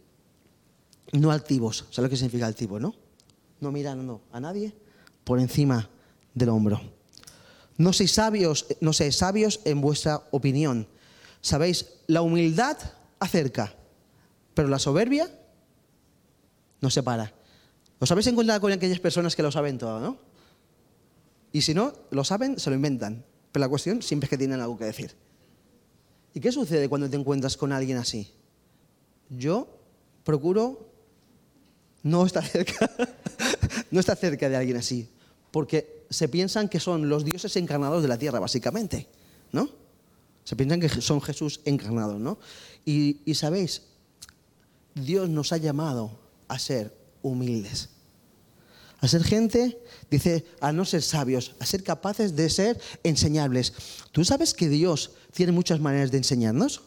no 1.12 1.30
altivos. 1.30 1.84
¿Sabes 1.90 1.98
lo 1.98 2.08
que 2.10 2.16
significa 2.16 2.46
altivo, 2.46 2.78
no? 2.78 2.94
No 3.60 3.70
mirando 3.70 4.22
a 4.32 4.40
nadie 4.40 4.74
por 5.24 5.38
encima 5.38 5.88
del 6.34 6.48
hombro. 6.48 6.80
No 7.76 7.92
seáis 7.92 8.12
sabios, 8.12 8.66
no 8.80 8.92
sabios 8.92 9.60
en 9.64 9.80
vuestra 9.80 10.22
opinión. 10.30 10.86
Sabéis, 11.40 11.86
la 12.06 12.22
humildad 12.22 12.76
acerca, 13.18 13.74
pero 14.54 14.68
la 14.68 14.78
soberbia 14.78 15.30
nos 16.80 16.94
separa. 16.94 17.32
¿Os 17.98 18.10
habéis 18.10 18.26
encontrado 18.28 18.60
con 18.60 18.72
aquellas 18.72 19.00
personas 19.00 19.36
que 19.36 19.42
lo 19.42 19.52
saben 19.52 19.78
todo, 19.78 20.00
no? 20.00 20.16
Y 21.52 21.62
si 21.62 21.74
no, 21.74 21.92
lo 22.10 22.24
saben, 22.24 22.58
se 22.58 22.70
lo 22.70 22.76
inventan. 22.76 23.24
Pero 23.52 23.60
la 23.60 23.68
cuestión 23.68 24.02
siempre 24.02 24.26
es 24.26 24.30
que 24.30 24.38
tienen 24.38 24.60
algo 24.60 24.78
que 24.78 24.84
decir. 24.84 25.14
¿Y 26.32 26.40
qué 26.40 26.52
sucede 26.52 26.88
cuando 26.88 27.10
te 27.10 27.16
encuentras 27.16 27.56
con 27.56 27.72
alguien 27.72 27.98
así? 27.98 28.30
Yo 29.28 29.68
procuro 30.24 30.88
no 32.02 32.24
estar 32.24 32.44
cerca, 32.46 32.90
no 33.90 34.00
estar 34.00 34.16
cerca 34.16 34.48
de 34.48 34.56
alguien 34.56 34.76
así, 34.76 35.08
porque 35.50 36.04
se 36.08 36.28
piensan 36.28 36.68
que 36.68 36.80
son 36.80 37.08
los 37.08 37.24
dioses 37.24 37.54
encarnados 37.56 38.02
de 38.02 38.08
la 38.08 38.18
tierra, 38.18 38.40
básicamente, 38.40 39.08
¿no? 39.52 39.68
Se 40.44 40.56
piensan 40.56 40.80
que 40.80 40.88
son 40.88 41.20
Jesús 41.20 41.60
encarnados, 41.64 42.20
¿no? 42.20 42.38
Y, 42.84 43.20
y 43.24 43.34
sabéis, 43.34 43.82
Dios 44.94 45.28
nos 45.28 45.52
ha 45.52 45.58
llamado 45.58 46.19
a 46.50 46.58
ser 46.58 46.92
humildes. 47.22 47.88
A 49.00 49.08
ser 49.08 49.24
gente, 49.24 49.80
dice, 50.10 50.44
a 50.60 50.72
no 50.72 50.84
ser 50.84 51.00
sabios, 51.00 51.54
a 51.58 51.64
ser 51.64 51.82
capaces 51.82 52.36
de 52.36 52.50
ser 52.50 52.78
enseñables. 53.02 53.72
¿Tú 54.12 54.24
sabes 54.24 54.52
que 54.52 54.68
Dios 54.68 55.12
tiene 55.32 55.52
muchas 55.52 55.80
maneras 55.80 56.10
de 56.10 56.18
enseñarnos? 56.18 56.82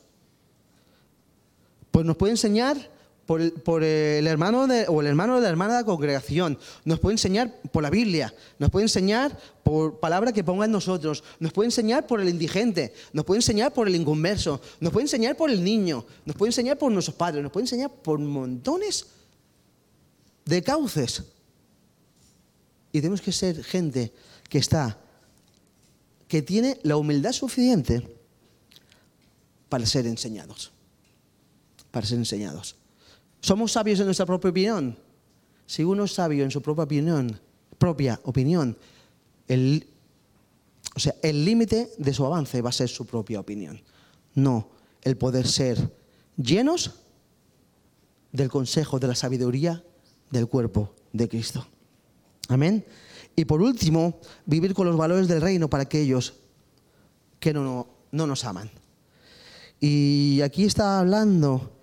Pues 1.89 2.05
nos 2.05 2.17
puede 2.17 2.31
enseñar 2.31 2.91
por 3.25 3.39
el, 3.83 4.27
hermano 4.27 4.63
o 4.89 5.01
el 5.01 5.07
hermano 5.07 5.37
o 5.37 5.39
la 5.39 5.47
hermana 5.47 5.73
de 5.75 5.79
la 5.79 5.85
congregación, 5.85 6.59
nos 6.83 6.99
puede 6.99 7.13
enseñar 7.13 7.53
por 7.71 7.81
la 7.81 7.89
Biblia, 7.89 8.33
nos 8.59 8.69
puede 8.69 8.83
enseñar 8.83 9.39
por 9.63 10.01
palabra 10.01 10.33
que 10.33 10.43
ponga 10.43 10.65
en 10.65 10.71
nosotros, 10.71 11.23
nos 11.39 11.53
puede 11.53 11.67
enseñar 11.67 12.05
por 12.05 12.19
el 12.19 12.27
indigente, 12.27 12.93
nos 13.13 13.23
puede 13.23 13.37
enseñar 13.37 13.73
por 13.73 13.87
el 13.87 13.95
inconverso, 13.95 14.59
nos 14.81 14.91
puede 14.91 15.05
enseñar 15.05 15.37
por 15.37 15.49
el 15.49 15.63
niño, 15.63 16.05
nos 16.25 16.35
puede 16.35 16.49
enseñar 16.49 16.77
por 16.77 16.91
nuestros 16.91 17.15
padres, 17.15 17.41
nos 17.41 17.51
puede 17.51 17.63
enseñar 17.63 17.89
por 17.89 18.19
montones 18.19 19.05
cauces. 20.63 21.23
Y 22.91 22.99
tenemos 22.99 23.21
que 23.21 23.31
ser 23.31 23.63
gente 23.63 24.13
que 24.49 24.59
está, 24.59 24.99
que 26.27 26.41
tiene 26.41 26.79
la 26.83 26.97
humildad 26.97 27.31
suficiente 27.31 28.07
para 29.69 29.85
ser 29.85 30.05
enseñados. 30.05 30.71
Para 31.91 32.05
ser 32.05 32.19
enseñados. 32.19 32.75
¿Somos 33.41 33.71
sabios 33.71 33.99
en 33.99 34.05
nuestra 34.05 34.25
propia 34.25 34.51
opinión? 34.51 34.97
Si 35.65 35.83
uno 35.83 36.03
es 36.03 36.13
sabio 36.13 36.43
en 36.43 36.51
su 36.51 36.61
propia 36.61 36.83
opinión, 36.83 37.39
propia 37.77 38.19
opinión, 38.23 38.77
el, 39.47 39.87
o 40.95 40.99
sea, 40.99 41.15
el 41.21 41.43
límite 41.43 41.91
de 41.97 42.13
su 42.13 42.25
avance 42.25 42.61
va 42.61 42.69
a 42.69 42.73
ser 42.73 42.89
su 42.89 43.05
propia 43.05 43.39
opinión. 43.39 43.81
No 44.35 44.69
el 45.01 45.17
poder 45.17 45.47
ser 45.47 45.91
llenos 46.37 46.91
del 48.31 48.49
consejo, 48.49 48.99
de 48.99 49.07
la 49.07 49.15
sabiduría 49.15 49.83
del 50.33 50.47
cuerpo 50.47 50.93
de 51.13 51.29
Cristo. 51.29 51.65
Amén. 52.49 52.83
Y 53.35 53.45
por 53.45 53.61
último, 53.61 54.19
vivir 54.45 54.73
con 54.73 54.87
los 54.87 54.97
valores 54.97 55.27
del 55.27 55.41
reino 55.41 55.69
para 55.69 55.83
aquellos 55.83 56.33
que 57.39 57.53
no, 57.53 57.63
no, 57.63 57.87
no 58.11 58.27
nos 58.27 58.43
aman. 58.43 58.69
Y 59.79 60.41
aquí 60.41 60.65
está 60.65 60.99
hablando, 60.99 61.77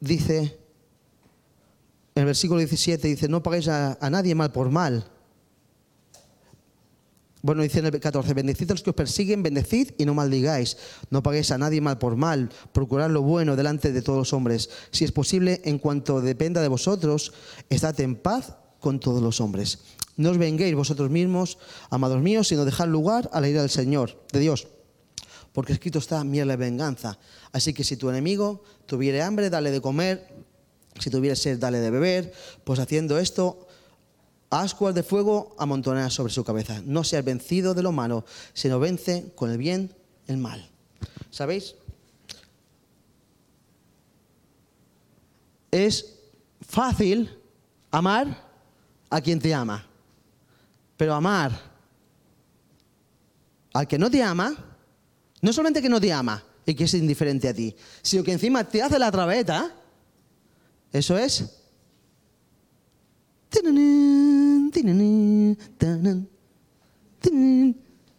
dice, 0.00 0.58
el 2.14 2.24
versículo 2.24 2.58
17, 2.58 3.08
dice, 3.08 3.28
no 3.28 3.42
paguéis 3.42 3.68
a 3.68 4.10
nadie 4.10 4.34
mal 4.34 4.52
por 4.52 4.70
mal. 4.70 5.11
Bueno, 7.42 7.62
dice 7.62 7.80
en 7.80 7.86
el 7.86 7.98
14, 7.98 8.34
bendecid 8.34 8.70
a 8.70 8.74
los 8.74 8.84
que 8.84 8.90
os 8.90 8.96
persiguen, 8.96 9.42
bendecid 9.42 9.90
y 9.98 10.04
no 10.04 10.14
maldigáis. 10.14 10.76
No 11.10 11.24
paguéis 11.24 11.50
a 11.50 11.58
nadie 11.58 11.80
mal 11.80 11.98
por 11.98 12.14
mal, 12.14 12.50
procurad 12.72 13.10
lo 13.10 13.22
bueno 13.22 13.56
delante 13.56 13.90
de 13.90 14.00
todos 14.00 14.18
los 14.18 14.32
hombres. 14.32 14.70
Si 14.92 15.04
es 15.04 15.10
posible, 15.10 15.60
en 15.64 15.80
cuanto 15.80 16.20
dependa 16.20 16.62
de 16.62 16.68
vosotros, 16.68 17.32
estad 17.68 17.98
en 18.00 18.14
paz 18.14 18.54
con 18.78 19.00
todos 19.00 19.20
los 19.20 19.40
hombres. 19.40 19.80
No 20.16 20.30
os 20.30 20.38
venguéis 20.38 20.76
vosotros 20.76 21.10
mismos, 21.10 21.58
amados 21.90 22.22
míos, 22.22 22.46
sino 22.46 22.64
dejad 22.64 22.86
lugar 22.86 23.28
a 23.32 23.40
la 23.40 23.48
ira 23.48 23.62
del 23.62 23.70
Señor, 23.70 24.22
de 24.32 24.38
Dios. 24.38 24.68
Porque 25.52 25.72
escrito 25.72 25.98
está, 25.98 26.22
mía 26.22 26.44
la 26.44 26.56
venganza. 26.56 27.18
Así 27.50 27.74
que 27.74 27.82
si 27.82 27.96
tu 27.96 28.08
enemigo 28.08 28.62
tuviere 28.86 29.20
hambre, 29.20 29.50
dale 29.50 29.72
de 29.72 29.80
comer. 29.80 30.28
Si 30.98 31.10
tuviere 31.10 31.34
sed, 31.34 31.58
dale 31.58 31.80
de 31.80 31.90
beber. 31.90 32.32
Pues 32.64 32.78
haciendo 32.78 33.18
esto, 33.18 33.66
ascuas 34.52 34.94
de 34.94 35.02
fuego 35.02 35.56
amontonarás 35.58 36.12
sobre 36.12 36.32
su 36.32 36.44
cabeza. 36.44 36.82
No 36.84 37.04
seas 37.04 37.24
vencido 37.24 37.72
de 37.72 37.82
lo 37.82 37.90
malo, 37.90 38.24
sino 38.52 38.78
vence 38.78 39.32
con 39.34 39.50
el 39.50 39.56
bien 39.56 39.94
el 40.26 40.36
mal. 40.36 40.70
¿Sabéis? 41.30 41.74
Es 45.70 46.18
fácil 46.60 47.30
amar 47.90 48.50
a 49.08 49.20
quien 49.22 49.40
te 49.40 49.54
ama, 49.54 49.86
pero 50.98 51.14
amar 51.14 51.50
al 53.72 53.88
que 53.88 53.98
no 53.98 54.10
te 54.10 54.22
ama, 54.22 54.54
no 55.40 55.52
solamente 55.52 55.80
que 55.80 55.88
no 55.88 56.00
te 56.00 56.12
ama 56.12 56.44
y 56.66 56.74
que 56.74 56.84
es 56.84 56.92
indiferente 56.92 57.48
a 57.48 57.54
ti, 57.54 57.74
sino 58.02 58.22
que 58.22 58.32
encima 58.32 58.64
te 58.64 58.82
hace 58.82 58.98
la 58.98 59.10
traveta, 59.10 59.74
eso 60.92 61.16
es. 61.16 61.58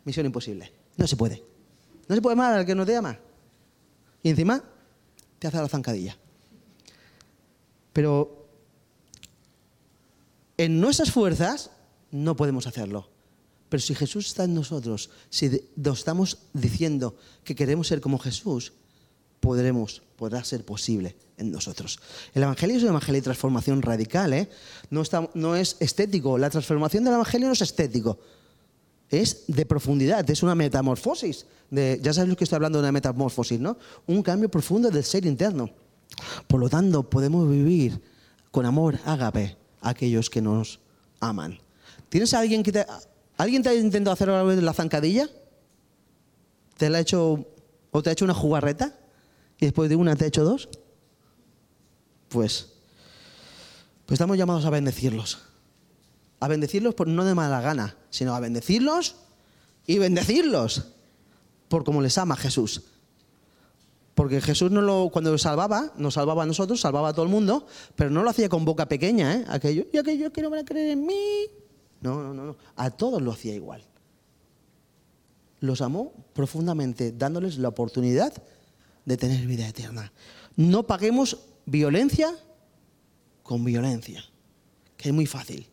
Misión 0.06 0.26
imposible. 0.26 0.72
No 0.98 1.08
se 1.08 1.16
puede. 1.16 1.44
No 2.08 2.16
se 2.16 2.22
puede 2.22 2.34
amar 2.34 2.54
al 2.54 2.66
que 2.66 2.76
no 2.76 2.86
te 2.86 2.96
ama. 2.96 3.20
Y 4.22 4.30
encima 4.30 4.64
te 5.40 5.48
hace 5.48 5.58
la 5.58 5.68
zancadilla. 5.68 6.18
Pero 7.92 8.48
en 10.58 10.80
nuestras 10.80 11.12
fuerzas 11.12 11.72
no 12.12 12.36
podemos 12.36 12.68
hacerlo. 12.68 13.10
Pero 13.70 13.82
si 13.82 13.96
Jesús 13.96 14.28
está 14.28 14.44
en 14.44 14.54
nosotros, 14.54 15.10
si 15.30 15.50
nos 15.76 16.00
estamos 16.00 16.38
diciendo 16.54 17.16
que 17.44 17.56
queremos 17.56 17.88
ser 17.88 18.02
como 18.02 18.20
Jesús, 18.20 18.74
podremos, 19.44 20.02
podrá 20.16 20.42
ser 20.46 20.64
posible 20.64 21.18
en 21.38 21.52
nosotros. 21.52 22.00
El 22.34 22.44
Evangelio 22.44 22.78
es 22.78 22.84
un 22.84 22.90
Evangelio 22.90 23.20
de 23.20 23.26
transformación 23.26 23.82
radical, 23.82 24.32
¿eh? 24.32 24.50
no, 24.90 25.02
está- 25.02 25.30
no 25.34 25.56
es 25.58 25.76
estético. 25.82 26.38
La 26.38 26.50
transformación 26.50 27.04
del 27.04 27.16
Evangelio 27.16 27.48
no 27.48 27.54
es 27.54 27.62
estético, 27.62 28.18
es 29.10 29.44
de 29.48 29.66
profundidad, 29.66 30.28
es 30.30 30.42
una 30.44 30.56
metamorfosis. 30.56 31.46
De, 31.70 32.00
ya 32.02 32.14
sabéis 32.14 32.30
lo 32.30 32.36
que 32.38 32.46
estoy 32.46 32.56
hablando 32.56 32.78
de 32.80 32.84
una 32.84 32.92
metamorfosis, 32.94 33.60
¿no? 33.60 33.78
Un 34.08 34.24
cambio 34.24 34.50
profundo 34.50 34.90
del 34.90 35.04
ser 35.04 35.26
interno. 35.26 35.70
Por 36.48 36.60
lo 36.62 36.70
tanto, 36.70 37.04
podemos 37.10 37.50
vivir 37.50 38.00
con 38.50 38.66
amor 38.66 38.98
ágape 39.06 39.58
a 39.82 39.90
aquellos 39.90 40.30
que 40.30 40.42
nos 40.42 40.80
aman. 41.20 41.60
¿Tienes 42.10 42.34
a 42.34 42.40
alguien 42.40 42.64
que 42.64 42.72
te, 42.72 42.86
alguien 43.38 43.62
te 43.62 43.70
ha 43.70 43.76
intentado 43.76 44.14
hacer 44.14 44.30
la 44.30 44.74
zancadilla? 44.74 45.28
¿Te 46.78 46.90
la 46.90 47.00
ha 47.00 47.02
hecho 47.02 47.46
o 47.92 48.02
te 48.02 48.10
ha 48.10 48.14
hecho 48.14 48.26
una 48.26 48.34
jugarreta? 48.34 48.94
¿Y 49.64 49.68
después 49.68 49.90
de 49.90 49.96
una 49.96 50.18
te 50.18 50.26
ha 50.26 50.28
hecho 50.28 50.44
dos? 50.44 50.68
Pues, 52.28 52.74
pues 54.06 54.16
estamos 54.18 54.38
llamados 54.38 54.66
a 54.66 54.70
bendecirlos. 54.70 55.40
A 56.42 56.50
bendecirlos 56.50 56.96
por 56.96 57.08
no 57.08 57.24
de 57.24 57.34
mala 57.34 57.62
gana, 57.62 57.96
sino 58.10 58.36
a 58.36 58.42
bendecirlos 58.42 59.16
y 59.88 60.00
bendecirlos 60.00 60.90
por 61.70 61.86
como 61.86 62.02
les 62.02 62.18
ama 62.18 62.36
Jesús. 62.36 62.82
Porque 64.16 64.42
Jesús 64.42 64.70
no 64.70 64.82
lo, 64.82 65.10
cuando 65.14 65.38
salvaba, 65.38 65.94
nos 65.96 66.16
salvaba 66.16 66.44
a 66.44 66.46
nosotros, 66.46 66.82
salvaba 66.82 67.08
a 67.08 67.14
todo 67.14 67.24
el 67.24 67.32
mundo, 67.32 67.66
pero 67.96 68.10
no 68.10 68.22
lo 68.22 68.32
hacía 68.32 68.50
con 68.50 68.66
boca 68.66 68.90
pequeña, 68.90 69.34
¿eh? 69.34 69.46
Aquello, 69.48 69.86
y 69.94 69.98
aquellos 69.98 70.34
que 70.34 70.42
no 70.42 70.50
van 70.50 70.60
a 70.60 70.66
creer 70.66 70.90
en 70.90 71.06
mí. 71.06 71.46
No, 72.02 72.22
no, 72.22 72.34
no, 72.34 72.48
no. 72.48 72.58
A 72.76 72.92
todos 72.92 73.22
lo 73.22 73.32
hacía 73.32 73.56
igual. 73.56 73.82
Los 75.62 75.82
amó 75.82 76.12
profundamente, 76.34 77.14
dándoles 77.14 77.58
la 77.60 77.70
oportunidad 77.70 78.34
de 79.06 79.18
tener 79.18 79.46
vida 79.46 79.68
eterna. 79.68 80.12
No 80.56 80.84
paguemos 80.88 81.40
violencia 81.66 82.34
con 83.44 83.64
violencia, 83.66 84.24
que 84.98 85.10
es 85.10 85.16
muy 85.16 85.26
fácil. 85.26 85.68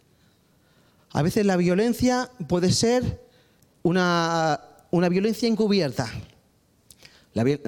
A 1.12 1.22
veces 1.22 1.44
la 1.46 1.56
violencia 1.56 2.30
puede 2.48 2.72
ser 2.72 3.22
una, 3.82 4.60
una 4.90 5.08
violencia 5.08 5.48
encubierta. 5.48 6.10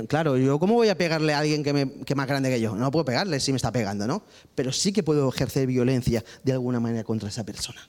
Claro, 0.08 0.36
yo 0.38 0.58
cómo 0.58 0.74
voy 0.74 0.88
a 0.88 0.98
pegarle 0.98 1.32
a 1.34 1.38
alguien 1.38 1.62
que, 1.62 1.72
me- 1.72 1.88
que 2.04 2.12
es 2.14 2.16
más 2.16 2.26
grande 2.26 2.50
que 2.50 2.60
yo? 2.60 2.74
No 2.74 2.90
puedo 2.90 3.04
pegarle 3.04 3.38
si 3.38 3.52
me 3.52 3.56
está 3.56 3.70
pegando, 3.70 4.08
¿no? 4.08 4.24
Pero 4.56 4.72
sí 4.72 4.92
que 4.92 5.04
puedo 5.04 5.28
ejercer 5.28 5.68
violencia 5.68 6.24
de 6.42 6.52
alguna 6.52 6.80
manera 6.80 7.04
contra 7.04 7.28
esa 7.28 7.44
persona. 7.44 7.80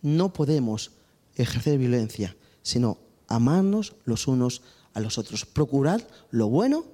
No 0.00 0.32
podemos 0.32 0.92
ejercer 1.34 1.78
violencia, 1.78 2.36
sino 2.62 2.98
amarnos 3.26 3.96
los 4.04 4.28
unos 4.28 4.62
a 4.96 5.00
los 5.00 5.18
otros. 5.18 5.44
Procurar 5.44 6.04
lo 6.30 6.48
bueno 6.48 6.86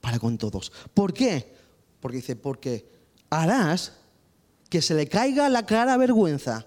para 0.00 0.18
con 0.18 0.38
todos. 0.38 0.72
¿Por 0.94 1.12
qué? 1.12 1.54
Porque 2.00 2.16
dice, 2.16 2.36
porque 2.36 2.90
harás 3.28 3.92
que 4.70 4.80
se 4.80 4.94
le 4.94 5.06
caiga 5.06 5.50
la 5.50 5.66
cara 5.66 5.98
vergüenza. 5.98 6.66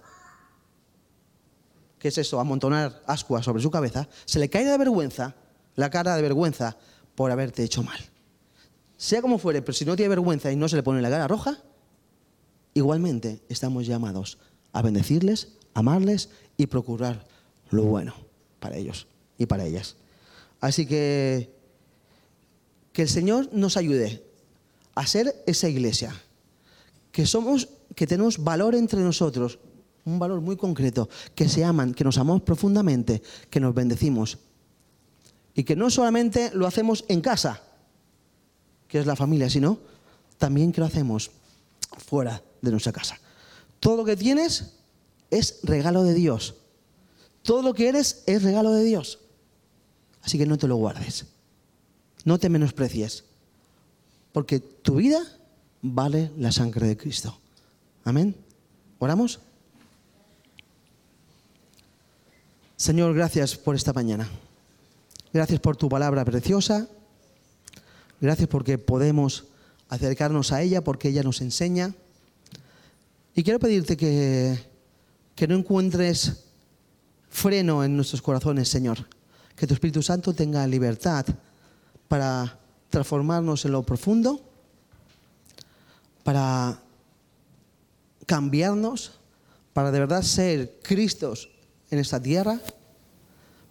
¿Qué 1.97 2.09
es 2.09 2.17
eso? 2.19 2.39
Amontonar 2.39 3.01
ascua 3.07 3.41
sobre 3.41 3.63
su 3.63 3.71
cabeza. 3.71 4.07
Se 4.25 4.37
le 4.37 4.47
caiga 4.47 4.71
de 4.71 4.77
vergüenza, 4.77 5.33
la 5.75 5.89
cara 5.89 6.15
de 6.15 6.21
vergüenza, 6.21 6.77
por 7.15 7.31
haberte 7.31 7.63
hecho 7.63 7.81
mal. 7.81 7.99
Sea 8.97 9.23
como 9.23 9.39
fuere, 9.39 9.63
pero 9.63 9.73
si 9.73 9.83
no 9.83 9.95
tiene 9.95 10.09
vergüenza 10.09 10.51
y 10.51 10.55
no 10.55 10.69
se 10.69 10.75
le 10.75 10.83
pone 10.83 11.01
la 11.01 11.09
cara 11.09 11.27
roja, 11.27 11.57
igualmente 12.75 13.41
estamos 13.49 13.87
llamados 13.87 14.37
a 14.73 14.83
bendecirles, 14.83 15.53
amarles 15.73 16.29
y 16.55 16.67
procurar 16.67 17.25
lo 17.71 17.83
bueno 17.83 18.13
para 18.59 18.77
ellos 18.77 19.07
y 19.39 19.47
para 19.47 19.65
ellas. 19.65 19.95
Así 20.65 20.85
que 20.85 21.55
que 22.95 23.01
el 23.01 23.09
Señor 23.09 23.49
nos 23.51 23.75
ayude 23.75 24.23
a 24.95 25.05
ser 25.05 25.43
esa 25.45 25.67
iglesia, 25.67 26.15
que 27.11 27.25
somos, 27.25 27.67
que 27.93 28.07
tenemos 28.07 28.41
valor 28.41 28.73
entre 28.73 29.01
nosotros, 29.01 29.59
un 30.05 30.17
valor 30.17 30.39
muy 30.39 30.55
concreto, 30.55 31.09
que 31.35 31.49
se 31.49 31.65
aman, 31.65 31.93
que 31.93 32.05
nos 32.05 32.17
amamos 32.17 32.43
profundamente, 32.43 33.21
que 33.49 33.59
nos 33.59 33.75
bendecimos. 33.75 34.37
Y 35.53 35.65
que 35.65 35.75
no 35.75 35.89
solamente 35.89 36.51
lo 36.53 36.67
hacemos 36.67 37.03
en 37.09 37.19
casa, 37.19 37.61
que 38.87 38.99
es 38.99 39.05
la 39.05 39.17
familia, 39.17 39.49
sino 39.49 39.77
también 40.37 40.71
que 40.71 40.79
lo 40.79 40.87
hacemos 40.87 41.31
fuera 41.97 42.41
de 42.61 42.71
nuestra 42.71 42.93
casa. 42.93 43.19
Todo 43.81 43.97
lo 43.97 44.05
que 44.05 44.15
tienes 44.15 44.71
es 45.29 45.59
regalo 45.63 46.03
de 46.03 46.13
Dios. 46.13 46.55
Todo 47.41 47.61
lo 47.61 47.73
que 47.73 47.89
eres 47.89 48.23
es 48.25 48.41
regalo 48.41 48.71
de 48.71 48.85
Dios. 48.85 49.19
Así 50.25 50.39
que 50.39 50.47
no 50.47 50.57
te 50.57 50.67
lo 50.67 50.75
guardes. 50.75 51.25
No 52.23 52.39
te 52.39 52.49
menosprecies. 52.49 53.23
Porque 54.33 54.59
tu 54.59 54.95
vida 54.95 55.21
vale 55.83 56.31
la 56.37 56.51
sangre 56.51 56.87
de 56.87 56.97
Cristo. 56.97 57.37
Amén. 58.03 58.35
¿Oramos? 58.97 59.39
Señor, 62.75 63.13
gracias 63.13 63.55
por 63.55 63.75
esta 63.75 63.93
mañana. 63.93 64.27
Gracias 65.31 65.59
por 65.59 65.77
tu 65.77 65.87
palabra 65.87 66.25
preciosa. 66.25 66.87
Gracias 68.19 68.49
porque 68.49 68.79
podemos 68.79 69.45
acercarnos 69.89 70.51
a 70.51 70.63
ella, 70.63 70.83
porque 70.83 71.09
ella 71.09 71.21
nos 71.21 71.41
enseña. 71.41 71.93
Y 73.35 73.43
quiero 73.43 73.59
pedirte 73.59 73.95
que, 73.95 74.57
que 75.35 75.47
no 75.47 75.55
encuentres 75.55 76.45
freno 77.29 77.83
en 77.83 77.95
nuestros 77.95 78.23
corazones, 78.23 78.69
Señor. 78.69 79.05
Que 79.55 79.67
tu 79.67 79.73
Espíritu 79.73 80.01
Santo 80.01 80.33
tenga 80.33 80.67
libertad 80.67 81.25
para 82.07 82.59
transformarnos 82.89 83.65
en 83.65 83.71
lo 83.71 83.83
profundo, 83.83 84.41
para 86.23 86.81
cambiarnos, 88.25 89.19
para 89.73 89.91
de 89.91 89.99
verdad 89.99 90.21
ser 90.21 90.79
Cristos 90.81 91.49
en 91.91 91.99
esta 91.99 92.21
tierra, 92.21 92.59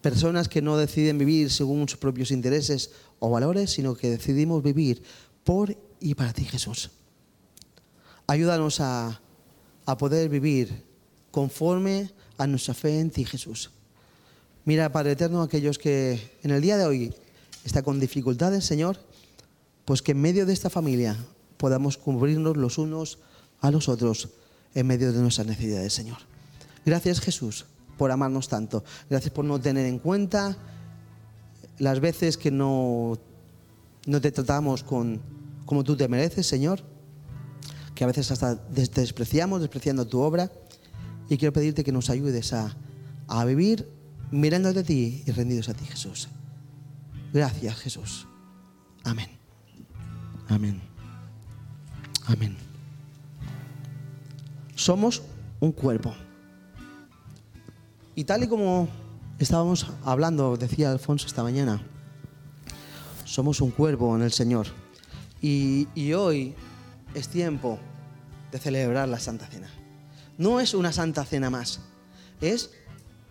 personas 0.01 0.49
que 0.49 0.63
no 0.63 0.77
deciden 0.77 1.19
vivir 1.19 1.51
según 1.51 1.89
sus 1.89 1.99
propios 1.99 2.31
intereses 2.31 2.91
o 3.19 3.31
valores, 3.31 3.71
sino 3.71 3.95
que 3.95 4.11
decidimos 4.11 4.63
vivir 4.63 5.03
por 5.43 5.77
y 6.01 6.15
para 6.15 6.33
ti, 6.33 6.45
Jesús. 6.45 6.91
Ayúdanos 8.27 8.81
a, 8.81 9.21
a 9.87 9.99
poder 9.99 10.29
vivir 10.29 10.85
conforme 11.31 12.11
a 12.39 12.47
nuestra 12.47 12.75
fe 12.75 13.01
en 13.01 13.11
ti, 13.11 13.25
Jesús. 13.25 13.71
Mira, 14.67 14.91
Padre 14.91 15.13
Eterno, 15.13 15.43
aquellos 15.43 15.79
que 15.79 16.39
en 16.43 16.51
el 16.51 16.63
día 16.63 16.79
de 16.79 16.87
hoy 16.87 17.15
están 17.65 17.83
con 17.83 18.01
dificultades, 18.01 18.65
Señor, 18.65 18.99
pues 19.85 20.01
que 20.01 20.13
en 20.13 20.23
medio 20.23 20.47
de 20.47 20.55
esta 20.55 20.71
familia 20.71 21.19
podamos 21.59 21.99
cubrirnos 21.99 22.57
los 22.57 22.79
unos 22.79 23.19
a 23.61 23.71
los 23.71 23.91
otros 23.91 24.31
en 24.75 24.87
medio 24.87 25.13
de 25.13 25.21
nuestras 25.21 25.47
necesidades, 25.47 25.93
Señor. 25.93 26.17
Gracias, 26.87 27.21
Jesús, 27.21 27.67
por 27.99 28.11
amarnos 28.11 28.49
tanto. 28.49 28.85
Gracias 29.11 29.35
por 29.35 29.45
no 29.45 29.61
tener 29.61 29.85
en 29.85 29.99
cuenta 29.99 30.57
las 31.79 32.01
veces 32.01 32.39
que 32.39 32.51
no, 32.51 33.19
no 34.07 34.21
te 34.23 34.33
tratamos 34.33 34.83
con, 34.83 35.21
como 35.67 35.85
tú 35.85 35.95
te 35.95 36.09
mereces, 36.09 36.47
Señor, 36.47 36.81
que 37.95 38.05
a 38.05 38.07
veces 38.07 38.31
hasta 38.31 38.55
despreciamos, 38.55 39.61
despreciando 39.61 40.07
tu 40.07 40.21
obra. 40.21 40.51
Y 41.29 41.37
quiero 41.37 41.53
pedirte 41.53 41.85
que 41.85 41.93
nos 41.93 42.09
ayudes 42.09 42.55
a, 42.55 42.75
a 43.29 43.45
vivir 43.45 43.89
mirándote 44.31 44.81
a 44.81 44.83
ti 44.83 45.23
y 45.27 45.31
rendidos 45.31 45.69
a 45.69 45.75
ti, 45.75 45.85
Jesús. 45.85 46.29
Gracias, 47.33 47.77
Jesús. 47.77 48.27
Amén. 49.05 49.29
Amén. 50.49 50.81
Amén. 52.27 52.57
Somos 54.75 55.23
un 55.61 55.73
cuerpo. 55.73 56.15
Y 58.15 58.25
tal 58.25 58.45
y 58.45 58.49
como 58.49 58.89
estábamos 59.39 59.87
hablando, 60.05 60.57
decía 60.57 60.91
Alfonso 60.91 61.27
esta 61.27 61.43
mañana, 61.43 61.83
somos 63.25 63.61
un 63.61 63.71
cuerpo 63.71 64.15
en 64.17 64.23
el 64.23 64.33
Señor. 64.33 64.67
Y, 65.41 65.89
y 65.95 66.13
hoy 66.13 66.55
es 67.15 67.29
tiempo 67.29 67.79
de 68.53 68.59
celebrar 68.59 69.09
la 69.09 69.19
Santa 69.19 69.47
Cena. 69.47 69.69
No 70.39 70.61
es 70.61 70.75
una 70.75 70.93
Santa 70.93 71.25
Cena 71.25 71.51
más, 71.51 71.81
es, 72.41 72.71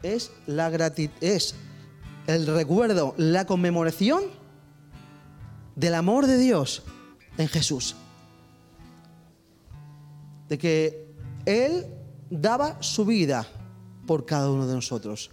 es 0.04 0.32
la 0.46 0.70
gratitud, 0.70 1.14
es 1.22 1.56
el 2.28 2.46
recuerdo, 2.48 3.16
la 3.18 3.46
conmemoración 3.46 4.24
del 5.76 5.96
amor 5.96 6.28
de 6.28 6.38
Dios 6.38 6.84
en 7.38 7.48
Jesús. 7.48 7.96
De 10.50 10.58
que 10.58 11.08
Él 11.46 11.88
daba 12.30 12.82
su 12.82 13.06
vida 13.06 13.48
por 14.06 14.26
cada 14.26 14.52
uno 14.52 14.68
de 14.68 14.76
nosotros. 14.76 15.32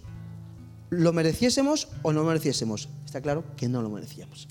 Lo 0.89 1.13
mereciésemos 1.13 1.89
o 2.01 2.11
no 2.11 2.23
mereciésemos. 2.23 2.89
Está 3.05 3.21
claro 3.21 3.43
que 3.55 3.69
no 3.69 3.81
lo 3.81 3.89
merecíamos. 3.89 4.47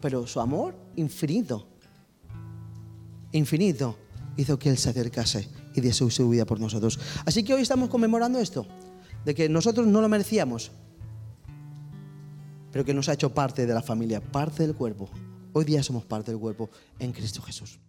Pero 0.00 0.26
su 0.26 0.40
amor 0.40 0.74
infinito, 0.96 1.66
infinito, 3.32 3.96
hizo 4.36 4.58
que 4.58 4.70
Él 4.70 4.78
se 4.78 4.90
acercase 4.90 5.48
y 5.74 5.80
diese 5.80 6.08
su 6.10 6.28
vida 6.28 6.44
por 6.46 6.60
nosotros. 6.60 6.98
Así 7.24 7.42
que 7.42 7.54
hoy 7.54 7.62
estamos 7.62 7.88
conmemorando 7.88 8.38
esto, 8.38 8.66
de 9.26 9.34
que 9.34 9.48
nosotros 9.48 9.88
no 9.88 10.00
lo 10.00 10.08
merecíamos, 10.08 10.70
pero 12.70 12.84
que 12.84 12.94
nos 12.94 13.08
ha 13.08 13.14
hecho 13.14 13.34
parte 13.34 13.66
de 13.66 13.74
la 13.74 13.82
familia, 13.82 14.20
parte 14.20 14.62
del 14.62 14.76
cuerpo. 14.76 15.10
Hoy 15.52 15.64
día 15.64 15.82
somos 15.82 16.04
parte 16.04 16.30
del 16.30 16.38
cuerpo 16.38 16.70
en 17.00 17.10
Cristo 17.10 17.42
Jesús. 17.42 17.80